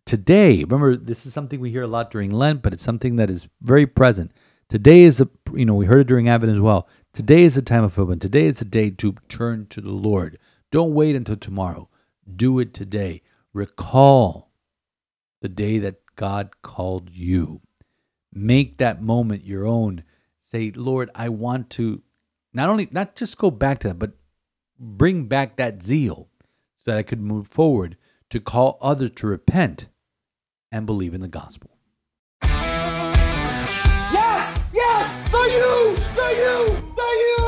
today, 0.05 0.63
remember 0.63 0.95
this 0.95 1.25
is 1.25 1.33
something 1.33 1.59
we 1.59 1.71
hear 1.71 1.83
a 1.83 1.87
lot 1.87 2.11
during 2.11 2.31
Lent, 2.31 2.61
but 2.61 2.73
it's 2.73 2.83
something 2.83 3.15
that 3.15 3.29
is 3.29 3.47
very 3.61 3.87
present. 3.87 4.31
Today 4.69 5.01
is 5.01 5.19
a 5.19 5.27
you 5.53 5.65
know, 5.65 5.73
we 5.73 5.85
heard 5.85 6.01
it 6.01 6.07
during 6.07 6.29
Advent 6.29 6.53
as 6.53 6.61
well. 6.61 6.87
Today 7.13 7.43
is 7.43 7.55
the 7.55 7.61
time 7.61 7.83
of 7.83 7.93
fulfillment. 7.93 8.21
Today 8.21 8.45
is 8.45 8.59
the 8.59 8.65
day 8.65 8.89
to 8.89 9.15
turn 9.27 9.67
to 9.67 9.81
the 9.81 9.91
Lord. 9.91 10.37
Don't 10.71 10.93
wait 10.93 11.15
until 11.15 11.35
tomorrow. 11.35 11.89
Do 12.33 12.59
it 12.59 12.73
today. 12.73 13.21
Recall 13.53 14.49
the 15.41 15.49
day 15.49 15.79
that 15.79 16.10
God 16.21 16.61
called 16.61 17.09
you. 17.09 17.61
Make 18.31 18.77
that 18.77 19.01
moment 19.01 19.43
your 19.43 19.65
own. 19.65 20.03
Say, 20.51 20.69
Lord, 20.69 21.09
I 21.15 21.29
want 21.29 21.71
to 21.71 22.03
not 22.53 22.69
only 22.69 22.87
not 22.91 23.15
just 23.15 23.39
go 23.39 23.49
back 23.49 23.79
to 23.79 23.87
that, 23.87 23.97
but 23.97 24.11
bring 24.79 25.25
back 25.25 25.55
that 25.55 25.81
zeal 25.81 26.29
so 26.77 26.91
that 26.91 26.99
I 26.99 27.01
could 27.01 27.21
move 27.21 27.47
forward 27.47 27.97
to 28.29 28.39
call 28.39 28.77
others 28.83 29.09
to 29.15 29.25
repent 29.25 29.87
and 30.71 30.85
believe 30.85 31.15
in 31.15 31.21
the 31.21 31.27
gospel. 31.27 31.71
Yes! 32.43 34.59
Yes! 34.75 35.31
The 35.31 35.39
you! 35.39 35.95
The 36.13 36.35
you! 36.37 36.67
The 36.95 37.01
you! 37.01 37.40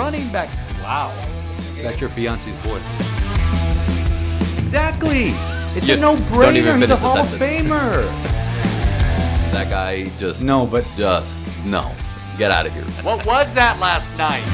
Running 0.00 0.26
back. 0.32 0.48
Wow. 0.82 1.12
That's 1.82 2.00
your 2.00 2.08
fiance's 2.08 2.56
boy. 2.64 2.80
Exactly. 4.62 5.32
It's 5.76 5.86
You 5.86 5.94
a 5.94 5.98
no-brainer. 5.98 6.52
He's 6.54 6.64
a 6.64 6.72
finish 6.72 6.88
the 6.88 6.96
Hall 6.96 7.18
of. 7.18 7.26
Famer. 7.28 8.26
That 9.50 9.68
guy 9.68 10.04
just 10.20 10.42
No, 10.44 10.64
but 10.64 10.86
just 10.96 11.38
no. 11.64 11.92
Get 12.38 12.50
out 12.52 12.66
of 12.66 12.72
here. 12.72 12.84
what 13.02 13.26
was 13.26 13.52
that 13.54 13.78
last 13.80 14.16
night? 14.16 14.46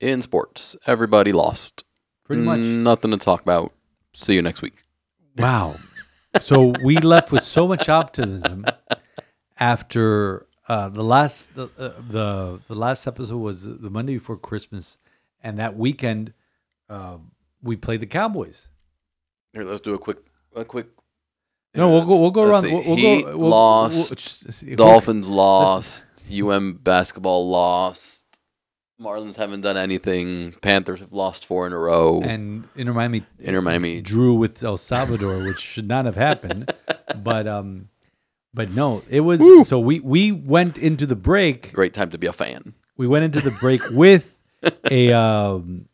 In 0.00 0.20
sports, 0.20 0.76
everybody 0.86 1.32
lost. 1.32 1.84
Pretty 2.24 2.42
much. 2.42 2.58
Mm, 2.60 2.82
Nothing 2.82 3.12
to 3.12 3.16
talk 3.16 3.40
about. 3.42 3.72
See 4.12 4.34
you 4.34 4.42
next 4.42 4.60
week. 4.60 4.82
Wow. 5.38 5.76
So 6.42 6.74
we 6.84 6.96
left 6.98 7.30
with 7.30 7.44
so 7.44 7.68
much 7.68 7.88
optimism 7.88 8.66
after 9.58 10.46
uh, 10.68 10.88
the 10.88 11.02
last 11.04 11.54
the, 11.54 11.64
uh, 11.78 11.92
the 12.10 12.60
the 12.68 12.74
last 12.74 13.06
episode 13.06 13.38
was 13.38 13.64
the 13.64 13.90
Monday 13.90 14.14
before 14.14 14.36
Christmas, 14.36 14.98
and 15.42 15.58
that 15.58 15.76
weekend 15.76 16.32
uh, 16.88 17.18
we 17.62 17.76
played 17.76 18.00
the 18.00 18.06
Cowboys. 18.06 18.68
Here, 19.52 19.62
let's 19.62 19.80
do 19.80 19.94
a 19.94 19.98
quick, 19.98 20.18
a 20.56 20.64
quick. 20.64 20.88
No, 21.74 21.90
we'll 21.90 22.04
go. 22.04 22.20
We'll 22.20 22.30
go 22.30 22.42
around. 22.42 22.64
We'll, 22.64 22.84
we'll 22.84 22.96
Heat 22.96 23.22
go. 23.24 23.36
We'll, 23.36 23.48
lost. 23.48 24.62
we'll- 24.66 24.76
Dolphins 24.76 25.28
lost. 25.28 26.06
UM 26.32 26.74
basketball 26.82 27.48
lost. 27.48 28.24
Marlins 29.00 29.36
haven't 29.36 29.62
done 29.62 29.76
anything. 29.76 30.52
Panthers 30.62 31.00
have 31.00 31.12
lost 31.12 31.44
four 31.44 31.66
in 31.66 31.72
a 31.72 31.78
row. 31.78 32.22
and 32.22 32.68
Inter 32.76 32.92
Miami. 32.92 33.26
Inter 33.40 33.60
Miami. 33.60 34.00
drew 34.00 34.34
with 34.34 34.62
El 34.62 34.76
Salvador, 34.76 35.44
which 35.44 35.58
should 35.58 35.88
not 35.88 36.04
have 36.04 36.16
happened. 36.16 36.72
but 37.22 37.46
um, 37.46 37.88
but 38.54 38.70
no, 38.70 39.02
it 39.10 39.20
was. 39.20 39.40
So 39.68 39.78
we 39.78 40.00
we 40.00 40.32
went 40.32 40.78
into 40.78 41.06
the 41.06 41.16
break. 41.16 41.72
Great 41.72 41.92
time 41.92 42.10
to 42.10 42.18
be 42.18 42.26
a 42.26 42.32
fan. 42.32 42.74
we 42.96 43.06
went 43.06 43.24
into 43.24 43.40
the 43.40 43.50
break 43.50 43.82
with 43.90 44.32
a 44.90 45.12
um, 45.12 45.86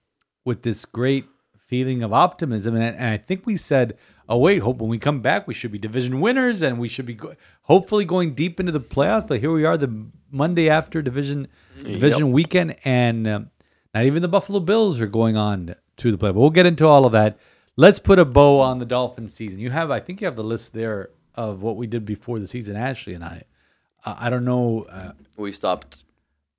with 0.45 0.63
this 0.63 0.85
great 0.85 1.25
feeling 1.67 2.03
of 2.03 2.13
optimism, 2.13 2.75
and, 2.75 2.85
and 2.97 3.07
I 3.07 3.17
think 3.17 3.47
we 3.47 3.57
said, 3.57 3.97
"Oh 4.29 4.37
wait, 4.39 4.59
hope 4.59 4.79
when 4.79 4.91
we 4.91 4.99
come 4.99 5.21
back, 5.23 5.47
we 5.49 5.55
should 5.55 5.73
be 5.73 5.79
division 5.79 6.21
winners, 6.21 6.63
and 6.63 6.79
we 6.79 6.89
should 6.89 7.07
be 7.07 7.15
go- 7.15 7.35
hopefully 7.63 8.05
going 8.05 8.35
deep 8.35 8.61
into 8.61 8.73
the 8.73 8.81
playoffs." 8.81 9.27
But 9.27 9.41
here 9.41 9.53
we 9.53 9.65
are, 9.65 9.77
the 9.77 10.07
Monday 10.31 10.69
after 10.69 11.03
division 11.03 11.49
division 11.79 12.33
weekend, 12.33 12.77
and 12.85 13.27
um, 13.27 13.51
not 13.95 14.05
even 14.05 14.23
the 14.23 14.29
Buffalo 14.29 14.61
Bills 14.61 15.01
are 15.01 15.07
going 15.07 15.37
on 15.37 15.75
to 15.97 16.11
the 16.13 16.19
play. 16.19 16.31
But 16.31 16.41
we'll 16.41 16.51
get 16.51 16.67
into 16.67 16.87
all 16.87 17.07
of 17.07 17.13
that. 17.13 17.39
Let's 17.77 17.99
put 17.99 18.19
a 18.19 18.25
bow 18.25 18.61
on 18.61 18.79
the 18.79 18.85
Dolphin 18.85 19.27
season. 19.29 19.59
You 19.61 19.71
have, 19.71 19.91
I 19.91 20.01
think, 20.01 20.21
you 20.21 20.27
have 20.27 20.37
the 20.37 20.45
list 20.45 20.75
there 20.75 21.11
of 21.35 21.62
what 21.62 21.76
we 21.76 21.87
did 21.87 22.05
before 22.05 22.39
the 22.39 22.47
season. 22.47 22.76
Ashley 22.76 23.14
and 23.14 23.24
I. 23.24 23.45
Uh, 24.05 24.16
I 24.18 24.31
don't 24.31 24.45
know. 24.45 24.83
Uh, 24.91 25.12
We 25.37 25.53
stopped 25.53 26.05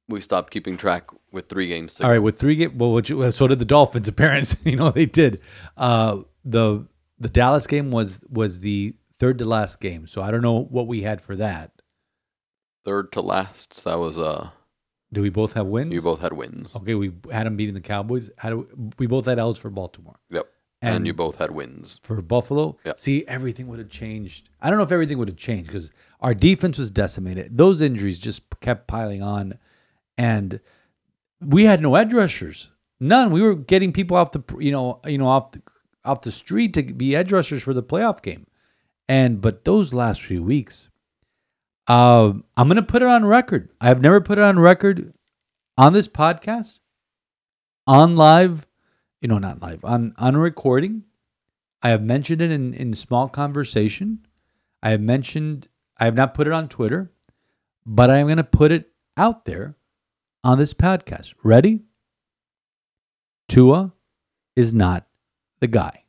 we 0.07 0.21
stopped 0.21 0.51
keeping 0.51 0.77
track 0.77 1.09
with 1.31 1.47
three 1.47 1.67
games. 1.67 1.99
All 2.01 2.09
right, 2.09 2.19
with 2.19 2.37
three 2.37 2.55
game, 2.55 2.77
well, 2.77 2.91
which, 2.91 3.11
so 3.31 3.47
did 3.47 3.59
the 3.59 3.65
Dolphins. 3.65 4.07
Apparently, 4.15 4.71
you 4.71 4.77
know 4.77 4.91
they 4.91 5.05
did. 5.05 5.41
Uh, 5.77 6.19
the 6.45 6.85
the 7.19 7.29
Dallas 7.29 7.67
game 7.67 7.91
was 7.91 8.19
was 8.29 8.59
the 8.59 8.95
third 9.17 9.37
to 9.39 9.45
last 9.45 9.79
game, 9.79 10.07
so 10.07 10.21
I 10.21 10.31
don't 10.31 10.41
know 10.41 10.63
what 10.63 10.87
we 10.87 11.01
had 11.01 11.21
for 11.21 11.35
that. 11.37 11.71
Third 12.83 13.11
to 13.13 13.21
last. 13.21 13.83
That 13.85 13.99
was 13.99 14.17
uh. 14.17 14.49
Do 15.13 15.21
we 15.21 15.29
both 15.29 15.53
have 15.53 15.65
wins? 15.67 15.93
You 15.93 16.01
both 16.01 16.21
had 16.21 16.31
wins. 16.31 16.69
Okay, 16.73 16.95
we 16.95 17.11
had 17.31 17.45
them 17.45 17.57
beating 17.57 17.73
the 17.75 17.81
Cowboys. 17.81 18.29
How 18.37 18.49
do 18.49 18.67
we, 18.77 18.89
we 18.99 19.07
both 19.07 19.25
had 19.25 19.39
L's 19.39 19.57
for 19.57 19.69
Baltimore 19.69 20.15
Yep. 20.29 20.47
And, 20.81 20.95
And- 20.97 21.07
you 21.07 21.13
both 21.13 21.35
had 21.37 21.51
wins. 21.51 21.99
for 22.01 22.21
Buffalo. 22.21 22.77
Yeah. 22.83 22.93
See, 22.95 23.23
everything 23.27 23.67
would 23.67 23.79
have 23.79 23.89
changed. 23.89 24.49
I 24.61 24.69
don't 24.69 24.77
know 24.77 24.83
if 24.83 24.91
everything 24.91 25.17
would 25.19 25.27
have 25.27 25.37
changed 25.37 25.67
because 25.67 25.91
our 26.21 26.33
defense 26.33 26.77
was 26.79 26.89
decimated. 26.89 27.55
Those 27.57 27.81
injuries 27.81 28.17
just 28.17 28.43
kept 28.61 28.87
piling 28.87 29.21
on, 29.21 29.59
and 30.17 30.59
we 31.39 31.65
had 31.65 31.81
no 31.81 31.95
edge 31.95 32.13
rushers. 32.13 32.71
None. 32.99 33.31
We 33.31 33.41
were 33.41 33.55
getting 33.55 33.93
people 33.93 34.17
off 34.17 34.31
the 34.31 34.43
you 34.59 34.71
know 34.71 34.99
you 35.05 35.17
know 35.19 35.27
off 35.27 35.51
the, 35.51 35.61
off 36.03 36.21
the 36.21 36.31
street 36.31 36.73
to 36.75 36.83
be 36.83 37.15
edge 37.15 37.31
rushers 37.31 37.61
for 37.63 37.73
the 37.73 37.83
playoff 37.83 38.21
game, 38.23 38.47
and 39.07 39.39
but 39.41 39.65
those 39.65 39.93
last 39.93 40.21
few 40.21 40.41
weeks, 40.43 40.89
uh, 41.87 42.33
I'm 42.57 42.67
gonna 42.67 42.81
put 42.83 43.01
it 43.03 43.07
on 43.07 43.25
record. 43.25 43.69
I 43.79 43.87
have 43.87 44.01
never 44.01 44.19
put 44.21 44.37
it 44.39 44.43
on 44.43 44.57
record 44.59 45.13
on 45.77 45.93
this 45.93 46.07
podcast, 46.07 46.79
on 47.87 48.15
live, 48.15 48.65
you 49.21 49.27
know, 49.27 49.37
not 49.37 49.61
live 49.61 49.83
on 49.85 50.13
on 50.17 50.35
a 50.35 50.39
recording. 50.39 51.03
I 51.81 51.89
have 51.89 52.03
mentioned 52.03 52.41
it 52.41 52.51
in, 52.51 52.73
in 52.73 52.93
small 52.93 53.27
conversation. 53.29 54.25
I 54.83 54.91
have 54.91 55.01
mentioned, 55.01 55.67
I 55.97 56.05
have 56.05 56.13
not 56.15 56.33
put 56.35 56.45
it 56.47 56.53
on 56.53 56.67
Twitter, 56.67 57.11
but 57.85 58.09
I'm 58.11 58.27
going 58.27 58.37
to 58.37 58.43
put 58.43 58.71
it 58.71 58.91
out 59.17 59.45
there 59.45 59.75
on 60.43 60.57
this 60.59 60.73
podcast. 60.75 61.33
Ready? 61.43 61.81
Tua 63.47 63.93
is 64.55 64.73
not 64.73 65.07
the 65.59 65.67
guy. 65.67 66.03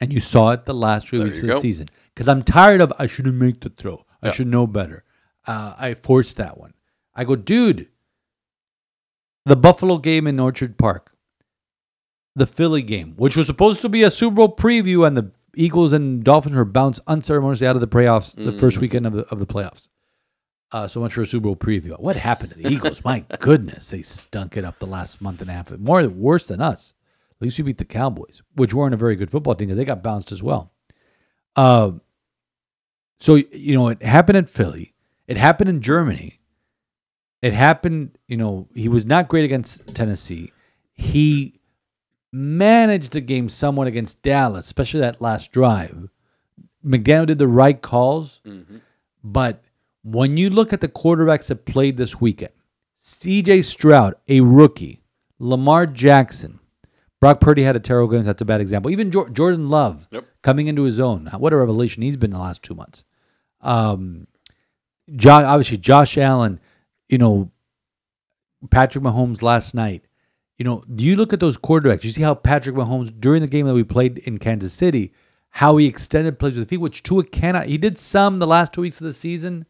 And 0.00 0.12
you 0.12 0.20
saw 0.20 0.50
it 0.50 0.64
the 0.66 0.74
last 0.74 1.08
three 1.08 1.18
There 1.18 1.26
weeks 1.28 1.38
of 1.38 1.46
the 1.46 1.52
go. 1.54 1.60
season. 1.60 1.88
Because 2.12 2.28
I'm 2.28 2.42
tired 2.42 2.80
of, 2.80 2.92
I 2.98 3.06
shouldn't 3.06 3.36
make 3.36 3.60
the 3.60 3.70
throw. 3.70 4.04
I 4.22 4.26
Yeah. 4.28 4.32
should 4.32 4.48
know 4.48 4.66
better. 4.66 5.04
Uh, 5.46 5.74
I 5.78 5.94
forced 5.94 6.36
that 6.38 6.58
one. 6.58 6.74
I 7.14 7.24
go, 7.24 7.36
dude, 7.36 7.88
the 9.44 9.56
Buffalo 9.56 9.98
game 9.98 10.26
in 10.26 10.38
Orchard 10.40 10.78
Park 10.78 11.10
the 12.36 12.46
Philly 12.46 12.82
game, 12.82 13.14
which 13.16 13.36
was 13.36 13.46
supposed 13.46 13.80
to 13.82 13.88
be 13.88 14.02
a 14.02 14.10
Super 14.10 14.34
Bowl 14.34 14.56
preview, 14.56 15.06
and 15.06 15.16
the 15.16 15.30
Eagles 15.54 15.92
and 15.92 16.24
Dolphins 16.24 16.56
were 16.56 16.64
bounced 16.64 17.00
unceremoniously 17.06 17.66
out 17.68 17.76
of 17.76 17.80
the 17.80 17.86
playoffs 17.86 18.34
the 18.34 18.50
first 18.58 18.78
Mhm. 18.78 18.80
weekend 18.80 19.06
of 19.06 19.12
the, 19.12 19.20
of 19.28 19.38
the 19.38 19.46
playoffs. 19.46 19.88
Uh, 20.72 20.88
so 20.88 20.98
much 20.98 21.14
for 21.14 21.22
a 21.22 21.26
Super 21.26 21.44
Bowl 21.44 21.54
preview. 21.54 21.96
What 22.00 22.16
happened 22.16 22.50
to 22.50 22.58
the 22.58 22.68
Eagles? 22.72 23.04
My 23.04 23.20
goodness, 23.38 23.90
they 23.90 24.02
stunk 24.02 24.56
it 24.56 24.64
up 24.64 24.80
the 24.80 24.86
last 24.88 25.20
month 25.20 25.40
and 25.42 25.48
a 25.48 25.52
half. 25.52 25.70
More 25.78 26.04
worse 26.08 26.48
than 26.48 26.60
us. 26.60 26.94
At 27.30 27.42
least 27.44 27.58
we 27.58 27.64
beat 27.64 27.78
the 27.78 27.84
Cowboys, 27.84 28.42
which 28.56 28.74
weren't 28.74 28.94
a 28.94 28.96
very 28.96 29.14
good 29.14 29.30
football 29.30 29.54
team 29.54 29.68
because 29.68 29.76
they 29.78 29.84
got 29.84 30.02
bounced 30.02 30.32
as 30.32 30.42
well. 30.42 30.72
Uh, 31.54 31.92
so 33.20 33.36
you 33.36 33.74
know, 33.74 33.88
it 33.90 34.02
happened 34.02 34.38
in 34.38 34.46
Philly. 34.46 34.92
It 35.28 35.36
happened 35.36 35.70
in 35.70 35.80
Germany. 35.80 36.40
It 37.44 37.52
happened. 37.52 38.16
You 38.26 38.36
know, 38.38 38.68
he 38.74 38.88
was 38.88 39.04
not 39.04 39.28
great 39.28 39.44
against 39.44 39.94
Tennessee. 39.94 40.52
He 40.94 41.60
managed 42.32 43.12
the 43.12 43.20
game 43.20 43.48
somewhat 43.48 43.86
against 43.86 44.22
Dallas, 44.22 44.66
especially 44.66 45.00
that 45.00 45.20
last 45.20 45.52
drive. 45.52 46.08
McDaniel 46.84 47.26
did 47.26 47.38
the 47.38 47.48
right 47.48 47.80
calls, 47.80 48.40
Mhm. 48.46 48.80
but 49.22 49.62
when 50.02 50.36
you 50.36 50.50
look 50.50 50.72
at 50.72 50.80
the 50.80 50.88
quarterbacks 50.88 51.46
that 51.46 51.64
played 51.64 51.96
this 51.96 52.20
weekend, 52.20 52.52
CJ 52.96 53.60
Stroud, 53.62 54.14
a 54.28 54.40
rookie, 54.40 55.02
Lamar 55.38 55.86
Jackson, 55.86 56.60
Brock 57.20 57.40
Purdy 57.40 57.62
had 57.62 57.76
a 57.76 57.80
terrible 57.80 58.12
game. 58.12 58.22
That's 58.22 58.42
a 58.42 58.44
bad 58.44 58.60
example. 58.60 58.90
Even 58.90 59.10
Jor- 59.10 59.30
Jordan 59.30 59.68
Love 59.68 60.06
Yep. 60.10 60.24
coming 60.42 60.66
into 60.66 60.82
his 60.82 61.00
own. 61.00 61.26
What 61.38 61.52
a 61.52 61.56
revelation 61.56 62.02
he's 62.02 62.16
been 62.16 62.30
the 62.32 62.38
last 62.38 62.62
two 62.62 62.74
months. 62.74 63.04
Um, 63.62 64.26
jo- 65.14 65.30
obviously, 65.44 65.78
Josh 65.78 66.18
Allen, 66.18 66.60
you 67.14 67.18
know, 67.18 67.48
Patrick 68.72 69.04
Mahomes 69.04 69.40
last 69.40 69.72
night. 69.72 70.04
You 70.58 70.64
know, 70.64 70.82
do 70.96 71.04
you 71.04 71.14
look 71.14 71.32
at 71.32 71.38
those 71.38 71.56
quarterbacks? 71.56 72.02
You 72.02 72.10
see 72.10 72.22
how 72.22 72.34
Patrick 72.34 72.74
Mahomes 72.74 73.12
during 73.20 73.40
the 73.40 73.46
game 73.46 73.68
that 73.68 73.74
we 73.74 73.84
played 73.84 74.18
in 74.18 74.38
Kansas 74.38 74.72
City, 74.72 75.12
how 75.50 75.76
he 75.76 75.86
extended 75.86 76.40
plays 76.40 76.58
with 76.58 76.66
the 76.66 76.70
feet, 76.70 76.80
which 76.80 77.04
Tua 77.04 77.22
cannot. 77.22 77.68
He 77.68 77.78
did 77.78 77.98
some 77.98 78.40
the 78.40 78.48
last 78.48 78.72
two 78.72 78.80
weeks 78.80 79.00
of 79.00 79.04
the 79.04 79.12
season 79.12 79.64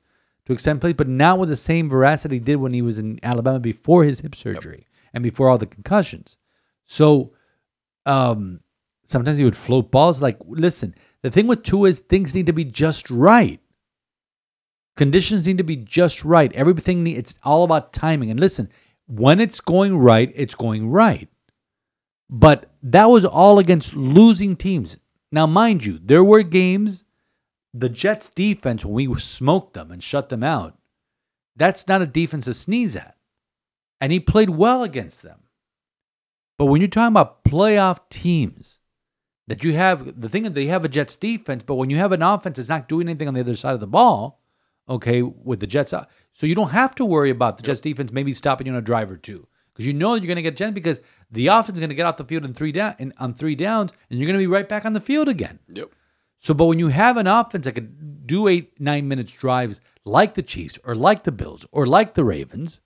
to 0.46 0.54
extend 0.54 0.80
plays, 0.80 0.94
but 0.94 1.06
not 1.06 1.38
with 1.38 1.50
the 1.50 1.56
same 1.56 1.90
veracity 1.90 2.36
he 2.36 2.40
did 2.40 2.56
when 2.56 2.72
he 2.72 2.80
was 2.80 2.98
in 2.98 3.20
Alabama 3.22 3.60
before 3.60 4.04
his 4.04 4.20
hip 4.20 4.34
surgery 4.34 4.86
and 5.12 5.22
before 5.22 5.50
all 5.50 5.58
the 5.58 5.66
concussions. 5.66 6.38
So, 6.86 7.34
um, 8.06 8.60
sometimes 9.04 9.36
he 9.36 9.44
would 9.44 9.54
float 9.56 9.90
balls. 9.90 10.22
Like, 10.22 10.38
listen, 10.46 10.94
the 11.20 11.30
thing 11.30 11.46
with 11.46 11.62
Tua 11.62 11.90
is 11.90 11.98
things 11.98 12.34
need 12.34 12.46
to 12.46 12.54
be 12.54 12.64
just 12.64 13.10
right. 13.10 13.60
Conditions 14.96 15.46
need 15.46 15.58
to 15.58 15.64
be 15.64 15.76
just 15.76 16.24
right. 16.24 16.52
Everything 16.52 17.02
need, 17.02 17.16
it's 17.16 17.34
all 17.42 17.64
about 17.64 17.92
timing. 17.92 18.30
And 18.30 18.38
listen, 18.38 18.68
when 19.06 19.40
it's 19.40 19.60
going 19.60 19.96
right, 19.96 20.32
it's 20.34 20.54
going 20.54 20.90
right. 20.90 21.28
But 22.30 22.70
that 22.82 23.06
was 23.06 23.24
all 23.24 23.58
against 23.58 23.94
losing 23.94 24.56
teams. 24.56 24.98
Now, 25.32 25.46
mind 25.46 25.84
you, 25.84 25.98
there 26.02 26.24
were 26.24 26.42
games 26.42 27.04
the 27.76 27.88
Jets 27.88 28.28
defense 28.28 28.84
when 28.84 29.10
we 29.10 29.20
smoked 29.20 29.74
them 29.74 29.90
and 29.90 30.02
shut 30.02 30.28
them 30.28 30.44
out. 30.44 30.78
That's 31.56 31.88
not 31.88 32.02
a 32.02 32.06
defense 32.06 32.44
to 32.44 32.54
sneeze 32.54 32.94
at. 32.94 33.16
And 34.00 34.12
he 34.12 34.20
played 34.20 34.50
well 34.50 34.84
against 34.84 35.22
them. 35.22 35.40
But 36.56 36.66
when 36.66 36.80
you're 36.80 36.88
talking 36.88 37.08
about 37.08 37.42
playoff 37.42 37.98
teams, 38.10 38.78
that 39.48 39.64
you 39.64 39.74
have 39.74 40.20
the 40.20 40.28
thing 40.28 40.44
that 40.44 40.54
they 40.54 40.66
have 40.66 40.84
a 40.84 40.88
Jets 40.88 41.16
defense, 41.16 41.62
but 41.64 41.74
when 41.74 41.90
you 41.90 41.98
have 41.98 42.12
an 42.12 42.22
offense 42.22 42.56
that's 42.56 42.68
not 42.68 42.88
doing 42.88 43.08
anything 43.08 43.28
on 43.28 43.34
the 43.34 43.40
other 43.40 43.56
side 43.56 43.74
of 43.74 43.80
the 43.80 43.86
ball, 43.86 44.40
okay, 44.88 45.22
with 45.22 45.60
the 45.60 45.66
Jets, 45.66 45.92
so 46.32 46.46
you 46.46 46.54
don't 46.54 46.70
have 46.70 46.94
to 46.96 47.04
worry 47.04 47.30
about 47.30 47.56
the 47.56 47.62
Jets 47.62 47.80
defense 47.80 48.12
maybe 48.12 48.34
stopping 48.34 48.66
you 48.66 48.72
on 48.72 48.78
a 48.78 48.82
drive 48.82 49.10
or 49.10 49.16
two 49.16 49.46
because 49.72 49.86
you 49.86 49.92
know 49.92 50.14
you're 50.14 50.26
going 50.26 50.36
to 50.36 50.42
get 50.42 50.56
Jets 50.56 50.72
because 50.72 51.00
the 51.30 51.48
offense 51.48 51.76
is 51.76 51.80
going 51.80 51.90
to 51.90 51.96
get 51.96 52.06
off 52.06 52.16
the 52.16 52.24
field 52.24 52.44
in 52.44 52.54
three 52.54 52.72
down 52.72 52.94
in, 52.98 53.12
on 53.18 53.34
three 53.34 53.54
downs, 53.54 53.92
and 54.08 54.18
you're 54.18 54.26
going 54.26 54.38
to 54.38 54.42
be 54.42 54.46
right 54.46 54.68
back 54.68 54.84
on 54.84 54.92
the 54.92 55.00
field 55.00 55.28
again. 55.28 55.58
Yep. 55.68 55.90
So, 56.38 56.54
but 56.54 56.66
when 56.66 56.78
you 56.78 56.88
have 56.88 57.16
an 57.16 57.26
offense 57.26 57.64
that 57.64 57.72
could 57.72 58.26
do 58.26 58.48
eight, 58.48 58.78
nine 58.80 59.08
minutes 59.08 59.32
drives 59.32 59.80
like 60.04 60.34
the 60.34 60.42
Chiefs 60.42 60.78
or 60.84 60.94
like 60.94 61.22
the 61.22 61.32
Bills 61.32 61.66
or 61.72 61.86
like 61.86 62.14
the 62.14 62.24
Ravens, 62.24 62.80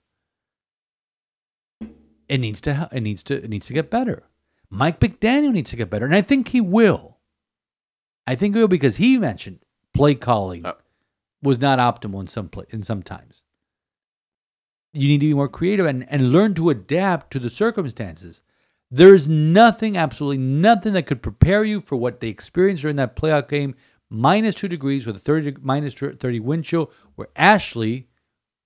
it 2.27 2.37
needs 2.37 2.61
to 2.61 2.89
it 2.91 3.01
needs 3.01 3.23
to 3.23 3.35
it 3.35 3.49
needs 3.49 3.67
to 3.67 3.73
get 3.73 3.89
better. 3.89 4.23
Mike 4.69 4.99
McDaniel 4.99 5.51
needs 5.51 5.71
to 5.71 5.75
get 5.75 5.89
better, 5.89 6.05
and 6.05 6.15
I 6.15 6.21
think 6.21 6.49
he 6.49 6.61
will. 6.61 7.17
I 8.27 8.35
think 8.35 8.55
he 8.55 8.61
will 8.61 8.67
because 8.67 8.97
he 8.97 9.17
mentioned 9.17 9.59
play 9.93 10.15
calling 10.15 10.65
Uh. 10.65 10.73
Was 11.41 11.59
not 11.59 11.79
optimal 11.79 12.21
in 12.21 12.27
some 12.27 12.49
play, 12.49 12.65
in 12.69 12.83
some 12.83 13.03
times. 13.03 13.43
You 14.93 15.07
need 15.07 15.19
to 15.19 15.27
be 15.27 15.33
more 15.33 15.47
creative 15.47 15.85
and, 15.85 16.09
and 16.09 16.31
learn 16.31 16.53
to 16.55 16.69
adapt 16.69 17.31
to 17.31 17.39
the 17.39 17.49
circumstances. 17.49 18.41
There's 18.91 19.27
nothing, 19.27 19.97
absolutely 19.97 20.39
nothing 20.39 20.93
that 20.93 21.05
could 21.05 21.21
prepare 21.21 21.63
you 21.63 21.79
for 21.79 21.95
what 21.95 22.19
they 22.19 22.27
experienced 22.27 22.81
during 22.81 22.95
that 22.97 23.15
playoff 23.15 23.47
game, 23.47 23.75
minus 24.09 24.55
two 24.55 24.67
degrees 24.67 25.05
with 25.05 25.15
a 25.15 25.19
30, 25.19 25.57
minus 25.61 25.93
30 25.93 26.39
wind 26.39 26.65
chill, 26.65 26.91
where 27.15 27.27
Ashley 27.35 28.07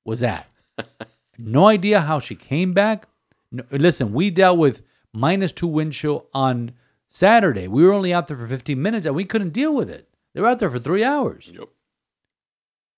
was 0.05 0.23
at. 0.23 0.47
no 1.37 1.67
idea 1.67 1.99
how 1.99 2.19
she 2.19 2.35
came 2.35 2.73
back. 2.73 3.07
No, 3.51 3.63
listen, 3.71 4.13
we 4.13 4.29
dealt 4.29 4.57
with 4.57 4.81
minus 5.13 5.51
two 5.51 5.67
wind 5.67 5.91
chill 5.91 6.27
on 6.33 6.71
Saturday. 7.07 7.67
We 7.67 7.83
were 7.83 7.93
only 7.93 8.13
out 8.13 8.27
there 8.27 8.37
for 8.37 8.47
15 8.47 8.81
minutes 8.81 9.05
and 9.05 9.15
we 9.15 9.25
couldn't 9.25 9.51
deal 9.51 9.73
with 9.73 9.89
it. 9.89 10.09
They 10.33 10.41
were 10.41 10.47
out 10.47 10.59
there 10.59 10.71
for 10.71 10.79
three 10.79 11.03
hours. 11.03 11.51
Yep. 11.53 11.67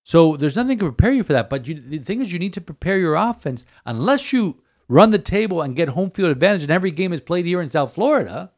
So 0.06 0.38
there's 0.38 0.56
nothing 0.56 0.78
to 0.78 0.86
prepare 0.86 1.12
you 1.12 1.24
for 1.24 1.34
that. 1.34 1.50
But 1.50 1.68
you, 1.68 1.82
the 1.82 1.98
thing 1.98 2.22
is, 2.22 2.32
you 2.32 2.38
need 2.38 2.54
to 2.54 2.62
prepare 2.62 3.00
your 3.00 3.16
offense 3.16 3.66
unless 3.88 4.32
you 4.32 4.62
run 4.88 5.10
the 5.10 5.18
table 5.18 5.64
and 5.64 5.76
get 5.76 5.90
home 5.90 6.12
field 6.12 6.30
advantage, 6.30 6.62
and 6.62 6.72
every 6.72 6.92
game 6.92 7.12
is 7.12 7.20
played 7.20 7.48
here 7.48 7.60
in 7.60 7.70
South 7.70 7.96
Florida. 7.96 8.52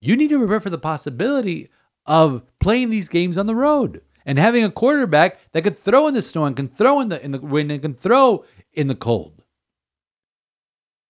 You 0.00 0.16
need 0.16 0.28
to 0.30 0.38
prepare 0.40 0.60
for 0.60 0.70
the 0.70 0.76
possibility 0.76 1.70
of 2.04 2.42
playing 2.58 2.90
these 2.90 3.08
games 3.08 3.38
on 3.38 3.46
the 3.46 3.54
road 3.54 4.02
and 4.24 4.40
having 4.40 4.64
a 4.64 4.70
quarterback 4.70 5.38
that 5.52 5.62
could 5.62 5.78
throw 5.78 6.08
in 6.08 6.14
the 6.14 6.20
snow 6.20 6.46
and 6.46 6.56
can 6.56 6.66
throw 6.66 7.00
in 7.00 7.10
the 7.10 7.24
in 7.24 7.30
the 7.30 7.38
wind 7.38 7.70
and 7.70 7.80
can 7.80 7.94
throw 7.94 8.44
in 8.72 8.88
the 8.88 8.96
cold. 8.96 9.44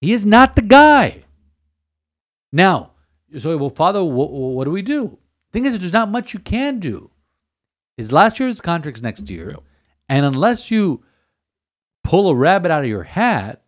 He 0.03 0.13
is 0.13 0.27
not 0.27 0.55
the 0.55 0.63
guy. 0.63 1.25
Now, 2.53 2.93
so 3.39 3.57
well, 3.57 3.71
Father, 3.71 4.05
what, 4.05 4.31
what 4.31 4.65
do 4.65 4.71
we 4.71 4.83
do? 4.83 5.17
Thing 5.51 5.65
is, 5.65 5.79
there's 5.79 5.95
not 5.95 6.11
much 6.11 6.35
you 6.35 6.41
can 6.41 6.79
do. 6.79 7.11
His 7.97 8.13
last 8.13 8.39
year's 8.39 8.61
contract's 8.61 9.03
next 9.03 9.31
year, 9.31 9.57
and 10.09 10.27
unless 10.27 10.71
you 10.71 11.03
pull 12.05 12.29
a 12.29 12.35
rabbit 12.35 12.71
out 12.71 12.83
of 12.83 12.89
your 12.89 13.03
hat 13.03 13.63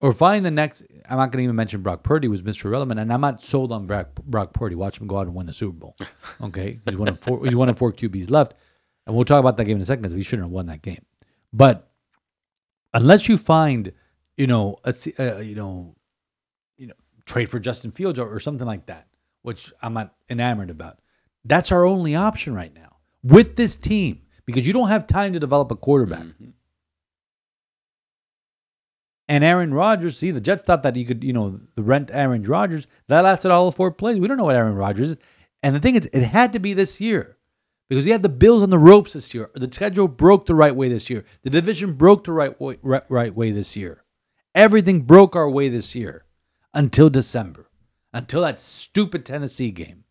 or 0.00 0.12
find 0.12 0.44
the 0.44 0.50
next, 0.50 0.82
I'm 1.08 1.18
not 1.18 1.30
going 1.30 1.38
to 1.38 1.44
even 1.44 1.56
mention 1.56 1.82
Brock 1.82 2.02
Purdy 2.02 2.28
was 2.28 2.42
Mr. 2.42 2.70
Relevant, 2.70 2.98
and 2.98 3.12
I'm 3.12 3.20
not 3.20 3.42
sold 3.42 3.70
on 3.72 3.86
Brock, 3.86 4.14
Brock 4.24 4.52
Purdy. 4.52 4.74
Watch 4.74 4.98
him 5.00 5.06
go 5.06 5.18
out 5.18 5.26
and 5.26 5.34
win 5.34 5.46
the 5.46 5.52
Super 5.52 5.76
Bowl. 5.78 5.96
Okay, 6.42 6.80
he's 6.84 6.96
one 6.96 7.08
of 7.08 7.18
four. 7.20 7.44
he's 7.44 7.56
one 7.56 7.70
of 7.70 7.78
four 7.78 7.92
QBs 7.92 8.30
left, 8.30 8.54
and 9.06 9.14
we'll 9.14 9.24
talk 9.24 9.40
about 9.40 9.56
that 9.56 9.64
game 9.64 9.76
in 9.76 9.82
a 9.82 9.86
second 9.86 10.02
because 10.02 10.14
we 10.14 10.22
shouldn't 10.22 10.46
have 10.46 10.52
won 10.52 10.66
that 10.66 10.82
game. 10.82 11.02
But 11.52 11.90
unless 12.92 13.26
you 13.26 13.38
find, 13.38 13.92
you 14.36 14.46
know, 14.46 14.76
a, 14.84 14.94
uh, 15.18 15.38
you 15.38 15.54
know, 15.54 15.96
you 16.76 16.88
know, 16.88 16.94
trade 17.24 17.48
for 17.48 17.58
Justin 17.58 17.90
Fields 17.90 18.18
or, 18.18 18.28
or 18.28 18.38
something 18.38 18.66
like 18.66 18.86
that, 18.86 19.06
which 19.42 19.72
I'm 19.80 19.94
not 19.94 20.14
enamored 20.28 20.70
about. 20.70 20.98
That's 21.44 21.72
our 21.72 21.86
only 21.86 22.16
option 22.16 22.54
right 22.54 22.74
now 22.74 22.85
with 23.26 23.56
this 23.56 23.76
team 23.76 24.20
because 24.44 24.66
you 24.66 24.72
don't 24.72 24.88
have 24.88 25.06
time 25.06 25.32
to 25.32 25.40
develop 25.40 25.70
a 25.70 25.76
quarterback. 25.76 26.22
Mhm. 26.22 26.52
And 29.28 29.42
Aaron 29.42 29.74
Rodgers, 29.74 30.16
see, 30.16 30.30
the 30.30 30.40
Jets 30.40 30.62
thought 30.62 30.84
that 30.84 30.94
you 30.94 31.04
could, 31.04 31.24
you 31.24 31.32
know, 31.32 31.60
rent 31.76 32.10
Aaron 32.12 32.42
Rodgers. 32.42 32.86
That 33.08 33.22
lasted 33.22 33.50
all 33.50 33.72
four 33.72 33.90
plays. 33.90 34.20
We 34.20 34.28
don't 34.28 34.36
know 34.36 34.44
what 34.44 34.56
Aaron 34.56 34.76
Rodgers 34.76 35.12
is. 35.12 35.16
And 35.62 35.74
the 35.74 35.80
thing 35.80 35.96
is, 35.96 36.08
it 36.12 36.22
had 36.22 36.52
to 36.52 36.60
be 36.60 36.74
this 36.74 37.00
year 37.00 37.36
because 37.88 38.04
we 38.04 38.12
had 38.12 38.22
the 38.22 38.28
Bills 38.28 38.62
on 38.62 38.70
the 38.70 38.78
ropes 38.78 39.14
this 39.14 39.34
year. 39.34 39.50
The 39.54 39.72
schedule 39.72 40.06
broke 40.06 40.46
the 40.46 40.54
right 40.54 40.74
way 40.74 40.88
this 40.88 41.10
year. 41.10 41.24
The 41.42 41.50
division 41.50 41.94
broke 41.94 42.22
the 42.24 42.32
right 42.32 42.58
way, 42.60 42.78
right, 42.82 43.02
right 43.08 43.34
way 43.34 43.50
this 43.50 43.74
year. 43.74 44.04
Everything 44.54 45.02
broke 45.02 45.34
our 45.34 45.50
way 45.50 45.68
this 45.68 45.94
year 45.96 46.24
until 46.72 47.10
December, 47.10 47.68
until 48.12 48.42
that 48.42 48.60
stupid 48.60 49.26
Tennessee 49.26 49.72
game 49.72 50.04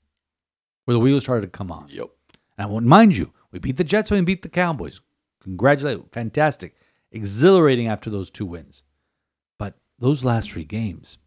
where 0.83 0.93
the 0.93 0.99
wheels 0.99 1.23
started 1.23 1.51
to 1.53 1.57
come 1.57 1.71
on. 1.71 1.87
Yep. 1.89 2.09
And 2.57 2.67
I 2.67 2.69
won't 2.69 2.85
mind 2.85 3.17
you, 3.17 3.33
we 3.51 3.59
beat 3.59 3.77
the 3.77 3.83
Jets 3.83 4.11
and 4.11 4.19
we 4.19 4.25
beat 4.25 4.41
the 4.41 4.49
Cowboys. 4.49 5.01
Congratulate, 5.43 6.11
fantastic, 6.11 6.75
exhilarating 7.11 7.87
after 7.87 8.09
those 8.09 8.29
two 8.29 8.45
wins. 8.45 8.83
But 9.57 9.75
those 9.99 10.23
last 10.23 10.51
three 10.51 10.63
games, 10.65 11.17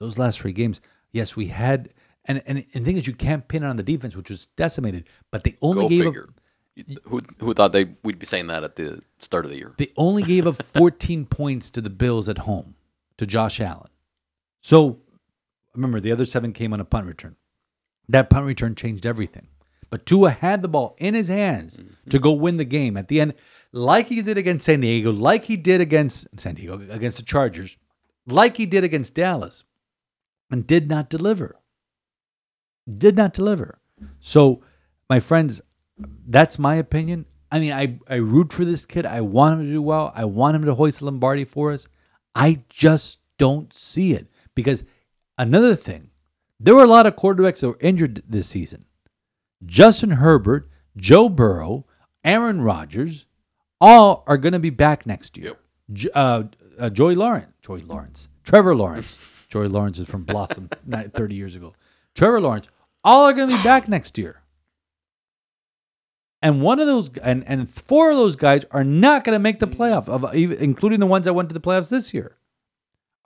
those 0.00 0.18
last 0.18 0.40
three 0.40 0.52
games, 0.52 0.80
yes, 1.12 1.36
we 1.36 1.46
had, 1.48 1.90
and 2.24 2.42
and, 2.46 2.64
and 2.74 2.84
the 2.84 2.86
thing 2.88 2.96
is, 2.96 3.06
you 3.06 3.14
can't 3.14 3.46
pin 3.48 3.62
it 3.62 3.66
on 3.66 3.76
the 3.76 3.82
defense, 3.82 4.16
which 4.16 4.30
was 4.30 4.46
decimated. 4.56 5.08
But 5.30 5.44
they 5.44 5.56
only 5.62 5.84
Go 5.84 5.88
gave 5.88 6.04
figure. 6.04 6.28
up, 6.28 6.98
Who 7.04 7.22
who 7.38 7.54
thought 7.54 7.72
they 7.72 7.94
we'd 8.02 8.18
be 8.18 8.26
saying 8.26 8.48
that 8.48 8.64
at 8.64 8.76
the 8.76 9.02
start 9.20 9.44
of 9.44 9.50
the 9.50 9.56
year? 9.58 9.74
they 9.78 9.92
only 9.96 10.22
gave 10.22 10.46
up 10.46 10.62
14 10.74 11.26
points 11.26 11.70
to 11.70 11.80
the 11.80 11.90
Bills 11.90 12.28
at 12.28 12.38
home 12.38 12.74
to 13.18 13.26
Josh 13.26 13.60
Allen. 13.60 13.90
So 14.60 15.00
remember, 15.74 16.00
the 16.00 16.12
other 16.12 16.26
seven 16.26 16.52
came 16.52 16.72
on 16.72 16.80
a 16.80 16.84
punt 16.84 17.06
return. 17.06 17.36
That 18.08 18.28
punt 18.30 18.46
return 18.46 18.74
changed 18.74 19.06
everything. 19.06 19.48
But 19.94 20.06
Tua 20.06 20.30
had 20.30 20.60
the 20.60 20.66
ball 20.66 20.96
in 20.98 21.14
his 21.14 21.28
hands 21.28 21.76
mm-hmm. 21.76 22.10
to 22.10 22.18
go 22.18 22.32
win 22.32 22.56
the 22.56 22.64
game 22.64 22.96
at 22.96 23.06
the 23.06 23.20
end, 23.20 23.34
like 23.70 24.08
he 24.08 24.22
did 24.22 24.36
against 24.36 24.64
San 24.64 24.80
Diego, 24.80 25.12
like 25.12 25.44
he 25.44 25.56
did 25.56 25.80
against 25.80 26.26
San 26.36 26.56
Diego, 26.56 26.84
against 26.90 27.16
the 27.16 27.22
Chargers, 27.22 27.76
like 28.26 28.56
he 28.56 28.66
did 28.66 28.82
against 28.82 29.14
Dallas, 29.14 29.62
and 30.50 30.66
did 30.66 30.88
not 30.88 31.08
deliver. 31.08 31.60
Did 32.98 33.16
not 33.16 33.34
deliver. 33.34 33.78
So, 34.18 34.64
my 35.08 35.20
friends, 35.20 35.60
that's 36.26 36.58
my 36.58 36.74
opinion. 36.74 37.26
I 37.52 37.60
mean, 37.60 37.72
I, 37.72 38.00
I 38.08 38.16
root 38.16 38.52
for 38.52 38.64
this 38.64 38.84
kid. 38.84 39.06
I 39.06 39.20
want 39.20 39.60
him 39.60 39.66
to 39.66 39.72
do 39.72 39.80
well. 39.80 40.12
I 40.16 40.24
want 40.24 40.56
him 40.56 40.64
to 40.64 40.74
hoist 40.74 41.02
Lombardi 41.02 41.44
for 41.44 41.70
us. 41.70 41.86
I 42.34 42.64
just 42.68 43.20
don't 43.38 43.72
see 43.72 44.12
it 44.14 44.26
because 44.56 44.82
another 45.38 45.76
thing, 45.76 46.10
there 46.58 46.74
were 46.74 46.82
a 46.82 46.88
lot 46.88 47.06
of 47.06 47.14
quarterbacks 47.14 47.60
that 47.60 47.68
were 47.68 47.78
injured 47.80 48.24
this 48.28 48.48
season. 48.48 48.86
Justin 49.66 50.10
Herbert, 50.10 50.68
Joe 50.96 51.28
Burrow, 51.28 51.86
Aaron 52.24 52.60
Rodgers, 52.60 53.26
all 53.80 54.24
are 54.26 54.38
going 54.38 54.52
to 54.52 54.58
be 54.58 54.70
back 54.70 55.06
next 55.06 55.36
year. 55.36 55.56
Yep. 55.88 56.12
Uh, 56.14 56.42
uh, 56.78 56.90
Joey 56.90 57.14
Lawrence, 57.14 57.52
Joey 57.62 57.82
Lawrence, 57.82 58.28
Trevor 58.42 58.74
Lawrence. 58.74 59.18
Joey 59.48 59.68
Lawrence 59.68 60.00
is 60.00 60.08
from 60.08 60.24
Blossom 60.24 60.68
30 60.90 61.34
years 61.34 61.54
ago. 61.54 61.74
Trevor 62.14 62.40
Lawrence, 62.40 62.68
all 63.04 63.28
are 63.28 63.32
going 63.32 63.48
to 63.48 63.56
be 63.56 63.62
back 63.62 63.88
next 63.88 64.18
year. 64.18 64.40
And 66.42 66.60
one 66.60 66.80
of 66.80 66.86
those, 66.86 67.16
and, 67.18 67.44
and 67.46 67.70
four 67.70 68.10
of 68.10 68.16
those 68.16 68.36
guys 68.36 68.64
are 68.70 68.84
not 68.84 69.24
going 69.24 69.34
to 69.34 69.38
make 69.38 69.60
the 69.60 69.68
playoff, 69.68 70.08
of, 70.08 70.34
including 70.34 71.00
the 71.00 71.06
ones 71.06 71.24
that 71.24 71.34
went 71.34 71.48
to 71.50 71.54
the 71.54 71.60
playoffs 71.60 71.88
this 71.88 72.12
year, 72.12 72.36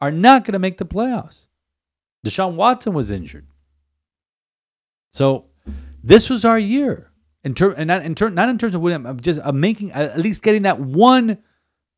are 0.01 0.11
not 0.11 0.45
going 0.45 0.53
to 0.53 0.59
make 0.59 0.79
the 0.79 0.85
playoffs. 0.85 1.47
Deshaun 2.25 2.55
Watson 2.55 2.93
was 2.93 3.11
injured. 3.11 3.47
So 5.13 5.47
this 6.03 6.31
was 6.31 6.45
our 6.45 6.59
year 6.59 7.11
in 7.45 7.55
term, 7.55 7.75
and 7.77 7.89
not 7.89 8.05
in 8.05 8.15
term, 8.15 8.35
not 8.35 8.49
in 8.49 8.59
terms 8.59 8.75
of 8.75 8.81
winning, 8.81 9.07
I'm 9.07 9.21
just 9.21 9.41
uh, 9.43 9.53
making 9.53 9.93
at 9.93 10.19
least 10.19 10.43
getting 10.43 10.63
that 10.63 10.81
one 10.81 11.39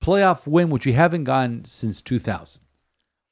playoff 0.02 0.46
win, 0.46 0.70
which 0.70 0.86
we 0.86 0.92
haven't 0.92 1.24
gotten 1.24 1.64
since 1.64 2.00
2000. 2.00 2.62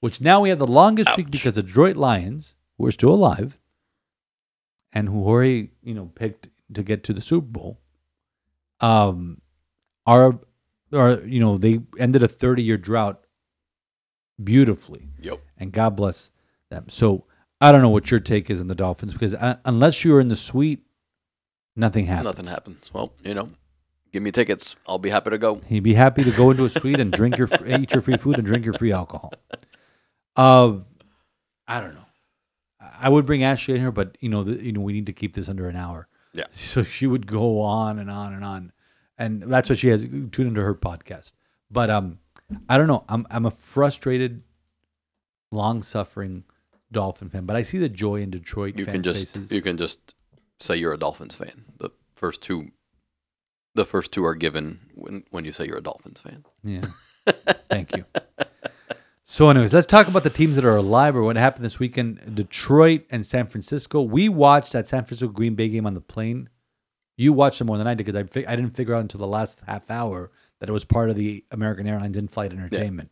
Which 0.01 0.21
now 0.21 0.41
we 0.41 0.49
have 0.51 0.59
the 0.59 0.67
longest 0.67 1.11
streak 1.11 1.31
because 1.31 1.55
the 1.55 1.63
Detroit 1.63 1.97
Lions, 1.97 2.55
who 2.77 2.87
are 2.87 2.93
still 2.93 3.13
alive, 3.13 3.59
and 4.93 5.09
who 5.09 5.25
Jorge, 5.25 5.71
you 5.83 5.95
know, 5.95 6.07
picked 6.15 6.49
to 6.75 6.83
get 6.83 7.03
to 7.05 7.13
the 7.13 7.21
Super 7.21 7.47
Bowl, 7.47 7.81
um, 8.81 9.41
are 10.07 10.39
are 10.93 11.21
you 11.25 11.41
know 11.41 11.59
they 11.59 11.81
ended 11.99 12.23
a 12.23 12.29
30 12.29 12.63
year 12.63 12.77
drought 12.79 13.25
beautifully 14.43 15.09
Yep. 15.21 15.41
and 15.59 15.73
God 15.73 15.97
bless 15.97 16.31
them. 16.71 16.87
So 16.89 17.25
I 17.61 17.73
don't 17.73 17.83
know 17.83 17.89
what 17.89 18.11
your 18.11 18.21
take 18.21 18.51
is 18.51 18.61
on 18.61 18.69
the 18.69 18.75
Dolphins 18.75 19.13
because 19.13 19.35
uh, 19.35 19.57
unless 19.65 20.05
you're 20.05 20.21
in 20.21 20.29
the 20.29 20.37
suite, 20.37 20.85
nothing 21.77 22.07
happens. 22.07 22.25
Nothing 22.25 22.47
happens. 22.47 22.91
Well, 22.93 23.13
you 23.25 23.35
know, 23.35 23.51
give 24.13 24.23
me 24.23 24.31
tickets. 24.31 24.77
I'll 24.87 24.99
be 24.99 25.11
happy 25.11 25.31
to 25.31 25.39
go. 25.39 25.61
He'd 25.67 25.83
be 25.83 25.95
happy 25.95 26.23
to 26.23 26.31
go 26.31 26.51
into 26.51 26.65
a 26.65 26.71
suite 26.71 27.01
and 27.01 27.13
drink 27.13 27.37
your 27.37 27.49
eat 27.67 27.93
your 27.93 28.03
free 28.03 28.17
food 28.17 28.39
and 28.39 28.47
drink 28.47 28.65
your 28.65 28.75
free 28.75 28.93
alcohol. 28.93 29.33
Uh, 30.37 30.79
I 31.67 31.81
don't 31.81 31.95
know. 31.95 32.05
I 33.01 33.09
would 33.09 33.27
bring 33.27 33.43
Ashley 33.43 33.75
in 33.75 33.81
here, 33.81 33.93
but 33.93 34.17
you 34.21 34.29
know, 34.29 34.45
the, 34.45 34.63
you 34.63 34.73
know, 34.73 34.81
we 34.81 34.93
need 34.93 35.07
to 35.07 35.13
keep 35.13 35.35
this 35.35 35.49
under 35.49 35.69
an 35.69 35.77
hour. 35.77 36.09
Yeah. 36.35 36.45
So 36.53 36.83
she 36.85 37.07
would 37.07 37.27
go 37.27 37.61
on 37.61 37.99
and 37.99 38.11
on 38.11 38.35
and 38.35 38.45
on, 38.45 38.73
and 39.17 39.43
that's 39.43 39.69
what 39.69 39.79
she 39.79 39.89
has. 39.89 40.03
Tune 40.03 40.47
into 40.47 40.63
her 40.63 40.75
podcast. 40.75 41.33
But 41.71 41.91
um, 41.91 42.21
I 42.69 42.79
don't 42.79 42.87
know. 42.87 43.05
I'm 43.09 43.27
I'm 43.31 43.47
a 43.47 43.51
frustrated, 43.51 44.43
long 45.51 45.83
suffering 45.83 46.45
Dolphin 46.93 47.29
fan, 47.29 47.45
but 47.47 47.57
I 47.57 47.63
see 47.63 47.79
the 47.79 47.89
joy 47.89 48.23
in 48.23 48.31
Detroit 48.31 48.79
You 48.79 48.85
fan 48.85 48.95
can 48.95 49.03
just 49.03 49.35
faces. 49.35 49.53
you 49.53 49.63
can 49.63 49.77
just 49.77 50.15
say 50.61 50.77
you're 50.77 50.93
a 50.93 50.99
Dolphins 50.99 51.35
fan. 51.35 51.65
The 51.79 51.91
first 52.17 52.41
two, 52.43 52.71
the 53.75 53.85
first 53.85 54.13
two 54.13 54.25
are 54.25 54.35
given 54.35 54.81
when 54.95 55.25
when 55.31 55.45
you 55.45 55.53
say 55.53 55.67
you're 55.67 55.79
a 55.79 55.83
Dolphins 55.83 56.21
fan. 56.21 56.45
Yeah. 56.65 56.85
Thank 57.71 57.97
you. 57.97 58.05
So, 59.31 59.51
anyways, 59.51 59.75
let's 59.75 59.87
talk 59.87 60.09
about 60.09 60.23
the 60.23 60.31
teams 60.31 60.55
that 60.57 60.65
are 60.65 60.77
alive 60.77 61.15
or 61.15 61.23
what 61.23 61.37
happened 61.37 61.63
this 61.65 61.79
weekend. 61.79 62.35
Detroit 62.35 63.03
and 63.11 63.27
San 63.27 63.47
Francisco. 63.47 64.01
We 64.01 64.31
watched 64.31 64.73
that 64.73 64.89
San 64.89 65.05
Francisco 65.05 65.29
Green 65.29 65.55
Bay 65.55 65.69
game 65.69 65.87
on 65.87 65.93
the 65.93 66.01
plane. 66.01 66.49
You 67.19 67.35
watched 67.35 67.61
it 67.61 67.65
more 67.65 67.77
than 67.77 67.87
I 67.87 67.93
did 67.93 68.07
because 68.07 68.27
I, 68.35 68.51
I 68.51 68.57
didn't 68.57 68.75
figure 68.75 68.95
out 68.95 69.01
until 69.01 69.21
the 69.21 69.27
last 69.27 69.61
half 69.67 69.91
hour 69.91 70.31
that 70.61 70.69
it 70.71 70.73
was 70.73 70.85
part 70.85 71.11
of 71.11 71.17
the 71.17 71.45
American 71.51 71.87
Airlines 71.87 72.17
in-flight 72.17 72.53
entertainment. 72.53 73.11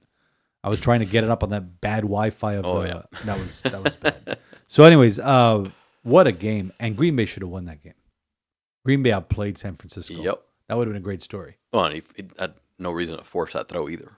I 0.66 0.68
was 0.68 0.80
trying 0.80 0.98
to 1.00 1.06
get 1.06 1.22
it 1.22 1.30
up 1.30 1.44
on 1.44 1.50
that 1.50 1.80
bad 1.80 2.00
Wi-Fi 2.02 2.54
of 2.54 2.66
Oh, 2.66 2.80
uh, 2.80 2.84
yeah. 2.84 3.02
that 3.24 3.38
was 3.38 3.60
that 3.62 3.84
was 3.84 3.94
bad. 3.96 4.38
so, 4.66 4.82
anyways, 4.82 5.20
uh, 5.20 5.68
what 6.02 6.26
a 6.26 6.32
game! 6.32 6.72
And 6.80 6.96
Green 6.96 7.14
Bay 7.14 7.24
should 7.24 7.42
have 7.42 7.50
won 7.50 7.66
that 7.66 7.82
game. 7.82 7.94
Green 8.84 9.02
Bay 9.02 9.12
outplayed 9.12 9.56
San 9.58 9.76
Francisco. 9.76 10.14
Yep. 10.14 10.42
that 10.68 10.76
would 10.76 10.88
have 10.88 10.92
been 10.92 11.00
a 11.00 11.04
great 11.04 11.22
story. 11.22 11.56
Well, 11.72 11.84
and 11.84 11.94
he, 11.94 12.02
he 12.16 12.24
had 12.38 12.54
no 12.78 12.90
reason 12.90 13.16
to 13.16 13.22
force 13.24 13.52
that 13.52 13.68
throw 13.68 13.88
either. 13.88 14.10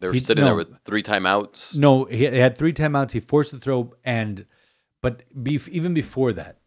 They 0.00 0.08
were 0.08 0.14
He- 0.14 0.20
sitting 0.20 0.42
no. 0.42 0.48
there 0.48 0.56
with 0.56 0.76
three 0.84 1.02
timeouts. 1.02 1.74
No, 1.76 2.04
he 2.04 2.24
had 2.24 2.56
three 2.58 2.72
timeouts. 2.74 3.12
He 3.12 3.20
forced 3.20 3.52
the 3.52 3.58
throw, 3.58 3.94
and 4.04 4.44
but 5.00 5.22
bef- 5.34 5.68
even 5.68 5.94
before 5.94 6.32
that, 6.34 6.58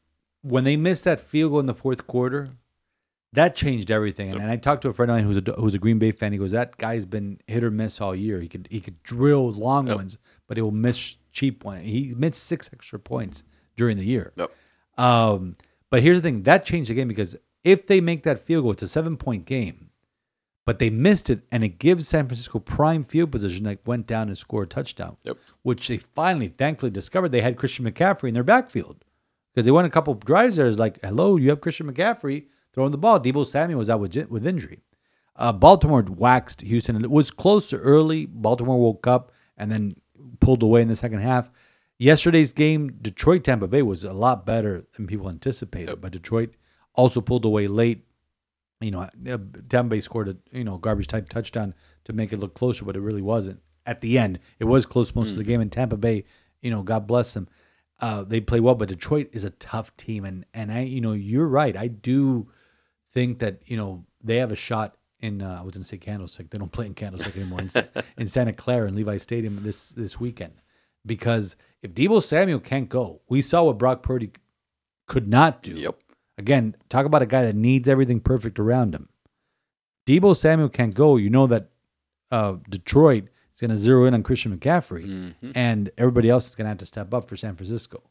when 0.41 0.63
they 0.63 0.77
missed 0.77 1.03
that 1.03 1.19
field 1.19 1.51
goal 1.51 1.59
in 1.59 1.65
the 1.67 1.73
fourth 1.75 2.07
quarter, 2.07 2.49
that 3.35 3.55
changed 3.55 3.91
everything. 3.91 4.31
And, 4.31 4.41
and 4.41 4.49
I 4.51 4.57
talked 4.57 4.81
to 4.83 4.89
a 4.89 4.93
friend 4.93 5.11
of 5.11 5.17
mine 5.17 5.25
who's 5.25 5.37
a 5.37 5.51
who's 5.53 5.73
a 5.73 5.79
Green 5.79 5.99
Bay 5.99 6.11
fan. 6.11 6.31
He 6.31 6.37
goes, 6.37 6.51
"That 6.51 6.77
guy's 6.77 7.05
been 7.05 7.39
hit 7.47 7.63
or 7.63 7.71
miss 7.71 8.01
all 8.01 8.15
year. 8.15 8.39
He 8.41 8.47
could 8.47 8.67
he 8.71 8.81
could 8.81 9.01
drill 9.03 9.51
long 9.51 9.87
Yep. 9.87 9.95
ones, 9.95 10.17
but 10.47 10.57
he 10.57 10.61
will 10.61 10.71
miss 10.71 11.17
cheap 11.31 11.63
ones. 11.63 11.83
He 11.83 12.13
missed 12.17 12.43
six 12.43 12.69
extra 12.73 12.99
points 12.99 13.43
during 13.77 13.97
the 13.97 14.05
year. 14.05 14.33
Yep. 14.35 14.51
Um, 14.97 15.55
but 15.89 16.01
here's 16.01 16.17
the 16.17 16.21
thing: 16.27 16.43
that 16.43 16.65
changed 16.65 16.89
the 16.89 16.93
game 16.95 17.07
because 17.07 17.35
if 17.63 17.87
they 17.87 18.01
make 18.01 18.23
that 18.23 18.39
field 18.45 18.63
goal, 18.63 18.71
it's 18.71 18.83
a 18.83 18.87
seven 18.87 19.17
point 19.17 19.45
game. 19.45 19.89
But 20.65 20.79
they 20.79 20.89
missed 20.89 21.29
it, 21.29 21.41
and 21.51 21.63
it 21.63 21.77
gives 21.77 22.07
San 22.07 22.25
Francisco 22.27 22.57
prime 22.57 23.03
field 23.03 23.31
position. 23.31 23.65
That 23.65 23.85
went 23.85 24.07
down 24.07 24.29
and 24.29 24.37
scored 24.37 24.65
a 24.65 24.69
touchdown, 24.69 25.15
Yep. 25.23 25.37
which 25.61 25.87
they 25.87 25.97
finally, 25.97 26.47
thankfully, 26.47 26.89
discovered 26.89 27.29
they 27.29 27.41
had 27.41 27.55
Christian 27.55 27.85
McCaffrey 27.85 28.29
in 28.29 28.33
their 28.33 28.43
backfield 28.43 29.05
because 29.53 29.65
they 29.65 29.71
went 29.71 29.85
a 29.85 29.91
couple 29.91 30.15
drives 30.15 30.55
there. 30.55 30.67
It's 30.67 30.79
like, 30.79 30.99
hello, 31.03 31.37
you 31.37 31.49
have 31.51 31.61
Christian 31.61 31.85
McCaffrey 31.91 32.45
throwing 32.75 32.91
the 32.91 32.97
ball. 32.97 33.19
Deebo 33.19 33.47
Samuel 33.47 33.79
was 33.79 33.89
out 33.89 34.01
with 34.01 34.15
with 34.29 34.45
injury. 34.45 34.81
Uh, 35.37 35.51
Baltimore 35.51 36.03
waxed 36.07 36.61
Houston, 36.61 36.95
and 36.95 37.03
it 37.03 37.11
was 37.11 37.31
close 37.31 37.69
to 37.69 37.77
early. 37.77 38.25
Baltimore 38.25 38.79
woke 38.79 39.07
up 39.07 39.31
and 39.57 39.71
then 39.71 39.95
pulled 40.39 40.61
away 40.61 40.81
in 40.81 40.87
the 40.87 40.95
second 40.95 41.21
half. 41.21 41.49
Yesterday's 41.97 42.53
game, 42.53 42.91
Detroit 43.01 43.43
Tampa 43.43 43.67
Bay 43.67 43.81
was 43.81 44.03
a 44.03 44.13
lot 44.13 44.45
better 44.45 44.85
than 44.95 45.07
people 45.07 45.29
anticipated, 45.29 46.01
but 46.01 46.11
Detroit 46.11 46.53
also 46.93 47.21
pulled 47.21 47.45
away 47.45 47.67
late. 47.67 48.05
You 48.81 48.91
know, 48.91 49.01
uh, 49.01 49.37
Tampa 49.69 49.89
Bay 49.89 49.99
scored 50.01 50.27
a 50.29 50.37
you 50.51 50.63
know 50.63 50.77
garbage 50.77 51.07
type 51.07 51.29
touchdown 51.29 51.73
to 52.03 52.13
make 52.13 52.33
it 52.33 52.39
look 52.39 52.53
closer, 52.53 52.85
but 52.85 52.95
it 52.95 53.01
really 53.01 53.21
wasn't. 53.21 53.61
At 53.85 54.01
the 54.01 54.17
end, 54.17 54.39
it 54.59 54.65
was 54.65 54.85
close 54.85 55.15
most 55.15 55.31
of 55.31 55.37
the 55.37 55.43
game, 55.43 55.61
and 55.61 55.71
Tampa 55.71 55.95
Bay, 55.95 56.25
you 56.61 56.71
know, 56.71 56.81
God 56.81 57.07
bless 57.07 57.33
them, 57.33 57.47
uh, 57.99 58.23
they 58.23 58.41
play 58.41 58.59
well. 58.59 58.75
But 58.75 58.89
Detroit 58.89 59.29
is 59.31 59.43
a 59.43 59.51
tough 59.51 59.95
team, 59.95 60.25
and 60.25 60.45
and 60.53 60.71
I, 60.71 60.81
you 60.81 61.01
know, 61.01 61.13
you're 61.13 61.47
right. 61.47 61.75
I 61.77 61.87
do 61.87 62.47
think 63.15 63.39
that 63.39 63.61
you 63.65 63.77
know 63.77 64.05
they 64.23 64.35
have 64.37 64.51
a 64.51 64.55
shot 64.55 64.95
in 65.21 65.41
uh, 65.41 65.57
I 65.59 65.63
was 65.63 65.73
going 65.73 65.81
to 65.83 65.87
say 65.87 65.97
Candlestick. 65.97 66.51
They 66.51 66.59
don't 66.59 66.71
play 66.71 66.85
in 66.85 66.93
Candlestick 66.93 67.35
anymore 67.35 67.61
in, 67.61 67.71
in 68.19 68.27
Santa 68.27 68.53
Clara 68.53 68.87
in 68.87 68.93
Levi 68.95 69.17
Stadium 69.17 69.63
this 69.63 69.89
this 69.89 70.19
weekend 70.19 70.53
because 71.05 71.55
if 71.81 71.93
Deebo 71.93 72.21
Samuel 72.21 72.59
can't 72.59 72.89
go, 72.89 73.21
we 73.29 73.41
saw 73.41 73.63
what 73.63 73.77
Brock 73.79 74.03
Purdy 74.03 74.31
could 75.07 75.27
not 75.27 75.63
do. 75.63 75.73
Yep. 75.73 75.99
Again, 76.37 76.75
talk 76.89 77.05
about 77.05 77.21
a 77.21 77.25
guy 77.25 77.43
that 77.45 77.55
needs 77.55 77.87
everything 77.87 78.19
perfect 78.19 78.59
around 78.59 78.93
him. 78.93 79.07
Deebo 80.07 80.35
Samuel 80.35 80.69
can't 80.69 80.93
go. 80.93 81.15
You 81.17 81.29
know 81.29 81.47
that 81.47 81.69
uh, 82.31 82.55
Detroit 82.69 83.25
is 83.53 83.61
going 83.61 83.69
to 83.71 83.75
zero 83.77 84.05
in 84.05 84.13
on 84.13 84.21
Christian 84.23 84.55
McCaffrey, 84.57 85.05
Mhm. 85.41 85.51
and 85.55 85.89
everybody 85.97 86.29
else 86.29 86.49
is 86.49 86.55
going 86.55 86.65
to 86.65 86.69
have 86.69 86.77
to 86.79 86.85
step 86.85 87.13
up 87.13 87.27
for 87.27 87.35
San 87.37 87.55
Francisco. 87.55 88.03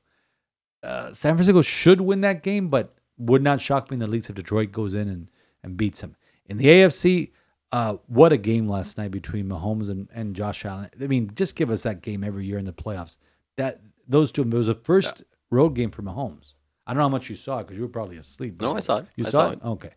Uh, 0.82 1.12
San 1.12 1.34
Francisco 1.36 1.62
should 1.62 2.00
win 2.00 2.20
that 2.22 2.42
game, 2.42 2.68
but 2.68 2.94
would 3.18 3.42
not 3.42 3.60
shock 3.60 3.90
me 3.90 3.94
in 3.94 4.00
the 4.00 4.06
least 4.06 4.28
if 4.30 4.36
Detroit 4.36 4.72
goes 4.72 4.94
in 4.94 5.08
and, 5.08 5.28
and 5.62 5.76
beats 5.76 6.00
them. 6.00 6.16
In 6.46 6.56
the 6.56 6.66
AFC, 6.66 7.30
uh, 7.72 7.96
what 8.06 8.32
a 8.32 8.36
game 8.36 8.68
last 8.68 8.98
night 8.98 9.10
between 9.10 9.46
Mahomes 9.46 9.88
and, 9.90 10.08
and 10.14 10.34
Josh 10.36 10.64
Allen. 10.64 10.90
I 11.00 11.06
mean, 11.06 11.30
just 11.34 11.56
give 11.56 11.70
us 11.70 11.82
that 11.82 12.02
game 12.02 12.22
every 12.24 12.44
year 12.46 12.58
in 12.58 12.64
the 12.64 12.72
playoffs. 12.72 13.16
That 13.56 13.80
those 14.06 14.30
two, 14.32 14.42
it 14.42 14.48
was 14.52 14.66
the 14.66 14.74
first 14.74 15.22
road 15.50 15.70
game 15.70 15.90
for 15.90 16.02
Mahomes. 16.02 16.54
I 16.86 16.92
don't 16.92 16.98
know 16.98 17.04
how 17.04 17.08
much 17.08 17.30
you 17.30 17.36
saw 17.36 17.58
because 17.62 17.76
you 17.76 17.82
were 17.82 17.88
probably 17.88 18.16
asleep. 18.18 18.60
No, 18.60 18.76
I 18.76 18.80
saw 18.80 18.98
it. 18.98 19.06
You 19.16 19.24
I 19.26 19.30
saw, 19.30 19.38
saw 19.38 19.50
it? 19.50 19.58
it. 19.62 19.64
Okay. 19.64 19.90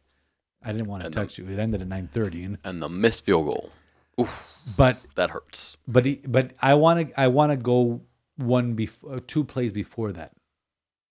I 0.63 0.71
didn't 0.71 0.87
want 0.87 1.01
to 1.01 1.07
And 1.07 1.13
text 1.13 1.37
you. 1.37 1.47
It 1.49 1.59
ended 1.59 1.81
at 1.81 1.87
nine 1.87 2.07
thirty, 2.11 2.43
and 2.43 2.57
And 2.63 2.81
the 2.81 2.89
missed 2.89 3.25
field 3.25 3.45
goal. 3.45 3.71
Oof, 4.19 4.53
but 4.75 4.99
that 5.15 5.29
hurts. 5.29 5.77
but 5.87 6.05
he, 6.05 6.15
but 6.27 6.53
I 6.61 6.73
want 6.73 7.09
to 7.09 7.19
I 7.19 7.27
want 7.27 7.51
to 7.51 7.57
go 7.57 8.01
one 8.37 8.73
before 8.73 9.19
two 9.19 9.43
plays 9.43 9.71
before 9.71 10.11
that, 10.13 10.31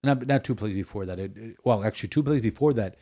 not 0.06 0.26
not 0.26 0.44
two 0.44 0.54
plays 0.54 0.74
before 0.74 1.04
that. 1.06 1.18
It, 1.18 1.36
it- 1.36 1.56
well, 1.64 1.84
actually, 1.84 2.08
two 2.08 2.22
plays 2.22 2.40
before 2.42 2.72
that, 2.74 2.96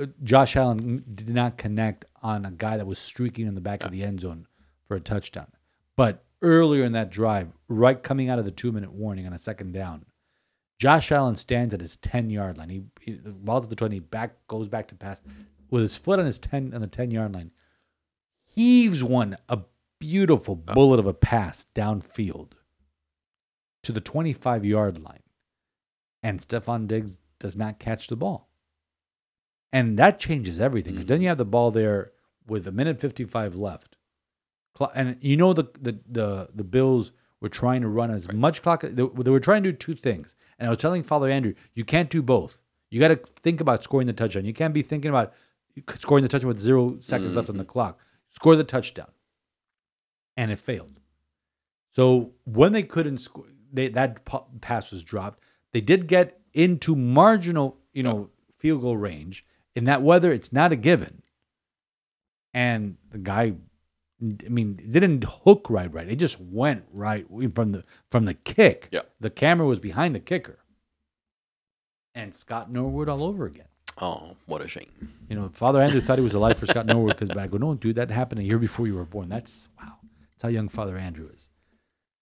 uh, 0.00 0.06
Josh 0.22 0.56
Allen 0.56 1.04
did 1.14 1.30
not 1.34 1.58
connect 1.58 2.04
on 2.22 2.44
a 2.46 2.50
guy 2.50 2.76
that 2.76 2.86
was 2.86 2.98
streaking 2.98 3.46
in 3.46 3.54
the 3.54 3.60
back 3.60 3.84
of 3.84 3.90
the 3.90 4.02
end 4.02 4.20
zone 4.20 4.46
for 4.88 4.96
a 4.96 5.00
touchdown. 5.00 5.48
But 5.96 6.24
earlier 6.42 6.84
in 6.84 6.92
that 6.92 7.10
drive, 7.10 7.48
right 7.68 8.02
coming 8.02 8.28
out 8.30 8.38
of 8.38 8.44
the 8.44 8.50
two 8.50 8.72
minute 8.72 8.92
warning 8.92 9.26
on 9.26 9.32
a 9.32 9.38
second 9.38 9.72
down, 9.72 10.04
Josh 10.78 11.12
Allen 11.12 11.36
stands 11.36 11.74
at 11.74 11.80
his 11.80 11.96
ten 11.98 12.30
yard 12.30 12.56
line. 12.58 12.70
He, 12.70 12.82
he 13.00 13.12
the 13.12 13.30
ball's 13.30 13.64
at 13.64 13.70
the 13.70 13.76
twenty, 13.76 14.00
back 14.00 14.34
goes 14.48 14.68
back 14.68 14.88
to 14.88 14.94
pass 14.94 15.20
with 15.70 15.82
his 15.82 15.96
foot 15.96 16.18
on 16.18 16.26
his 16.26 16.38
ten 16.38 16.72
on 16.74 16.80
the 16.80 16.86
ten 16.86 17.10
yard 17.10 17.34
line 17.34 17.50
heaves 18.46 19.02
one 19.02 19.36
a 19.48 19.58
beautiful 19.98 20.54
bullet 20.54 21.00
of 21.00 21.06
a 21.06 21.14
pass 21.14 21.66
downfield 21.74 22.52
to 23.82 23.90
the 23.90 24.00
25 24.00 24.64
yard 24.64 25.02
line. 25.02 25.18
And 26.24 26.40
Stefon 26.40 26.88
Diggs 26.88 27.18
does 27.38 27.54
not 27.54 27.78
catch 27.78 28.08
the 28.08 28.16
ball. 28.16 28.48
And 29.72 29.98
that 29.98 30.18
changes 30.18 30.58
everything. 30.58 30.96
'cause 30.96 31.06
Then 31.06 31.20
mm. 31.20 31.22
you 31.22 31.28
have 31.28 31.38
the 31.38 31.44
ball 31.44 31.70
there 31.70 32.12
with 32.46 32.66
a 32.66 32.72
minute 32.72 32.98
55 32.98 33.54
left. 33.54 33.96
And 34.94 35.16
you 35.20 35.36
know 35.36 35.52
the 35.52 35.64
the 35.80 36.00
the, 36.08 36.48
the 36.52 36.64
Bills 36.64 37.12
were 37.40 37.48
trying 37.48 37.82
to 37.82 37.88
run 37.88 38.10
as 38.10 38.32
much 38.32 38.62
clock. 38.62 38.80
They, 38.80 38.90
they 38.90 39.30
were 39.30 39.38
trying 39.38 39.62
to 39.64 39.72
do 39.72 39.76
two 39.76 39.94
things. 39.94 40.34
And 40.58 40.66
I 40.66 40.70
was 40.70 40.78
telling 40.78 41.02
Father 41.02 41.28
Andrew, 41.30 41.54
you 41.74 41.84
can't 41.84 42.08
do 42.10 42.22
both. 42.22 42.58
You 42.90 43.00
got 43.00 43.08
to 43.08 43.20
think 43.42 43.60
about 43.60 43.84
scoring 43.84 44.06
the 44.06 44.12
touchdown. 44.12 44.44
You 44.44 44.54
can't 44.54 44.72
be 44.72 44.82
thinking 44.82 45.10
about 45.10 45.34
scoring 45.96 46.22
the 46.22 46.28
touchdown 46.28 46.48
with 46.48 46.60
zero 46.60 46.96
seconds 47.00 47.34
left 47.34 47.50
on 47.50 47.56
the 47.56 47.64
mm-hmm. 47.64 47.70
clock. 47.72 47.98
Score 48.30 48.56
the 48.56 48.64
touchdown. 48.64 49.10
And 50.36 50.50
it 50.50 50.58
failed. 50.58 51.00
So 51.90 52.32
when 52.44 52.72
they 52.72 52.82
couldn't 52.82 53.18
score, 53.18 53.46
they, 53.72 53.88
that 53.88 54.24
pass 54.60 54.90
was 54.90 55.02
dropped. 55.02 55.40
They 55.74 55.80
did 55.80 56.06
get 56.06 56.40
into 56.54 56.94
marginal, 56.94 57.76
you 57.92 58.04
know, 58.04 58.30
field 58.58 58.80
goal 58.80 58.96
range. 58.96 59.44
In 59.74 59.84
that 59.84 60.02
weather, 60.02 60.32
it's 60.32 60.52
not 60.52 60.70
a 60.70 60.76
given. 60.76 61.20
And 62.54 62.96
the 63.10 63.18
guy, 63.18 63.54
I 64.22 64.48
mean, 64.48 64.76
didn't 64.76 65.24
hook 65.24 65.66
right, 65.68 65.92
right. 65.92 66.08
It 66.08 66.16
just 66.16 66.40
went 66.40 66.84
right 66.92 67.26
from 67.52 67.72
the 67.72 67.84
from 68.12 68.24
the 68.24 68.34
kick. 68.34 68.88
Yeah. 68.92 69.00
The 69.18 69.30
camera 69.30 69.66
was 69.66 69.80
behind 69.80 70.14
the 70.14 70.20
kicker. 70.20 70.60
And 72.14 72.32
Scott 72.32 72.70
Norwood 72.70 73.08
all 73.08 73.24
over 73.24 73.44
again. 73.46 73.66
Oh, 74.00 74.36
what 74.46 74.62
a 74.62 74.68
shame. 74.68 74.92
You 75.28 75.34
know, 75.34 75.50
Father 75.52 75.82
Andrew 75.82 76.00
thought 76.00 76.18
he 76.18 76.24
was 76.24 76.34
alive 76.34 76.56
for 76.56 76.66
Scott 76.66 76.86
Norwood 76.86 77.16
because 77.18 77.36
I 77.36 77.48
go, 77.48 77.56
oh, 77.56 77.58
no, 77.58 77.74
dude, 77.74 77.96
that 77.96 78.12
happened 78.12 78.40
a 78.40 78.44
year 78.44 78.58
before 78.58 78.86
you 78.86 78.94
were 78.94 79.04
born. 79.04 79.28
That's 79.28 79.68
wow. 79.80 79.96
That's 80.30 80.42
how 80.42 80.48
young 80.50 80.68
Father 80.68 80.96
Andrew 80.96 81.28
is. 81.34 81.48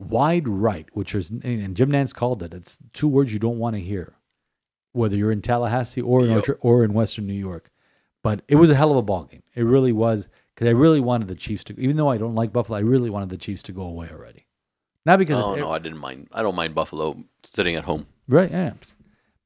Wide 0.09 0.48
right, 0.48 0.86
which 0.92 1.14
is, 1.14 1.30
and 1.30 1.76
Jim 1.76 1.90
Nantz 1.92 2.14
called 2.14 2.42
it. 2.42 2.55
It's 2.55 2.78
two 2.92 3.09
words 3.09 3.32
you 3.32 3.38
don't 3.38 3.59
want 3.59 3.76
to 3.76 3.80
hear, 3.80 4.14
whether 4.92 5.16
you're 5.16 5.32
in 5.32 5.42
Tallahassee 5.42 6.00
or 6.00 6.22
in 6.22 6.28
Yep. 6.28 6.36
Orchard 6.36 6.59
or 6.61 6.84
in 6.84 6.92
Western 6.92 7.26
New 7.26 7.32
York. 7.34 7.70
But 8.22 8.42
it 8.48 8.57
was 8.57 8.70
a 8.70 8.74
hell 8.74 8.90
of 8.90 8.96
a 8.96 9.03
ball 9.03 9.24
game. 9.24 9.42
It 9.55 9.62
really 9.62 9.92
was 9.92 10.28
because 10.55 10.68
I 10.68 10.72
really 10.72 11.00
wanted 11.00 11.28
the 11.28 11.34
Chiefs 11.34 11.64
to, 11.64 11.80
even 11.80 11.96
though 11.96 12.09
I 12.09 12.18
don't 12.18 12.34
like 12.34 12.53
Buffalo, 12.53 12.78
I 12.78 12.82
really 12.82 13.11
wanted 13.11 13.28
the 13.30 13.36
Chiefs 13.36 13.62
to 13.64 13.72
go 13.72 13.82
away 13.82 14.09
already. 14.12 14.46
Not 15.05 15.18
because 15.18 15.42
Oh 15.42 15.55
of, 15.55 15.59
no, 15.59 15.70
I 15.70 15.78
didn't 15.78 15.98
mind. 15.98 16.28
I 16.32 16.42
don't 16.42 16.55
mind 16.55 16.74
Buffalo 16.74 17.16
sitting 17.42 17.74
at 17.74 17.84
home. 17.84 18.07
Right, 18.28 18.50
yeah. 18.50 18.74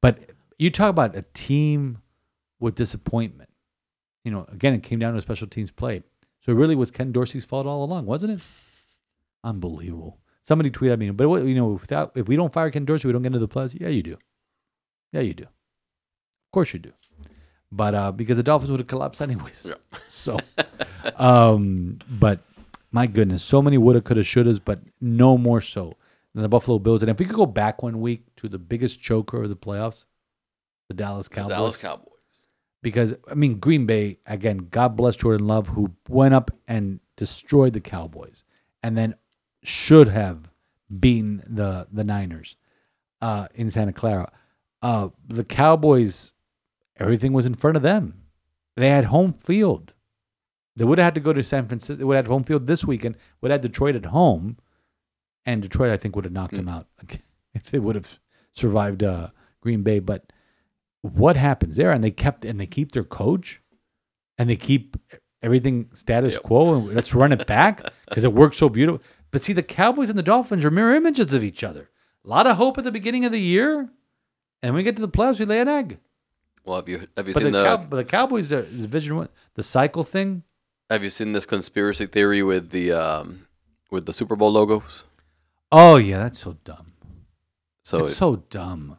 But 0.03 0.19
you 0.59 0.71
talk 0.71 0.91
about 0.91 1.17
a 1.17 1.23
team 1.33 1.99
with 2.61 2.75
disappointment. 2.75 3.49
You 4.25 4.33
know, 4.33 4.47
again, 4.53 4.75
it 4.75 4.83
came 4.83 4.99
down 4.99 5.13
to 5.13 5.19
a 5.19 5.23
special 5.23 5.47
teams 5.47 5.71
play. 5.71 6.03
So 6.41 6.53
it 6.53 6.57
really 6.57 6.75
was 6.77 6.91
Ken 6.91 7.13
Dorsey's 7.13 7.45
fault 7.47 7.67
all 7.67 7.83
along, 7.85 8.05
wasn't 8.07 8.33
it? 8.35 8.41
Unbelievable. 9.45 10.19
Somebody 10.47 10.71
tweeted 10.71 10.93
at 10.93 10.99
me, 10.99 11.11
but 11.11 11.29
what, 11.29 11.45
you 11.45 11.55
know, 11.55 11.67
without 11.67 12.13
if 12.15 12.29
we 12.29 12.37
don't 12.37 12.53
fire 12.53 12.71
Ken 12.71 12.85
Dorsey, 12.85 13.09
we 13.09 13.13
don't 13.13 13.23
get 13.23 13.29
into 13.29 13.41
the 13.41 13.49
playoffs. 13.49 13.79
Yeah, 13.79 13.89
you 13.89 14.03
do. 14.03 14.17
Yeah, 15.13 15.23
you 15.23 15.35
do. 15.35 15.43
Of 15.45 16.53
course 16.53 16.73
you 16.73 16.79
do. 16.79 16.93
But 17.73 17.95
uh, 17.95 18.13
because 18.13 18.37
the 18.37 18.43
Dolphins 18.43 18.71
would 18.71 18.81
have 18.81 18.87
collapsed 18.87 19.23
anyways. 19.23 19.67
Yeah. 19.69 19.75
So, 20.09 20.39
um, 21.17 21.99
but 22.09 22.41
my 22.91 23.07
goodness, 23.07 23.43
so 23.43 23.61
many 23.61 23.77
woulda, 23.77 24.01
coulda, 24.01 24.23
shouldas, 24.23 24.61
but 24.65 24.81
no 25.01 25.37
more 25.37 25.61
so 25.61 25.97
than 26.33 26.43
the 26.43 26.49
Buffalo 26.49 26.79
Bills. 26.79 27.03
And 27.03 27.11
if 27.11 27.19
we 27.19 27.27
could 27.27 27.37
go 27.37 27.47
back 27.47 27.83
one 27.83 28.01
week 28.01 28.25
to 28.37 28.49
the 28.49 28.59
biggest 28.59 29.01
choker 29.01 29.43
of 29.43 29.49
the 29.49 29.57
playoffs, 29.57 30.05
the 30.89 30.95
Dallas 30.95 31.29
Cowboys. 31.29 31.49
The 31.51 31.55
Dallas 31.55 31.77
Cowboys. 31.77 32.13
Because 32.83 33.15
I 33.31 33.35
mean, 33.35 33.59
Green 33.59 33.85
Bay 33.85 34.19
again. 34.27 34.69
God 34.71 34.97
bless 34.97 35.17
Jordan 35.17 35.47
Love, 35.47 35.67
who 35.67 35.93
went 36.09 36.35
up 36.35 36.51
and 36.67 37.01
destroyed 37.17 37.73
the 37.73 37.81
Cowboys, 37.81 38.45
and 38.83 38.97
then 38.97 39.15
should 39.67 40.09
have 40.09 40.49
beaten 41.01 41.43
the 41.47 41.87
the 41.93 42.05
Niners 42.05 42.57
uh, 43.21 43.49
in 43.55 43.71
Santa 43.71 43.93
Clara. 43.93 44.31
Uh, 44.83 45.09
the 45.29 45.45
Cowboys, 45.45 46.33
everything 46.99 47.33
was 47.33 47.47
in 47.47 47.55
front 47.55 47.77
of 47.77 47.83
them. 47.83 48.23
They 48.77 48.89
had 48.89 49.05
home 49.05 49.33
field. 49.33 49.93
They 50.77 50.85
would 50.85 50.99
have 50.99 51.07
had 51.07 51.15
to 51.15 51.21
go 51.21 51.33
to 51.33 51.43
San 51.43 51.67
Francisco. 51.67 51.99
They 51.99 52.05
would 52.05 52.17
have 52.17 52.27
had 52.27 52.31
home 52.31 52.45
field 52.45 52.67
this 52.67 52.85
weekend. 52.85 53.17
Would 53.41 53.51
have 53.51 53.63
had 53.63 53.69
Detroit 53.73 53.97
at 53.97 54.05
home, 54.07 54.59
and 55.47 55.63
Detroit 55.63 55.91
I 55.91 55.97
think 55.97 56.15
would 56.15 56.25
have 56.27 56.35
knocked 56.35 56.55
them 56.55 56.69
out 56.69 56.87
if 57.55 57.65
they 57.71 57.79
would 57.79 57.95
have 57.97 58.21
survived 58.53 59.03
uh, 59.03 59.29
Green 59.63 59.83
Bay. 59.83 59.99
But 59.99 60.33
what 61.03 61.37
happens 61.37 61.77
there? 61.77 61.91
And 61.91 62.05
they 62.05 62.11
kept 62.11 62.45
and 62.45 62.61
they 62.61 62.67
keep 62.67 62.93
their 62.93 63.05
coach, 63.05 63.61
and 64.39 64.49
they 64.49 64.57
keep 64.57 64.97
everything 65.43 65.89
status 65.95 66.35
Yep. 66.35 66.43
quo. 66.43 66.75
And 66.75 66.95
let's 66.95 67.15
run 67.15 67.33
it 67.33 67.47
back 67.47 67.83
because 68.09 68.25
it 68.25 68.33
works 68.33 68.59
so 68.59 68.69
beautiful. 68.69 69.01
But 69.37 69.43
see, 69.43 69.53
the 69.53 69.63
Cowboys 69.63 70.09
and 70.09 70.19
the 70.19 70.23
Dolphins 70.23 70.65
are 70.65 70.71
mirror 70.71 70.95
images 70.95 71.35
of 71.35 71.45
each 71.45 71.63
other. 71.63 71.91
A 72.25 72.29
lot 72.29 72.47
of 72.47 72.57
hope 72.57 72.79
at 72.79 72.85
the 72.85 72.91
beginning 72.91 73.27
of 73.27 73.33
the 73.33 73.39
year, 73.39 73.81
and 74.63 74.73
when 74.73 74.77
we 74.77 74.83
get 74.83 74.97
to 74.97 75.03
the 75.03 75.11
playoffs, 75.11 75.39
we 75.39 75.45
lay 75.45 75.61
an 75.61 75.69
egg. 75.69 75.99
Well, 76.65 76.77
have 76.77 76.89
you 76.89 77.07
have 77.19 77.29
you 77.29 77.35
But 77.35 77.41
the, 77.41 77.47
seen 77.49 77.53
the, 77.53 77.63
Cow- 77.65 77.77
but 77.77 77.97
the 77.97 78.05
Cowboys, 78.07 78.49
the 78.49 78.63
division 78.63 79.15
one, 79.15 79.29
the 79.55 79.63
cycle 79.63 80.05
thing. 80.05 80.43
have 80.89 81.03
you 81.05 81.11
seen 81.11 81.35
this 81.35 81.45
conspiracy 81.45 82.07
theory 82.07 82.43
with 82.43 82.71
the 82.71 82.93
um 82.93 83.47
with 83.91 84.07
the 84.07 84.15
Super 84.15 84.37
Bowl 84.37 84.51
logos? 84.53 85.05
Oh 85.71 85.97
yeah, 85.97 86.21
that's 86.21 86.39
so 86.39 86.57
dumb. 86.65 86.95
So, 87.83 87.99
it's 88.05 88.17
so 88.17 88.37
dumb. 88.49 88.97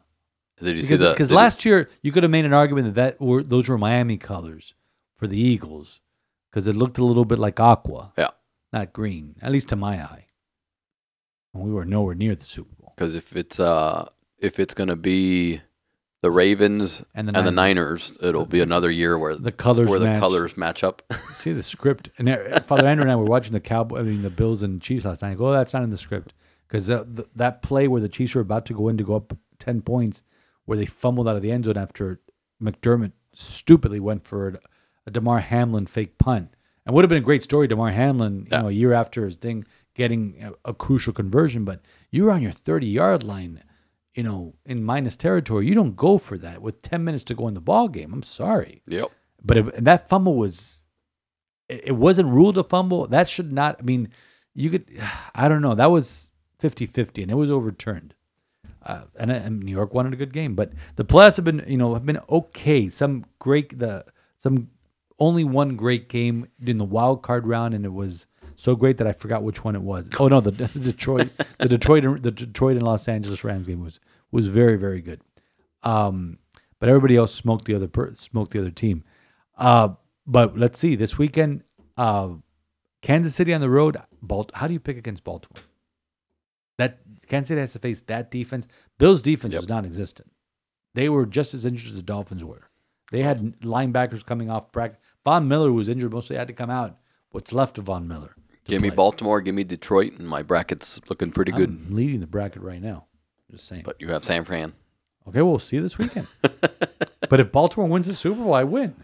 did 0.62 0.76
you 0.76 0.82
see 0.82 0.94
Because, 0.94 0.98
the 1.00 1.12
because 1.14 1.28
did 1.30 1.32
you- 1.34 1.36
last 1.36 1.64
year 1.64 1.90
you 2.00 2.12
could 2.12 2.22
have 2.22 2.30
made 2.30 2.44
an 2.44 2.52
argument 2.52 2.94
that, 2.94 3.18
that 3.18 3.20
were 3.20 3.42
those 3.42 3.68
were 3.68 3.76
Miami 3.76 4.18
colors 4.18 4.74
for 5.16 5.26
the 5.26 5.40
Eagles 5.40 5.98
because 6.48 6.68
it 6.68 6.76
looked 6.76 6.96
a 6.98 7.04
little 7.04 7.24
bit 7.24 7.40
like 7.40 7.58
aqua, 7.58 8.12
yeah 8.16 8.30
not 8.72 8.92
green, 8.92 9.34
at 9.42 9.50
least 9.50 9.68
to 9.70 9.74
my 9.74 10.00
eye. 10.00 10.26
We 11.60 11.72
were 11.72 11.84
nowhere 11.84 12.14
near 12.14 12.34
the 12.34 12.44
Super 12.44 12.74
Bowl. 12.80 12.92
because 12.96 13.14
if 13.14 13.34
it's 13.36 13.58
uh 13.60 14.08
if 14.38 14.58
it's 14.60 14.74
gonna 14.74 14.96
be 14.96 15.60
the 16.22 16.30
Ravens 16.30 17.04
And 17.14 17.28
and 17.28 17.36
the 17.36 17.42
the, 17.42 17.50
Niners. 17.52 18.18
Niners, 18.18 18.18
it'll 18.28 18.44
be 18.46 18.60
another 18.60 18.90
year 18.90 19.16
where 19.16 19.36
The 19.36 19.52
colors 19.52 19.88
where 19.88 20.00
the 20.00 20.18
colors 20.18 20.56
match 20.56 20.82
up. 20.82 21.02
See 21.34 21.52
the 21.52 21.62
script, 21.62 22.10
and 22.18 22.28
uh, 22.28 22.60
Father 22.60 22.86
Andrew 22.86 23.02
and 23.04 23.12
I 23.12 23.16
were 23.16 23.24
watching 23.24 23.52
the 23.52 23.60
Cowboy, 23.60 24.00
I 24.00 24.02
mean 24.02 24.22
the 24.22 24.30
Bills 24.30 24.62
and 24.64 24.82
Chiefs 24.82 25.04
last 25.04 25.22
night. 25.22 25.30
I 25.30 25.34
go, 25.34 25.48
oh, 25.48 25.52
that's 25.52 25.72
not 25.72 25.84
in 25.84 25.90
the 25.90 25.96
script 25.96 26.34
because 26.66 26.88
the, 26.88 27.26
that 27.36 27.62
play 27.62 27.86
where 27.88 28.00
the 28.00 28.08
Chiefs 28.08 28.34
were 28.34 28.40
about 28.42 28.66
to 28.66 28.74
go 28.74 28.88
in 28.88 28.96
to 28.98 29.04
go 29.04 29.14
up 29.14 29.32
ten 29.60 29.80
points, 29.80 30.22
where 30.64 30.76
they 30.76 30.86
fumbled 30.86 31.28
out 31.28 31.36
of 31.36 31.42
the 31.42 31.52
end 31.52 31.64
zone 31.66 31.76
after 31.76 32.20
McDermott 32.62 33.12
stupidly 33.32 34.00
went 34.00 34.24
for 34.26 34.48
a, 34.48 34.58
a 35.06 35.10
Damar 35.12 35.38
Hamlin 35.40 35.86
fake 35.86 36.18
punt, 36.18 36.52
and 36.84 36.94
would 36.96 37.04
have 37.04 37.08
been 37.10 37.18
a 37.22 37.24
great 37.24 37.44
story. 37.44 37.68
Damar 37.68 37.90
Hamlin, 37.92 38.40
you 38.40 38.46
Yeah. 38.50 38.62
know, 38.62 38.68
a 38.68 38.72
year 38.72 38.92
after 38.92 39.24
his 39.24 39.36
thing, 39.36 39.64
getting 39.98 40.42
a, 40.42 40.70
a 40.70 40.72
crucial 40.72 41.12
conversion, 41.12 41.64
but 41.64 41.82
you 42.10 42.24
were 42.24 42.32
on 42.32 42.40
your 42.40 42.52
thirty 42.52 42.86
yard 42.86 43.22
line. 43.22 43.62
You 44.14 44.22
know, 44.24 44.54
in 44.64 44.82
minus 44.82 45.16
territory, 45.16 45.66
you 45.66 45.74
don't 45.74 45.94
go 45.94 46.18
for 46.18 46.38
that 46.38 46.62
with 46.62 46.80
ten 46.82 47.04
minutes 47.04 47.24
to 47.24 47.34
go 47.34 47.46
in 47.46 47.54
the 47.54 47.60
ball 47.60 47.88
game. 47.88 48.12
I'm 48.12 48.22
sorry. 48.22 48.82
yep. 48.86 49.10
But 49.44 49.56
if, 49.56 49.66
and 49.74 49.86
that 49.86 50.08
fumble 50.08 50.34
was 50.34 50.82
it, 51.68 51.82
it 51.88 51.92
wasn't 51.92 52.30
ruled 52.30 52.58
a 52.58 52.64
fumble. 52.64 53.06
That 53.06 53.28
should 53.28 53.52
not. 53.52 53.76
I 53.78 53.82
mean, 53.82 54.08
you 54.54 54.70
could. 54.70 54.86
I 55.34 55.48
don't 55.48 55.62
know. 55.62 55.74
That 55.74 55.90
was 55.90 56.30
50-50 56.62 57.22
and 57.22 57.30
it 57.30 57.34
was 57.34 57.50
overturned. 57.50 58.14
Uh, 58.84 59.02
and, 59.16 59.30
and 59.30 59.60
New 59.60 59.72
York 59.72 59.92
wanted 59.92 60.12
a 60.12 60.16
good 60.16 60.32
game, 60.32 60.54
but 60.54 60.72
the 60.96 61.04
playoffs 61.04 61.36
have 61.36 61.44
been, 61.44 61.64
you 61.66 61.76
know, 61.76 61.92
have 61.94 62.06
been 62.06 62.20
okay. 62.30 62.88
Some 62.88 63.26
great, 63.38 63.78
the 63.78 64.04
some 64.38 64.70
only 65.18 65.44
one 65.44 65.76
great 65.76 66.08
game 66.08 66.48
in 66.64 66.78
the 66.78 66.84
wild 66.84 67.22
card 67.22 67.46
round, 67.46 67.74
and 67.74 67.84
it 67.84 67.92
was 67.92 68.26
so 68.60 68.74
great 68.76 68.96
that 68.98 69.06
I 69.06 69.12
forgot 69.12 69.42
which 69.44 69.62
one 69.64 69.74
it 69.76 69.82
was. 69.82 70.08
Oh 70.18 70.28
no, 70.28 70.40
the, 70.40 70.50
the 70.74 70.80
Detroit, 70.80 71.30
the 71.58 71.68
Detroit, 71.68 72.04
and- 72.04 72.22
the 72.22 72.30
Detroit 72.32 72.76
and 72.76 72.84
Los 72.84 73.06
Angeles 73.08 73.44
Rams 73.44 73.66
game 73.66 73.82
was 73.82 74.00
was 74.32 74.48
very 74.48 74.76
very 74.76 75.00
good. 75.00 75.20
Um, 75.82 76.38
but 76.80 76.88
everybody 76.88 77.16
else 77.16 77.34
smoked 77.34 77.64
the 77.66 77.74
other 77.74 77.88
per, 77.88 78.14
smoked 78.14 78.50
the 78.52 78.60
other 78.60 78.70
team. 78.70 79.04
Uh, 79.56 79.90
but 80.26 80.58
let's 80.58 80.78
see 80.78 80.94
this 80.96 81.16
weekend, 81.18 81.62
uh, 81.96 82.28
Kansas 83.02 83.34
City 83.34 83.54
on 83.54 83.60
the 83.60 83.70
road. 83.70 83.96
Balt- 84.22 84.52
How 84.54 84.66
do 84.66 84.72
you 84.72 84.80
pick 84.80 84.96
against 84.98 85.24
Baltimore? 85.24 85.62
That 86.78 86.98
Kansas 87.28 87.48
City 87.48 87.60
has 87.60 87.72
to 87.72 87.78
face 87.80 88.00
that 88.02 88.30
defense. 88.30 88.66
Bills' 88.98 89.22
defense 89.22 89.54
was 89.54 89.68
non-existent. 89.68 90.30
They 90.94 91.08
were 91.08 91.26
just 91.26 91.54
as 91.54 91.66
injured 91.66 91.90
as 91.90 91.96
the 91.96 92.02
Dolphins 92.02 92.44
were. 92.44 92.68
They 93.10 93.22
had 93.22 93.60
linebackers 93.60 94.24
coming 94.24 94.50
off 94.50 94.70
practice. 94.72 95.00
Von 95.24 95.48
Miller 95.48 95.72
was 95.72 95.88
injured, 95.88 96.12
mostly 96.12 96.36
had 96.36 96.48
to 96.48 96.54
come 96.54 96.70
out. 96.70 96.98
What's 97.30 97.52
left 97.52 97.78
of 97.78 97.84
Von 97.84 98.06
Miller? 98.06 98.34
Give 98.68 98.82
me 98.82 98.90
play. 98.90 98.96
Baltimore, 98.96 99.40
give 99.40 99.54
me 99.54 99.64
Detroit, 99.64 100.12
and 100.18 100.28
my 100.28 100.42
bracket's 100.42 101.00
looking 101.08 101.32
pretty 101.32 101.52
good. 101.52 101.68
I'm 101.70 101.88
leading 101.94 102.20
the 102.20 102.26
bracket 102.26 102.62
right 102.62 102.80
now. 102.80 103.06
Just 103.50 103.66
saying. 103.66 103.82
But 103.84 104.00
you 104.00 104.08
have 104.10 104.24
San 104.24 104.44
Fran. 104.44 104.74
okay, 105.28 105.42
we'll 105.42 105.58
see 105.58 105.76
you 105.76 105.82
this 105.82 105.96
weekend. 105.98 106.26
but 106.42 107.40
if 107.40 107.50
Baltimore 107.50 107.88
wins 107.88 108.06
the 108.06 108.12
Super 108.14 108.42
Bowl, 108.42 108.54
I 108.54 108.64
win. 108.64 108.94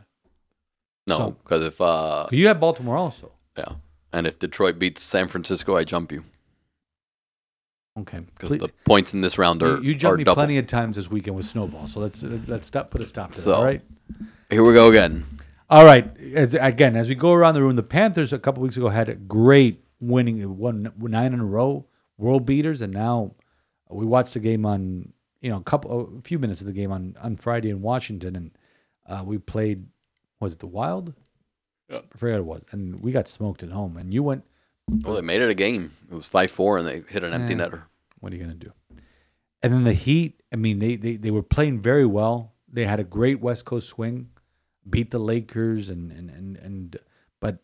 No, 1.07 1.17
So- 1.19 1.31
because 1.43 1.65
if 1.65 1.81
uh, 1.81 2.27
You 2.31 2.47
have 2.49 2.61
Baltimore 2.61 2.97
also. 2.97 3.33
yeah, 3.57 3.75
and 4.13 4.27
if 4.27 4.39
Detroit 4.39 4.79
beats 4.79 5.03
San 5.03 5.29
Francisco, 5.29 5.77
I 5.77 5.85
jump 5.85 6.13
you 6.13 6.25
Okay. 7.99 8.19
because 8.21 8.51
the 8.51 8.71
points 8.85 9.15
in 9.15 9.21
this 9.21 9.39
round 9.39 9.63
are 9.63 9.81
you, 9.83 9.95
jumped 9.95 10.19
me 10.19 10.25
double. 10.25 10.35
plenty 10.35 10.59
of 10.59 10.67
times 10.67 10.97
this 10.97 11.09
weekend 11.11 11.37
with 11.37 11.47
snowball. 11.47 11.87
So 11.89 12.01
let's 12.01 12.23
let's 12.23 12.67
stop. 12.67 12.91
Put 12.91 13.01
a 13.03 13.07
stop 13.07 13.31
to 13.33 13.39
that. 13.39 13.43
So- 13.43 13.55
All 13.55 13.65
right. 13.65 13.81
Here 14.51 14.63
we 14.65 14.75
go 14.75 14.89
again. 14.91 15.25
All 15.71 15.85
right. 15.85 16.17
As, 16.35 16.55
again, 16.55 16.97
as 16.97 17.09
we 17.09 17.15
go 17.15 17.33
around 17.33 17.55
the 17.55 17.63
room, 17.63 17.77
the 17.77 17.83
Panthers 17.83 18.33
a 18.33 18.39
couple 18.39 18.63
weeks 18.63 18.77
ago 18.77 18.89
had 18.89 19.09
a 19.09 19.15
great 19.15 19.83
winning, 20.01 20.59
one 20.59 20.93
nine 20.99 21.33
in 21.33 21.41
a 21.41 21.45
row, 21.45 21.87
world 22.19 22.45
beaters, 22.47 22.83
and 22.83 22.93
now 22.93 23.35
we 23.89 24.05
watched 24.05 24.35
the 24.35 24.41
game 24.41 24.67
on 24.67 25.13
you 25.41 25.51
know 25.51 25.57
a 25.57 25.63
couple, 25.63 26.17
a 26.19 26.23
few 26.23 26.39
minutes 26.39 26.61
of 26.61 26.67
the 26.67 26.73
game 26.73 26.93
on 26.93 27.17
on 27.21 27.37
Friday 27.37 27.71
in 27.71 27.81
Washington, 27.83 28.37
and 28.37 28.51
uh, 29.09 29.23
we 29.25 29.39
played. 29.39 29.87
Was 30.41 30.53
it 30.53 30.59
the 30.59 30.67
Wild? 30.67 31.15
I 31.91 32.03
forget 32.17 32.35
what 32.35 32.39
it 32.39 32.45
was, 32.45 32.65
and 32.73 33.01
we 33.01 33.13
got 33.13 33.29
smoked 33.29 33.63
at 33.63 33.71
home. 33.71 33.97
And 33.97 34.13
you 34.13 34.23
went. 34.23 34.45
Well, 35.03 35.15
they 35.15 35.23
made 35.23 35.41
it 35.41 35.49
a 35.49 35.55
game. 35.55 35.93
It 36.11 36.15
was 36.15 36.27
five 36.27 36.51
four, 36.51 36.77
and 36.77 36.87
they 36.87 37.03
hit 37.09 37.25
an 37.25 37.33
empty 37.33 37.55
Yeah. 37.55 37.61
netter. 37.61 37.83
What 38.21 38.33
are 38.33 38.37
you 38.37 38.43
gonna 38.43 38.55
do? 38.55 38.73
And 39.63 39.73
then 39.73 39.85
the 39.85 39.95
Heat. 39.95 40.43
I 40.53 40.57
mean, 40.57 40.79
they 40.79 40.97
they 40.97 41.17
they 41.17 41.31
were 41.31 41.43
playing 41.43 41.81
very 41.81 42.05
well. 42.05 42.53
They 42.71 42.85
had 42.85 43.01
a 43.01 43.05
great 43.05 43.41
West 43.41 43.65
Coast 43.65 43.89
swing, 43.89 44.29
beat 44.89 45.11
the 45.11 45.19
Lakers, 45.19 45.89
and 45.91 46.13
and 46.13 46.31
and 46.31 46.57
and 46.57 46.99
but 47.41 47.59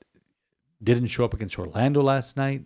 didn't 0.83 1.09
show 1.09 1.25
up 1.25 1.35
against 1.35 1.59
Orlando 1.59 2.03
last 2.03 2.37
night. 2.37 2.65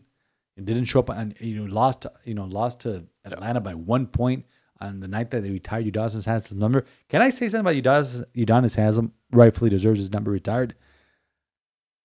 It 0.56 0.64
didn't 0.64 0.84
show 0.84 1.00
up 1.00 1.08
and 1.10 1.34
you 1.40 1.56
know 1.56 1.72
lost 1.72 2.06
you 2.24 2.34
know 2.34 2.44
lost 2.44 2.80
to 2.80 3.04
Atlanta 3.24 3.60
by 3.60 3.74
one 3.74 4.06
point 4.06 4.44
on 4.80 5.00
the 5.00 5.08
night 5.08 5.30
that 5.30 5.42
they 5.42 5.50
retired 5.50 5.86
Udonis 5.86 6.24
Haslem's 6.24 6.52
number. 6.52 6.84
Can 7.08 7.22
I 7.22 7.30
say 7.30 7.48
something 7.48 7.60
about 7.60 7.82
Udonis 7.82 8.24
Udonis 8.36 8.76
Haslem? 8.76 9.10
Rightfully 9.32 9.70
deserves 9.70 9.98
his 9.98 10.12
number 10.12 10.30
retired. 10.30 10.74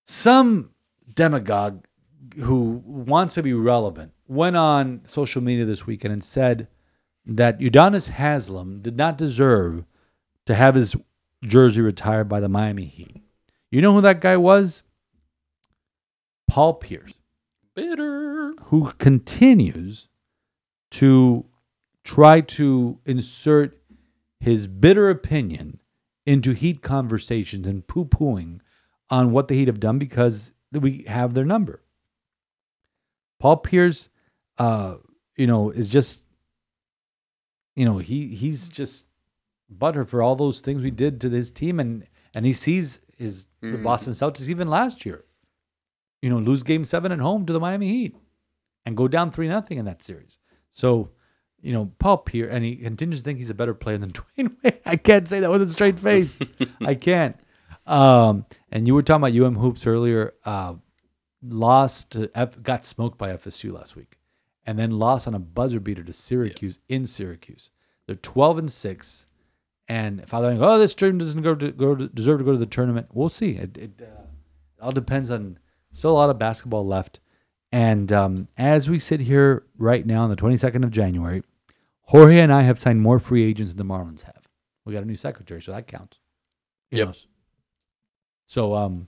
Some 0.05 0.71
demagogue 1.13 1.85
who 2.37 2.81
wants 2.85 3.35
to 3.35 3.43
be 3.43 3.53
relevant 3.53 4.13
went 4.27 4.55
on 4.55 5.01
social 5.05 5.41
media 5.41 5.65
this 5.65 5.85
weekend 5.85 6.13
and 6.13 6.23
said 6.23 6.67
that 7.25 7.59
Udonis 7.59 8.09
Haslem 8.09 8.81
did 8.81 8.97
not 8.97 9.17
deserve 9.17 9.85
to 10.45 10.55
have 10.55 10.75
his 10.75 10.95
jersey 11.43 11.81
retired 11.81 12.27
by 12.29 12.39
the 12.39 12.49
Miami 12.49 12.85
Heat. 12.85 13.21
You 13.71 13.81
know 13.81 13.93
who 13.93 14.01
that 14.01 14.21
guy 14.21 14.37
was? 14.37 14.83
Paul 16.47 16.75
Pierce 16.75 17.13
Bitter. 17.75 18.53
who 18.63 18.91
continues 18.97 20.07
to 20.91 21.45
try 22.03 22.41
to 22.41 22.97
insert 23.05 23.79
his 24.39 24.67
bitter 24.67 25.09
opinion 25.09 25.79
into 26.25 26.53
Heat 26.53 26.81
conversations 26.81 27.67
and 27.67 27.85
poo 27.85 28.05
pooing 28.05 28.59
on 29.09 29.31
what 29.31 29.47
the 29.47 29.55
Heat 29.55 29.67
have 29.67 29.79
done 29.79 29.99
because 29.99 30.51
we 30.71 31.03
have 31.07 31.33
their 31.33 31.45
number. 31.45 31.81
Paul 33.39 33.57
Pierce, 33.57 34.09
uh, 34.57 34.95
you 35.35 35.47
know, 35.47 35.69
is 35.69 35.87
just, 35.87 36.23
you 37.75 37.85
know, 37.85 37.99
he 37.99 38.27
he's 38.35 38.67
just 38.69 39.07
butter 39.69 40.05
for 40.05 40.21
all 40.21 40.35
those 40.35 40.61
things 40.61 40.81
we 40.81 40.91
did 40.91 41.21
to 41.21 41.29
his 41.29 41.51
team, 41.51 41.79
and 41.79 42.05
and 42.33 42.45
he 42.45 42.53
sees 42.53 42.99
his 43.17 43.45
the 43.61 43.67
Mhm. 43.77 43.83
Boston 43.83 44.13
Celtics 44.13 44.47
even 44.49 44.67
last 44.69 45.05
year 45.05 45.25
you 46.21 46.29
know, 46.29 46.37
lose 46.37 46.63
game 46.63 46.83
seven 46.83 47.13
at 47.13 47.19
home 47.19 47.45
to 47.45 47.53
the 47.53 47.59
Miami 47.61 47.87
Heat 47.87 48.17
and 48.85 48.97
go 48.97 49.07
down 49.07 49.31
three 49.31 49.47
nothing 49.47 49.77
in 49.77 49.85
that 49.85 50.03
series. 50.03 50.37
So, 50.73 51.11
you 51.61 51.71
know, 51.71 51.93
Paul 51.97 52.17
Pierce, 52.17 52.49
and 52.51 52.61
he 52.61 52.75
continues 52.75 53.19
to 53.19 53.23
think 53.23 53.39
he's 53.39 53.49
a 53.49 53.53
better 53.53 53.73
player 53.73 53.97
than 53.97 54.11
Dwyane 54.37 54.53
Wade. 54.61 54.81
I 54.85 54.97
can't 54.97 55.29
say 55.29 55.39
that 55.39 55.49
with 55.49 55.61
a 55.61 55.69
straight 55.69 55.97
face. 56.09 56.37
I 56.81 56.95
can't. 56.95 57.37
Um, 57.87 58.45
and 58.69 58.85
you 58.85 58.93
were 58.95 59.01
talking 59.01 59.23
about 59.23 59.41
UM 59.47 59.55
hoops 59.55 59.87
earlier. 59.87 60.33
Uh, 60.43 60.73
lost 61.41 62.11
to 62.11 62.29
F, 62.35 62.61
got 62.61 62.85
smoked 62.85 63.17
by 63.17 63.29
FSU 63.29 63.71
last 63.71 63.95
week, 63.95 64.17
and 64.65 64.77
then 64.77 64.91
lost 64.91 65.25
on 65.25 65.35
a 65.35 65.39
buzzer 65.39 65.79
beater 65.79 66.03
to 66.03 66.11
Syracuse 66.13 66.79
in 66.89 67.05
Syracuse. 67.07 67.71
They're 68.07 68.15
twelve 68.17 68.59
and 68.59 68.69
six. 68.69 69.25
And 69.89 70.19
if 70.21 70.35
I 70.35 70.41
think, 70.41 70.61
oh, 70.61 70.77
this 70.77 70.93
team 70.93 71.17
doesn't 71.17 71.41
go 71.41 71.55
to, 71.55 71.71
go 71.71 71.95
to, 71.95 72.07
deserve 72.07 72.37
to 72.39 72.45
go 72.45 72.51
to 72.51 72.57
the 72.59 72.67
tournament, 72.67 73.07
we'll 73.11 73.27
see. 73.27 73.51
It, 73.51 73.75
it, 73.75 73.91
uh, 73.99 74.05
it 74.05 74.81
all 74.81 74.91
depends 74.91 75.31
on 75.31 75.57
still 75.91 76.11
a 76.11 76.13
lot 76.13 76.29
of 76.29 76.37
basketball 76.37 76.85
left. 76.85 77.19
And 77.71 78.11
um, 78.11 78.47
as 78.57 78.87
we 78.87 78.99
sit 78.99 79.19
here 79.19 79.63
right 79.77 80.05
now 80.05 80.23
on 80.23 80.29
the 80.29 80.35
22nd 80.35 80.83
of 80.83 80.91
January, 80.91 81.41
Jorge 82.03 82.39
and 82.39 82.53
I 82.53 82.61
have 82.61 82.77
signed 82.79 83.01
more 83.01 83.19
free 83.19 83.43
agents 83.43 83.73
than 83.73 83.87
the 83.87 83.93
Marlins 83.93 84.23
have. 84.23 84.47
We 84.85 84.93
got 84.93 85.03
a 85.03 85.07
new 85.07 85.15
secretary, 85.15 85.61
so 85.61 85.71
that 85.71 85.87
counts. 85.87 86.19
Yep. 86.91 87.07
know. 87.07 87.13
So 88.47 88.75
um, 88.75 89.07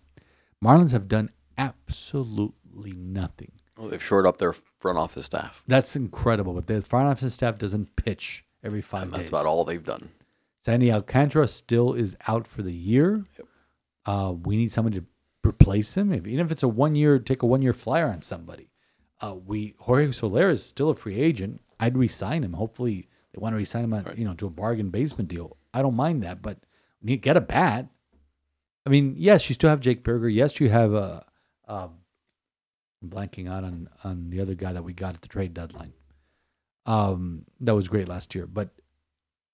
Marlins 0.63 0.91
have 0.91 1.07
done 1.07 1.29
absolutely 1.57 2.93
nothing. 2.93 3.51
Well, 3.77 3.89
they've 3.89 4.03
shored 4.03 4.27
up 4.27 4.37
their 4.37 4.53
front 4.79 4.99
office 4.99 5.25
staff, 5.25 5.63
That's 5.67 5.95
incredible. 5.95 6.53
But 6.53 6.67
the 6.67 6.81
front 6.81 7.07
office 7.07 7.33
staff 7.33 7.57
doesn't 7.57 7.95
pitch 7.95 8.45
every 8.63 8.81
five 8.81 9.03
and 9.03 9.11
days. 9.11 9.19
that's 9.19 9.29
about 9.29 9.45
all 9.47 9.63
they've 9.63 9.83
done. 9.83 10.09
Sandy 10.63 10.91
Alcantara 10.91 11.47
still 11.47 11.93
is 11.93 12.15
out 12.27 12.45
for 12.45 12.61
the 12.61 12.73
year. 12.73 13.23
Yep. 13.37 13.47
Uh, 14.05 14.33
we 14.43 14.57
need 14.57 14.71
somebody 14.71 14.99
to 14.99 15.05
replace 15.47 15.95
him. 15.95 16.11
If, 16.11 16.27
even 16.27 16.45
if 16.45 16.51
it's 16.51 16.63
a 16.63 16.67
one 16.67 16.95
year, 16.95 17.19
take 17.19 17.43
a 17.43 17.47
one 17.47 17.61
year 17.61 17.73
flyer 17.73 18.07
on 18.07 18.21
somebody. 18.21 18.69
Uh, 19.19 19.35
we 19.45 19.75
Jorge 19.79 20.11
Soler 20.11 20.49
is 20.49 20.63
still 20.63 20.89
a 20.89 20.95
free 20.95 21.19
agent. 21.19 21.61
I'd 21.79 21.97
resign 21.97 22.43
him. 22.43 22.53
Hopefully, 22.53 23.07
they 23.33 23.39
want 23.39 23.53
to 23.53 23.57
resign 23.57 23.83
him, 23.83 23.93
on, 23.93 24.13
you 24.17 24.25
know, 24.25 24.33
to 24.35 24.47
a 24.47 24.51
bargain 24.51 24.89
basement 24.89 25.29
deal. 25.29 25.57
I 25.73 25.81
don't 25.81 25.95
mind 25.95 26.23
that, 26.23 26.41
but 26.41 26.57
you 27.03 27.17
get 27.17 27.37
a 27.37 27.41
bat. 27.41 27.87
I 28.85 28.89
mean, 28.89 29.15
yes, 29.17 29.47
you 29.49 29.53
still 29.53 29.69
have 29.69 29.79
Jake 29.79 30.03
Burger. 30.03 30.29
Yes, 30.29 30.59
you 30.59 30.69
have 30.69 30.93
a. 30.93 31.25
Uh, 31.67 31.89
I'm 33.01 33.09
blanking 33.09 33.49
out 33.49 33.63
on 33.63 33.89
on 34.03 34.29
the 34.29 34.41
other 34.41 34.55
guy 34.55 34.73
that 34.73 34.83
we 34.83 34.93
got 34.93 35.15
at 35.15 35.21
the 35.21 35.27
trade 35.27 35.53
deadline. 35.53 35.93
Um, 36.85 37.45
that 37.61 37.75
was 37.75 37.87
great 37.87 38.07
last 38.07 38.33
year, 38.35 38.47
but 38.47 38.69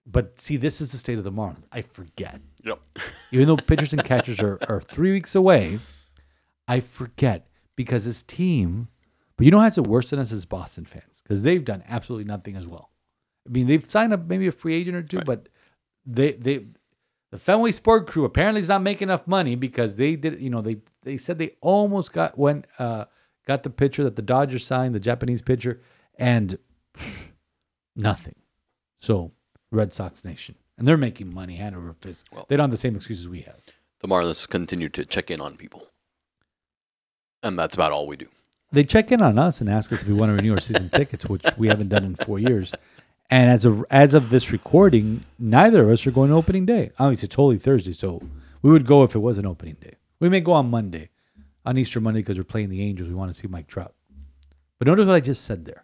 but 0.10 0.40
see, 0.40 0.58
this 0.58 0.80
is 0.82 0.92
the 0.92 0.98
state 0.98 1.18
of 1.18 1.24
the 1.24 1.32
Marlins. 1.32 1.66
I 1.72 1.82
forget. 1.82 2.40
Yep. 2.64 2.80
Even 3.32 3.48
though 3.48 3.58
pitchers 3.68 3.92
and 3.94 4.04
catchers 4.04 4.40
are, 4.40 4.58
are 4.70 4.82
three 4.82 5.12
weeks 5.12 5.36
away, 5.36 5.80
I 6.68 6.80
forget 6.80 7.48
because 7.76 8.06
this 8.06 8.24
team, 8.24 8.88
but 9.36 9.46
you 9.46 9.52
know 9.52 9.58
what's 9.58 9.78
worse 9.78 10.10
than 10.10 10.20
us 10.20 10.32
is 10.32 10.46
Boston 10.46 10.86
fans 10.86 11.22
because 11.24 11.44
they've 11.44 11.64
done 11.64 11.84
absolutely 11.88 12.26
nothing 12.26 12.56
as 12.56 12.66
well. 12.66 12.90
I 13.48 13.52
mean, 13.52 13.68
they've 13.68 13.90
signed 13.90 14.14
up 14.14 14.26
maybe 14.28 14.48
a 14.48 14.52
free 14.52 14.76
agent 14.76 14.96
or 14.98 15.04
two, 15.04 15.18
Right. 15.18 15.26
but 15.26 15.50
they 16.06 16.32
they 16.34 16.66
the 17.32 17.38
Fenway 17.38 17.72
Sport 17.72 18.08
Crew 18.08 18.24
apparently 18.24 18.62
is 18.62 18.70
not 18.70 18.82
making 18.82 19.10
enough 19.10 19.28
money 19.28 19.56
because 19.56 19.98
they 19.98 20.16
did 20.16 20.40
you 20.42 20.50
know 20.50 20.62
they 20.62 20.78
they 21.04 21.18
said 21.18 21.38
they 21.38 21.52
almost 21.62 22.14
got 22.14 22.38
went 22.38 22.66
uh 22.80 23.06
got 23.46 23.64
the 23.64 23.70
pitcher 23.70 24.04
that 24.06 24.16
the 24.16 24.22
Dodgers 24.22 24.66
signed 24.66 24.96
the 24.96 25.00
Japanese 25.00 25.42
pitcher 25.42 25.82
and 26.18 26.58
nothing. 27.96 28.36
So 28.98 29.32
Red 29.72 29.94
Sox 29.94 30.24
Nation 30.26 30.56
and 30.78 30.88
they're 30.88 30.98
making 30.98 31.34
money 31.34 31.56
hand 31.56 31.76
over 31.76 31.94
fist. 31.94 32.28
Well- 32.32 32.46
they 32.50 32.56
don't 32.56 32.66
have 32.66 32.72
the 32.72 32.78
same 32.78 32.96
excuses 32.96 33.28
we 33.28 33.42
have. 33.42 33.60
The 34.00 34.08
Marlins 34.08 34.48
continue 34.48 34.90
to 34.90 35.06
check 35.06 35.32
in 35.32 35.42
on 35.42 35.58
people, 35.58 35.88
and 37.44 37.58
that's 37.58 37.76
about 37.76 37.92
all 37.92 38.08
we 38.08 38.16
do. 38.18 38.28
They 38.72 38.84
check 38.84 39.12
in 39.12 39.22
on 39.22 39.40
us 39.40 39.62
and 39.62 39.70
ask 39.70 39.92
us 39.92 40.02
if 40.02 40.08
we 40.08 40.14
want 40.14 40.30
to 40.30 40.36
renew 40.36 40.54
our 40.54 40.60
season 40.60 40.90
tickets, 40.94 41.26
which 41.26 41.46
we 41.58 41.68
haven't 41.68 41.90
done 41.90 42.04
in 42.04 42.16
four 42.16 42.38
years. 42.38 42.74
And 43.30 43.50
as 43.50 43.66
of 43.66 43.84
as 43.90 44.14
of 44.14 44.30
this 44.30 44.52
recording, 44.52 45.24
neither 45.40 45.84
of 45.84 45.90
us 45.90 46.06
are 46.06 46.12
going 46.12 46.30
to 46.30 46.36
opening 46.36 46.66
day. 46.66 46.92
Obviously, 47.00 47.28
it's 47.28 47.36
Holy 47.36 47.58
Thursday, 47.58 47.92
so 47.92 48.22
we 48.62 48.72
would 48.72 48.86
go 48.86 49.04
if 49.04 49.16
it 49.16 49.20
was 49.20 49.38
an 49.38 49.46
opening 49.46 49.76
day. 49.82 49.96
We 50.20 50.30
may 50.30 50.40
go 50.42 50.52
on 50.54 50.70
Monday. 50.70 51.10
on 51.66 51.78
Easter 51.78 52.00
Monday 52.00 52.20
because 52.22 52.38
we're 52.38 52.44
playing 52.46 52.70
the 52.70 52.82
Angels. 52.84 53.10
We 53.10 53.16
want 53.16 53.32
to 53.32 53.38
see 53.38 53.48
Mike 53.48 53.68
Trout. 53.68 53.94
But 54.80 54.88
notice 54.88 55.06
what 55.08 55.16
I 55.16 55.20
just 55.20 55.44
said 55.44 55.66
there. 55.66 55.84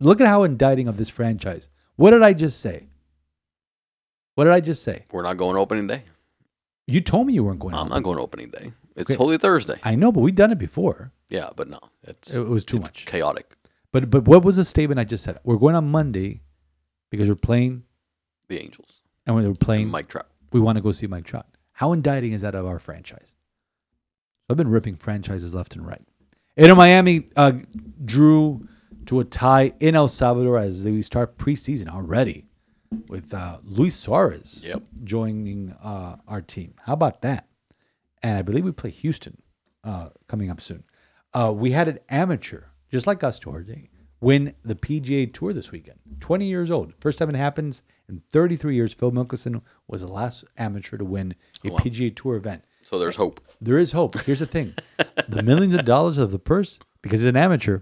Look 0.00 0.20
at 0.20 0.26
how 0.26 0.42
indicting 0.42 0.88
of 0.88 0.96
this 0.98 1.08
franchise. 1.08 1.68
What 1.96 2.10
did 2.10 2.22
I 2.22 2.32
just 2.34 2.60
say? 2.60 2.88
What 4.40 4.44
did 4.44 4.54
I 4.54 4.60
just 4.60 4.82
say? 4.82 5.04
We're 5.12 5.20
not 5.20 5.36
going 5.36 5.58
opening 5.58 5.86
day. 5.86 6.02
You 6.86 7.02
told 7.02 7.26
me 7.26 7.34
you 7.34 7.44
weren't 7.44 7.58
going. 7.60 7.74
I'm 7.74 7.80
on. 7.82 7.88
not 7.90 8.02
going 8.02 8.18
opening 8.18 8.48
day. 8.48 8.72
It's 8.96 9.10
Okay. 9.10 9.14
Holy 9.18 9.36
Thursday. 9.36 9.78
I 9.82 9.94
know, 9.96 10.10
but 10.10 10.20
we've 10.20 10.34
done 10.34 10.50
it 10.50 10.58
before. 10.58 11.12
Yeah, 11.28 11.50
but 11.54 11.68
no, 11.68 11.78
it's 12.04 12.34
It 12.34 12.48
was 12.48 12.64
too 12.64 12.78
it's 12.78 12.88
much. 12.88 13.04
chaotic. 13.04 13.54
But 13.92 14.08
but 14.08 14.24
what 14.24 14.42
was 14.42 14.56
the 14.56 14.64
statement 14.64 14.98
I 14.98 15.04
just 15.04 15.24
said? 15.24 15.38
We're 15.44 15.58
going 15.58 15.74
on 15.74 15.90
Monday 15.90 16.40
because 17.10 17.28
we're 17.28 17.34
playing 17.34 17.82
The 18.48 18.58
Angels, 18.58 19.02
and 19.26 19.36
we're 19.36 19.52
playing. 19.52 19.88
Mike 19.90 20.08
Trout. 20.08 20.26
we 20.52 20.60
want 20.60 20.76
to 20.76 20.80
go 20.82 20.90
see 20.90 21.06
Mike 21.06 21.24
Trout. 21.26 21.44
How 21.72 21.92
indicting 21.92 22.32
is 22.32 22.40
that 22.40 22.54
of 22.54 22.64
our 22.64 22.78
franchise? 22.78 23.34
I've 24.48 24.56
been 24.56 24.68
ripping 24.70 24.96
franchises 24.96 25.52
left 25.52 25.76
and 25.76 25.86
right. 25.86 26.00
Inter 26.56 26.74
Miami 26.76 27.28
uh, 27.36 27.52
drew 28.06 28.66
to 29.04 29.20
a 29.20 29.24
tie 29.24 29.74
in 29.80 29.94
El 29.94 30.08
Salvador 30.08 30.56
as 30.56 30.82
we 30.82 31.02
start 31.02 31.36
preseason 31.36 31.88
already 31.88 32.46
with 33.08 33.32
uh, 33.32 33.58
Luis 33.64 33.94
Suarez 33.96 34.62
Yep. 34.64 34.82
joining 35.04 35.74
uh, 35.82 36.16
our 36.26 36.40
team. 36.40 36.74
How 36.84 36.94
about 36.94 37.22
that? 37.22 37.46
And 38.22 38.36
I 38.36 38.42
believe 38.42 38.64
we 38.64 38.72
play 38.72 38.90
Houston 38.90 39.40
uh, 39.84 40.10
coming 40.28 40.50
up 40.50 40.60
soon. 40.60 40.84
Uh, 41.32 41.52
we 41.54 41.70
had 41.70 41.88
an 41.88 41.98
amateur, 42.08 42.64
just 42.90 43.06
like 43.06 43.22
us, 43.22 43.40
Jorge, 43.42 43.88
win 44.20 44.54
the 44.64 44.74
PGA 44.74 45.32
Tour 45.32 45.52
this 45.52 45.70
weekend. 45.70 45.98
20 46.20 46.46
years 46.46 46.70
old. 46.70 46.92
First 47.00 47.18
time 47.18 47.30
it 47.30 47.36
happens 47.36 47.82
in 48.08 48.22
33 48.32 48.74
years. 48.74 48.92
Phil 48.92 49.12
Mickelson 49.12 49.62
was 49.86 50.00
the 50.02 50.08
last 50.08 50.44
amateur 50.58 50.98
to 50.98 51.04
win 51.04 51.34
a 51.64 51.70
wow. 51.70 51.78
PGA 51.78 52.14
Tour 52.14 52.36
event. 52.36 52.64
So 52.82 52.98
there's 52.98 53.16
hope. 53.16 53.40
There 53.60 53.78
is 53.78 53.92
hope. 53.92 54.18
Here's 54.20 54.40
the 54.40 54.46
thing 54.46 54.74
the 55.28 55.42
millions 55.42 55.74
of 55.74 55.84
dollars 55.84 56.18
of 56.18 56.32
the 56.32 56.38
purse, 56.38 56.78
because 57.02 57.20
he's 57.20 57.28
an 57.28 57.36
amateur, 57.36 57.80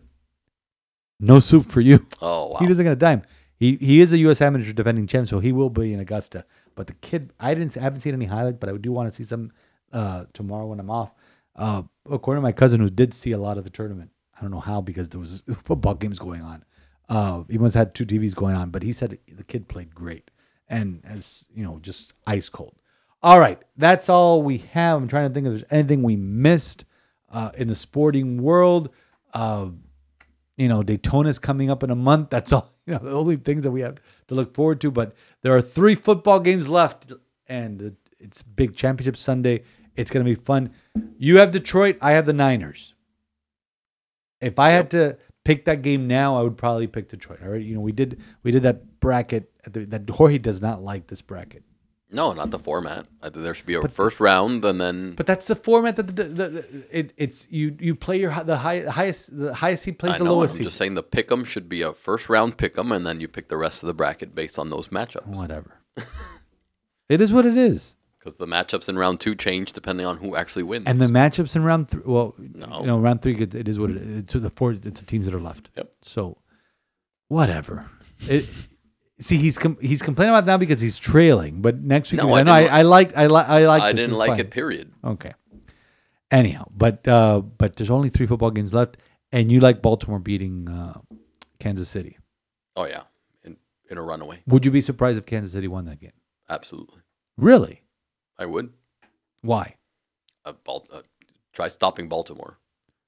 no 1.18 1.40
soup 1.40 1.66
for 1.66 1.80
you. 1.80 2.06
Oh 2.20 2.48
wow. 2.48 2.56
He 2.58 2.66
doesn't 2.66 2.84
get 2.84 2.92
a 2.92 2.96
dime. 2.96 3.22
He 3.58 3.76
he 3.76 4.00
is 4.00 4.12
a 4.12 4.18
U.S. 4.18 4.40
amateur 4.40 4.72
defending 4.72 5.06
champ, 5.06 5.28
so 5.28 5.40
he 5.40 5.52
will 5.52 5.70
be 5.70 5.92
in 5.92 6.00
Augusta. 6.00 6.44
But 6.74 6.86
the 6.86 6.94
kid, 6.94 7.32
I 7.40 7.54
didn't, 7.54 7.76
I 7.76 7.80
haven't 7.80 8.00
seen 8.00 8.14
any 8.14 8.26
highlights, 8.26 8.58
but 8.60 8.68
I 8.68 8.76
do 8.76 8.92
want 8.92 9.10
to 9.10 9.14
see 9.14 9.24
some 9.24 9.52
uh, 9.92 10.24
tomorrow 10.32 10.66
when 10.66 10.80
I'm 10.80 10.90
off. 10.90 11.12
Uh, 11.56 11.82
according 12.08 12.38
to 12.38 12.42
my 12.42 12.52
cousin, 12.52 12.80
who 12.80 12.88
did 12.88 13.12
see 13.12 13.32
a 13.32 13.38
lot 13.38 13.58
of 13.58 13.64
the 13.64 13.70
tournament, 13.70 14.10
I 14.36 14.42
don't 14.42 14.52
know 14.52 14.60
how 14.60 14.80
because 14.80 15.08
there 15.08 15.20
was 15.20 15.42
football 15.64 15.94
games 15.94 16.18
going 16.18 16.42
on. 16.42 16.64
Uh, 17.08 17.42
he 17.48 17.58
must 17.58 17.74
had 17.74 17.94
two 17.94 18.06
TVs 18.06 18.34
going 18.34 18.54
on, 18.54 18.70
but 18.70 18.82
he 18.82 18.92
said 18.92 19.18
the 19.28 19.44
kid 19.44 19.66
played 19.66 19.94
great 19.94 20.30
and 20.68 21.00
as 21.04 21.44
you 21.54 21.64
know, 21.64 21.78
just 21.80 22.14
ice 22.26 22.48
cold. 22.48 22.74
All 23.22 23.40
right, 23.40 23.60
that's 23.76 24.08
all 24.08 24.42
we 24.42 24.58
have. 24.58 24.98
I'm 24.98 25.08
trying 25.08 25.28
to 25.28 25.34
think 25.34 25.46
if 25.46 25.50
there's 25.52 25.64
anything 25.70 26.02
we 26.02 26.16
missed 26.16 26.84
uh, 27.32 27.50
in 27.56 27.68
the 27.68 27.74
sporting 27.74 28.40
world. 28.40 28.90
Uh, 29.34 29.68
you 30.56 30.68
know, 30.68 30.82
Daytona's 30.82 31.38
coming 31.38 31.70
up 31.70 31.82
in 31.82 31.90
a 31.90 31.96
month. 31.96 32.30
That's 32.30 32.52
all. 32.54 32.72
You 32.92 32.94
know, 32.94 33.00
the 33.00 33.12
only 33.12 33.36
things 33.36 33.64
that 33.64 33.70
we 33.70 33.82
have 33.82 33.96
to 34.28 34.34
look 34.34 34.54
forward 34.54 34.80
to. 34.80 34.90
But 34.90 35.14
there 35.42 35.54
are 35.54 35.60
three 35.60 35.94
football 35.94 36.40
games 36.40 36.68
left, 36.68 37.12
and 37.46 37.94
it's 38.18 38.42
big 38.42 38.74
championship 38.74 39.18
Sunday. 39.18 39.64
It's 39.94 40.10
going 40.10 40.24
to 40.24 40.30
be 40.30 40.34
fun. 40.34 40.70
You 41.18 41.36
have 41.36 41.50
Detroit. 41.50 41.98
I 42.00 42.12
have 42.12 42.24
the 42.24 42.32
Niners. 42.32 42.94
If 44.40 44.58
I 44.58 44.70
had 44.70 44.90
to 44.92 45.18
pick 45.44 45.66
that 45.66 45.82
game 45.82 46.06
now, 46.06 46.38
I 46.38 46.42
would 46.42 46.56
probably 46.56 46.86
pick 46.86 47.08
Detroit. 47.08 47.40
All 47.42 47.50
right, 47.50 47.62
you 47.62 47.74
know, 47.74 47.80
we 47.80 47.92
did 47.92 48.22
we 48.42 48.52
did 48.52 48.62
that 48.62 49.00
bracket. 49.00 49.50
At 49.66 49.74
the, 49.74 49.84
that 49.86 50.08
Jorge 50.08 50.38
does 50.38 50.62
not 50.62 50.82
like 50.82 51.08
this 51.08 51.20
bracket. 51.20 51.64
No, 52.10 52.32
not 52.32 52.50
the 52.50 52.58
format. 52.58 53.06
There 53.20 53.52
should 53.54 53.66
be 53.66 53.74
a 53.74 53.86
first 53.86 54.18
round 54.18 54.64
and 54.64 54.80
then. 54.80 55.14
But 55.14 55.26
that's 55.26 55.44
the 55.44 55.54
format 55.54 55.96
that 55.96 56.06
the, 56.16 56.24
the, 56.24 56.48
the 56.48 56.86
it, 56.90 57.12
it's 57.18 57.46
you 57.50 57.76
you 57.78 57.94
play 57.94 58.18
your 58.18 58.32
the 58.44 58.56
high, 58.56 58.80
highest 58.84 59.38
the 59.38 59.54
highest 59.54 59.82
seed 59.82 59.98
plays 59.98 60.14
I 60.14 60.18
the 60.18 60.24
know. 60.24 60.30
I'm 60.30 60.36
lowest 60.38 60.54
seed. 60.54 60.64
just 60.64 60.78
saying 60.78 60.94
the 60.94 61.02
pick'em 61.02 61.44
should 61.44 61.68
be 61.68 61.82
a 61.82 61.92
first 61.92 62.30
round 62.30 62.56
pick'em, 62.56 62.94
and 62.96 63.06
then 63.06 63.20
you 63.20 63.28
pick 63.28 63.48
the 63.48 63.58
rest 63.58 63.82
of 63.82 63.88
the 63.88 63.94
bracket 63.94 64.34
based 64.34 64.58
on 64.58 64.70
those 64.70 64.88
matchups. 64.88 65.26
Whatever. 65.26 65.80
it 67.10 67.20
is 67.20 67.32
what 67.32 67.44
it 67.44 67.58
is. 67.58 67.94
Because 68.18 68.36
the 68.38 68.46
matchups 68.46 68.88
in 68.88 68.98
round 68.98 69.20
two 69.20 69.34
change 69.34 69.72
depending 69.74 70.06
on 70.06 70.16
who 70.16 70.34
actually 70.34 70.62
wins. 70.64 70.86
And 70.86 71.00
the 71.00 71.06
matchups 71.06 71.54
in 71.54 71.62
round 71.62 71.90
three, 71.90 72.02
well, 72.04 72.34
No. 72.38 72.80
you 72.80 72.86
know, 72.86 72.98
round 72.98 73.22
three, 73.22 73.36
it, 73.36 73.54
it 73.54 73.68
is 73.68 73.78
what 73.78 73.90
it 73.90 73.98
is. 73.98 74.18
It's 74.20 74.32
the 74.32 74.50
four, 74.50 74.72
it's 74.72 75.00
the 75.00 75.06
teams 75.06 75.26
that 75.26 75.34
are 75.34 75.40
left. 75.40 75.68
Yep. 75.76 75.92
So, 76.02 76.38
whatever. 77.28 77.88
It, 78.28 78.46
see, 79.20 79.36
he's 79.36 79.58
com- 79.58 79.78
he's 79.80 80.02
complaining 80.02 80.34
about 80.34 80.46
now 80.46 80.56
because 80.56 80.80
he's 80.80 80.98
trailing. 80.98 81.60
But 81.62 81.80
next 81.80 82.10
week, 82.12 82.20
No, 82.22 82.32
I, 82.34 82.40
I 82.40 82.42
know 82.42 82.52
I, 82.52 82.60
didn't 82.62 82.74
I 82.74 82.82
like 82.82 83.16
I 83.16 83.26
like 83.26 83.48
I 83.48 83.66
like. 83.66 83.82
I 83.82 83.92
this. 83.92 83.96
didn't 83.96 84.10
It's 84.12 84.18
like 84.18 84.30
fine. 84.30 84.40
it. 84.40 84.50
Period. 84.50 84.92
Okay. 85.04 85.32
Anyhow, 86.30 86.66
but 86.76 87.06
uh, 87.08 87.40
but 87.40 87.76
there's 87.76 87.90
only 87.90 88.10
three 88.10 88.26
football 88.26 88.50
games 88.50 88.74
left, 88.74 88.98
and 89.32 89.50
you 89.50 89.60
like 89.60 89.80
Baltimore 89.80 90.18
beating 90.18 90.68
uh, 90.68 91.00
Kansas 91.58 91.88
City. 91.88 92.18
Oh 92.76 92.84
yeah, 92.84 93.02
in 93.44 93.56
in 93.90 93.96
a 93.96 94.02
runaway. 94.02 94.42
Would 94.46 94.64
you 94.66 94.70
be 94.70 94.82
surprised 94.82 95.16
if 95.18 95.24
Kansas 95.24 95.52
City 95.52 95.68
won 95.68 95.86
that 95.86 96.00
game? 96.00 96.12
Absolutely, 96.50 97.00
Really? 97.38 97.82
I 98.38 98.44
would. 98.46 98.72
Why? 99.42 99.76
Uh, 100.44 100.52
Bal- 100.64 100.86
uh, 100.92 101.02
try 101.52 101.68
stopping 101.68 102.08
Baltimore. 102.08 102.58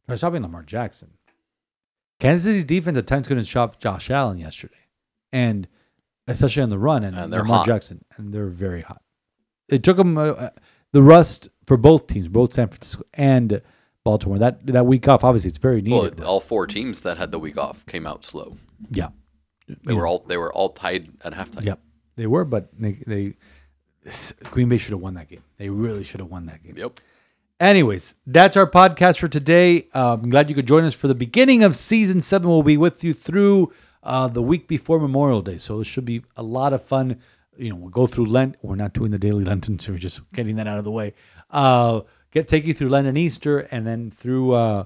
Try 0.06 0.16
stopping 0.16 0.42
Lamar 0.42 0.62
Jackson. 0.62 1.12
Kansas 2.20 2.44
City's 2.44 2.64
defense 2.64 2.96
at 2.98 3.06
times 3.06 3.28
couldn't 3.28 3.44
stop 3.44 3.80
Josh 3.80 4.10
Allen 4.10 4.38
yesterday, 4.38 4.74
and 5.32 5.68
especially 6.28 6.62
on 6.62 6.68
the 6.68 6.78
run 6.78 7.04
and, 7.04 7.16
And 7.16 7.32
they're 7.32 7.40
Lamar 7.40 7.58
hot. 7.58 7.66
Jackson, 7.66 8.04
and 8.16 8.32
they're 8.32 8.48
very 8.48 8.82
hot. 8.82 9.02
It 9.68 9.82
took 9.82 9.96
them 9.96 10.18
uh, 10.18 10.22
uh, 10.22 10.50
the 10.92 11.02
rust 11.02 11.48
for 11.66 11.76
both 11.76 12.06
teams, 12.06 12.28
both 12.28 12.52
San 12.54 12.68
Francisco 12.68 13.04
and 13.14 13.62
Baltimore. 14.04 14.38
That 14.38 14.66
that 14.66 14.86
week 14.86 15.06
off, 15.08 15.22
obviously, 15.24 15.48
it's 15.50 15.58
very 15.58 15.82
Well, 15.86 16.02
needed. 16.04 16.20
all 16.22 16.40
four 16.40 16.66
teams 16.66 17.02
that 17.02 17.18
had 17.18 17.30
the 17.30 17.38
week 17.38 17.56
off 17.58 17.86
came 17.86 18.06
out 18.06 18.24
slow. 18.24 18.56
yeah, 18.90 19.08
They 19.84 19.92
were 19.94 20.06
all 20.06 20.24
they 20.26 20.36
were 20.36 20.52
all 20.52 20.70
tied 20.70 21.10
at 21.22 21.32
halftime. 21.34 21.64
Yep, 21.64 21.80
they 22.16 22.26
were, 22.26 22.44
but 22.44 22.68
they, 22.78 23.02
they 23.06 23.34
Green 24.44 24.68
Bay 24.68 24.78
should 24.78 24.92
have 24.92 25.00
won 25.00 25.14
that 25.14 25.28
game. 25.28 25.42
They 25.58 25.68
really 25.68 26.02
should 26.04 26.20
have 26.20 26.30
won 26.30 26.46
that 26.46 26.64
game. 26.64 26.76
Yep. 26.76 27.00
Anyways, 27.60 28.14
that's 28.26 28.56
our 28.56 28.66
podcast 28.68 29.18
for 29.18 29.28
today. 29.28 29.86
Uh, 29.94 30.14
I'm 30.14 30.30
glad 30.30 30.48
you 30.48 30.54
could 30.56 30.66
join 30.66 30.84
us 30.84 30.94
for 30.94 31.08
the 31.08 31.14
beginning 31.14 31.62
of 31.62 31.76
season 31.76 32.22
seven. 32.22 32.48
We'll 32.48 32.62
be 32.62 32.78
with 32.78 33.04
you 33.04 33.12
through 33.12 33.70
uh, 34.02 34.28
the 34.28 34.42
week 34.42 34.68
before 34.68 34.98
Memorial 34.98 35.42
Day, 35.42 35.58
so 35.58 35.80
it 35.80 35.84
should 35.84 36.04
be 36.04 36.22
a 36.36 36.42
lot 36.42 36.72
of 36.72 36.82
fun. 36.82 37.20
You 37.56 37.70
know, 37.70 37.76
we'll 37.76 37.90
go 37.90 38.06
through 38.06 38.26
Lent. 38.26 38.56
We're 38.62 38.76
not 38.76 38.92
doing 38.92 39.10
the 39.10 39.18
daily 39.18 39.44
Lenten, 39.50 39.78
so 39.78 39.92
we're 39.92 39.98
just 39.98 40.20
getting 40.32 40.56
that 40.56 40.66
out 40.66 40.78
of 40.78 40.84
the 40.84 40.90
way. 40.90 41.14
Uh, 41.50 42.02
get 42.30 42.48
take 42.48 42.66
you 42.66 42.74
through 42.74 42.88
Lent 42.88 43.06
and 43.06 43.18
Easter, 43.18 43.60
and 43.70 43.86
then 43.86 44.10
through 44.10 44.52
uh, 44.52 44.84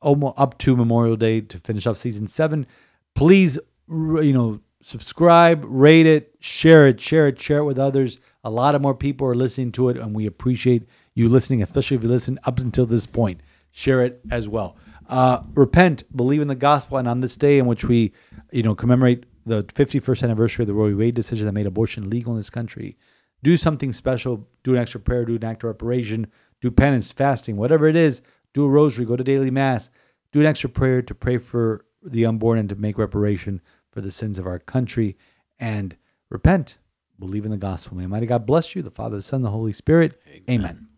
almost 0.00 0.34
up 0.38 0.58
to 0.58 0.76
Memorial 0.76 1.16
Day 1.16 1.40
to 1.40 1.58
finish 1.60 1.86
off 1.86 1.98
season 1.98 2.28
seven. 2.28 2.66
Please, 3.14 3.58
you 3.88 4.32
know, 4.32 4.60
subscribe, 4.82 5.64
rate 5.66 6.06
it, 6.06 6.34
share 6.40 6.86
it, 6.86 7.00
share 7.00 7.28
it, 7.28 7.40
share 7.40 7.58
it 7.58 7.64
with 7.64 7.78
others. 7.78 8.18
A 8.44 8.50
lot 8.50 8.74
of 8.74 8.82
more 8.82 8.94
people 8.94 9.26
are 9.26 9.34
listening 9.34 9.72
to 9.72 9.88
it, 9.88 9.96
and 9.96 10.14
we 10.14 10.26
appreciate 10.26 10.86
you 11.14 11.28
listening, 11.28 11.62
especially 11.62 11.96
if 11.96 12.02
you 12.02 12.08
listen 12.08 12.38
up 12.44 12.58
until 12.58 12.86
this 12.86 13.06
point. 13.06 13.40
Share 13.72 14.04
it 14.04 14.20
as 14.30 14.48
well. 14.48 14.76
Uh, 15.08 15.42
repent, 15.54 16.04
believe 16.16 16.40
in 16.40 16.48
the 16.48 16.54
gospel, 16.54 16.98
and 16.98 17.06
on 17.06 17.20
this 17.20 17.36
day 17.36 17.58
in 17.58 17.66
which 17.66 17.84
we, 17.84 18.12
you 18.52 18.62
know, 18.62 18.74
commemorate 18.74 19.24
the 19.46 19.62
51st 19.64 20.22
anniversary 20.22 20.62
of 20.62 20.66
the 20.66 20.74
Roe 20.74 20.88
v. 20.88 20.94
Wade 20.94 21.14
decision 21.14 21.46
that 21.46 21.52
made 21.52 21.66
abortion 21.66 22.08
legal 22.08 22.32
in 22.32 22.38
this 22.38 22.50
country, 22.50 22.96
do 23.42 23.56
something 23.58 23.92
special. 23.92 24.48
Do 24.62 24.72
an 24.72 24.80
extra 24.80 24.98
prayer. 24.98 25.24
Do 25.24 25.36
an 25.36 25.44
act 25.44 25.62
of 25.62 25.68
reparation. 25.68 26.26
Do 26.62 26.70
penance, 26.70 27.12
fasting, 27.12 27.56
whatever 27.56 27.86
it 27.86 27.94
is. 27.94 28.22
Do 28.54 28.64
a 28.64 28.68
rosary. 28.68 29.04
Go 29.04 29.16
to 29.16 29.22
daily 29.22 29.50
mass. 29.50 29.90
Do 30.32 30.40
an 30.40 30.46
extra 30.46 30.70
prayer 30.70 31.02
to 31.02 31.14
pray 31.14 31.36
for 31.36 31.84
the 32.02 32.24
unborn 32.24 32.58
and 32.58 32.68
to 32.70 32.74
make 32.74 32.96
reparation 32.96 33.60
for 33.90 34.00
the 34.00 34.10
sins 34.10 34.38
of 34.38 34.46
our 34.46 34.58
country. 34.58 35.16
And 35.58 35.94
repent. 36.30 36.78
Believe 37.18 37.44
in 37.44 37.50
the 37.50 37.58
gospel. 37.58 37.96
May 37.96 38.04
Almighty 38.04 38.26
God 38.26 38.46
bless 38.46 38.74
you, 38.74 38.82
the 38.82 38.90
Father, 38.90 39.16
the 39.16 39.22
Son, 39.22 39.42
the 39.42 39.50
Holy 39.50 39.72
Spirit. 39.72 40.18
Amen. 40.48 40.88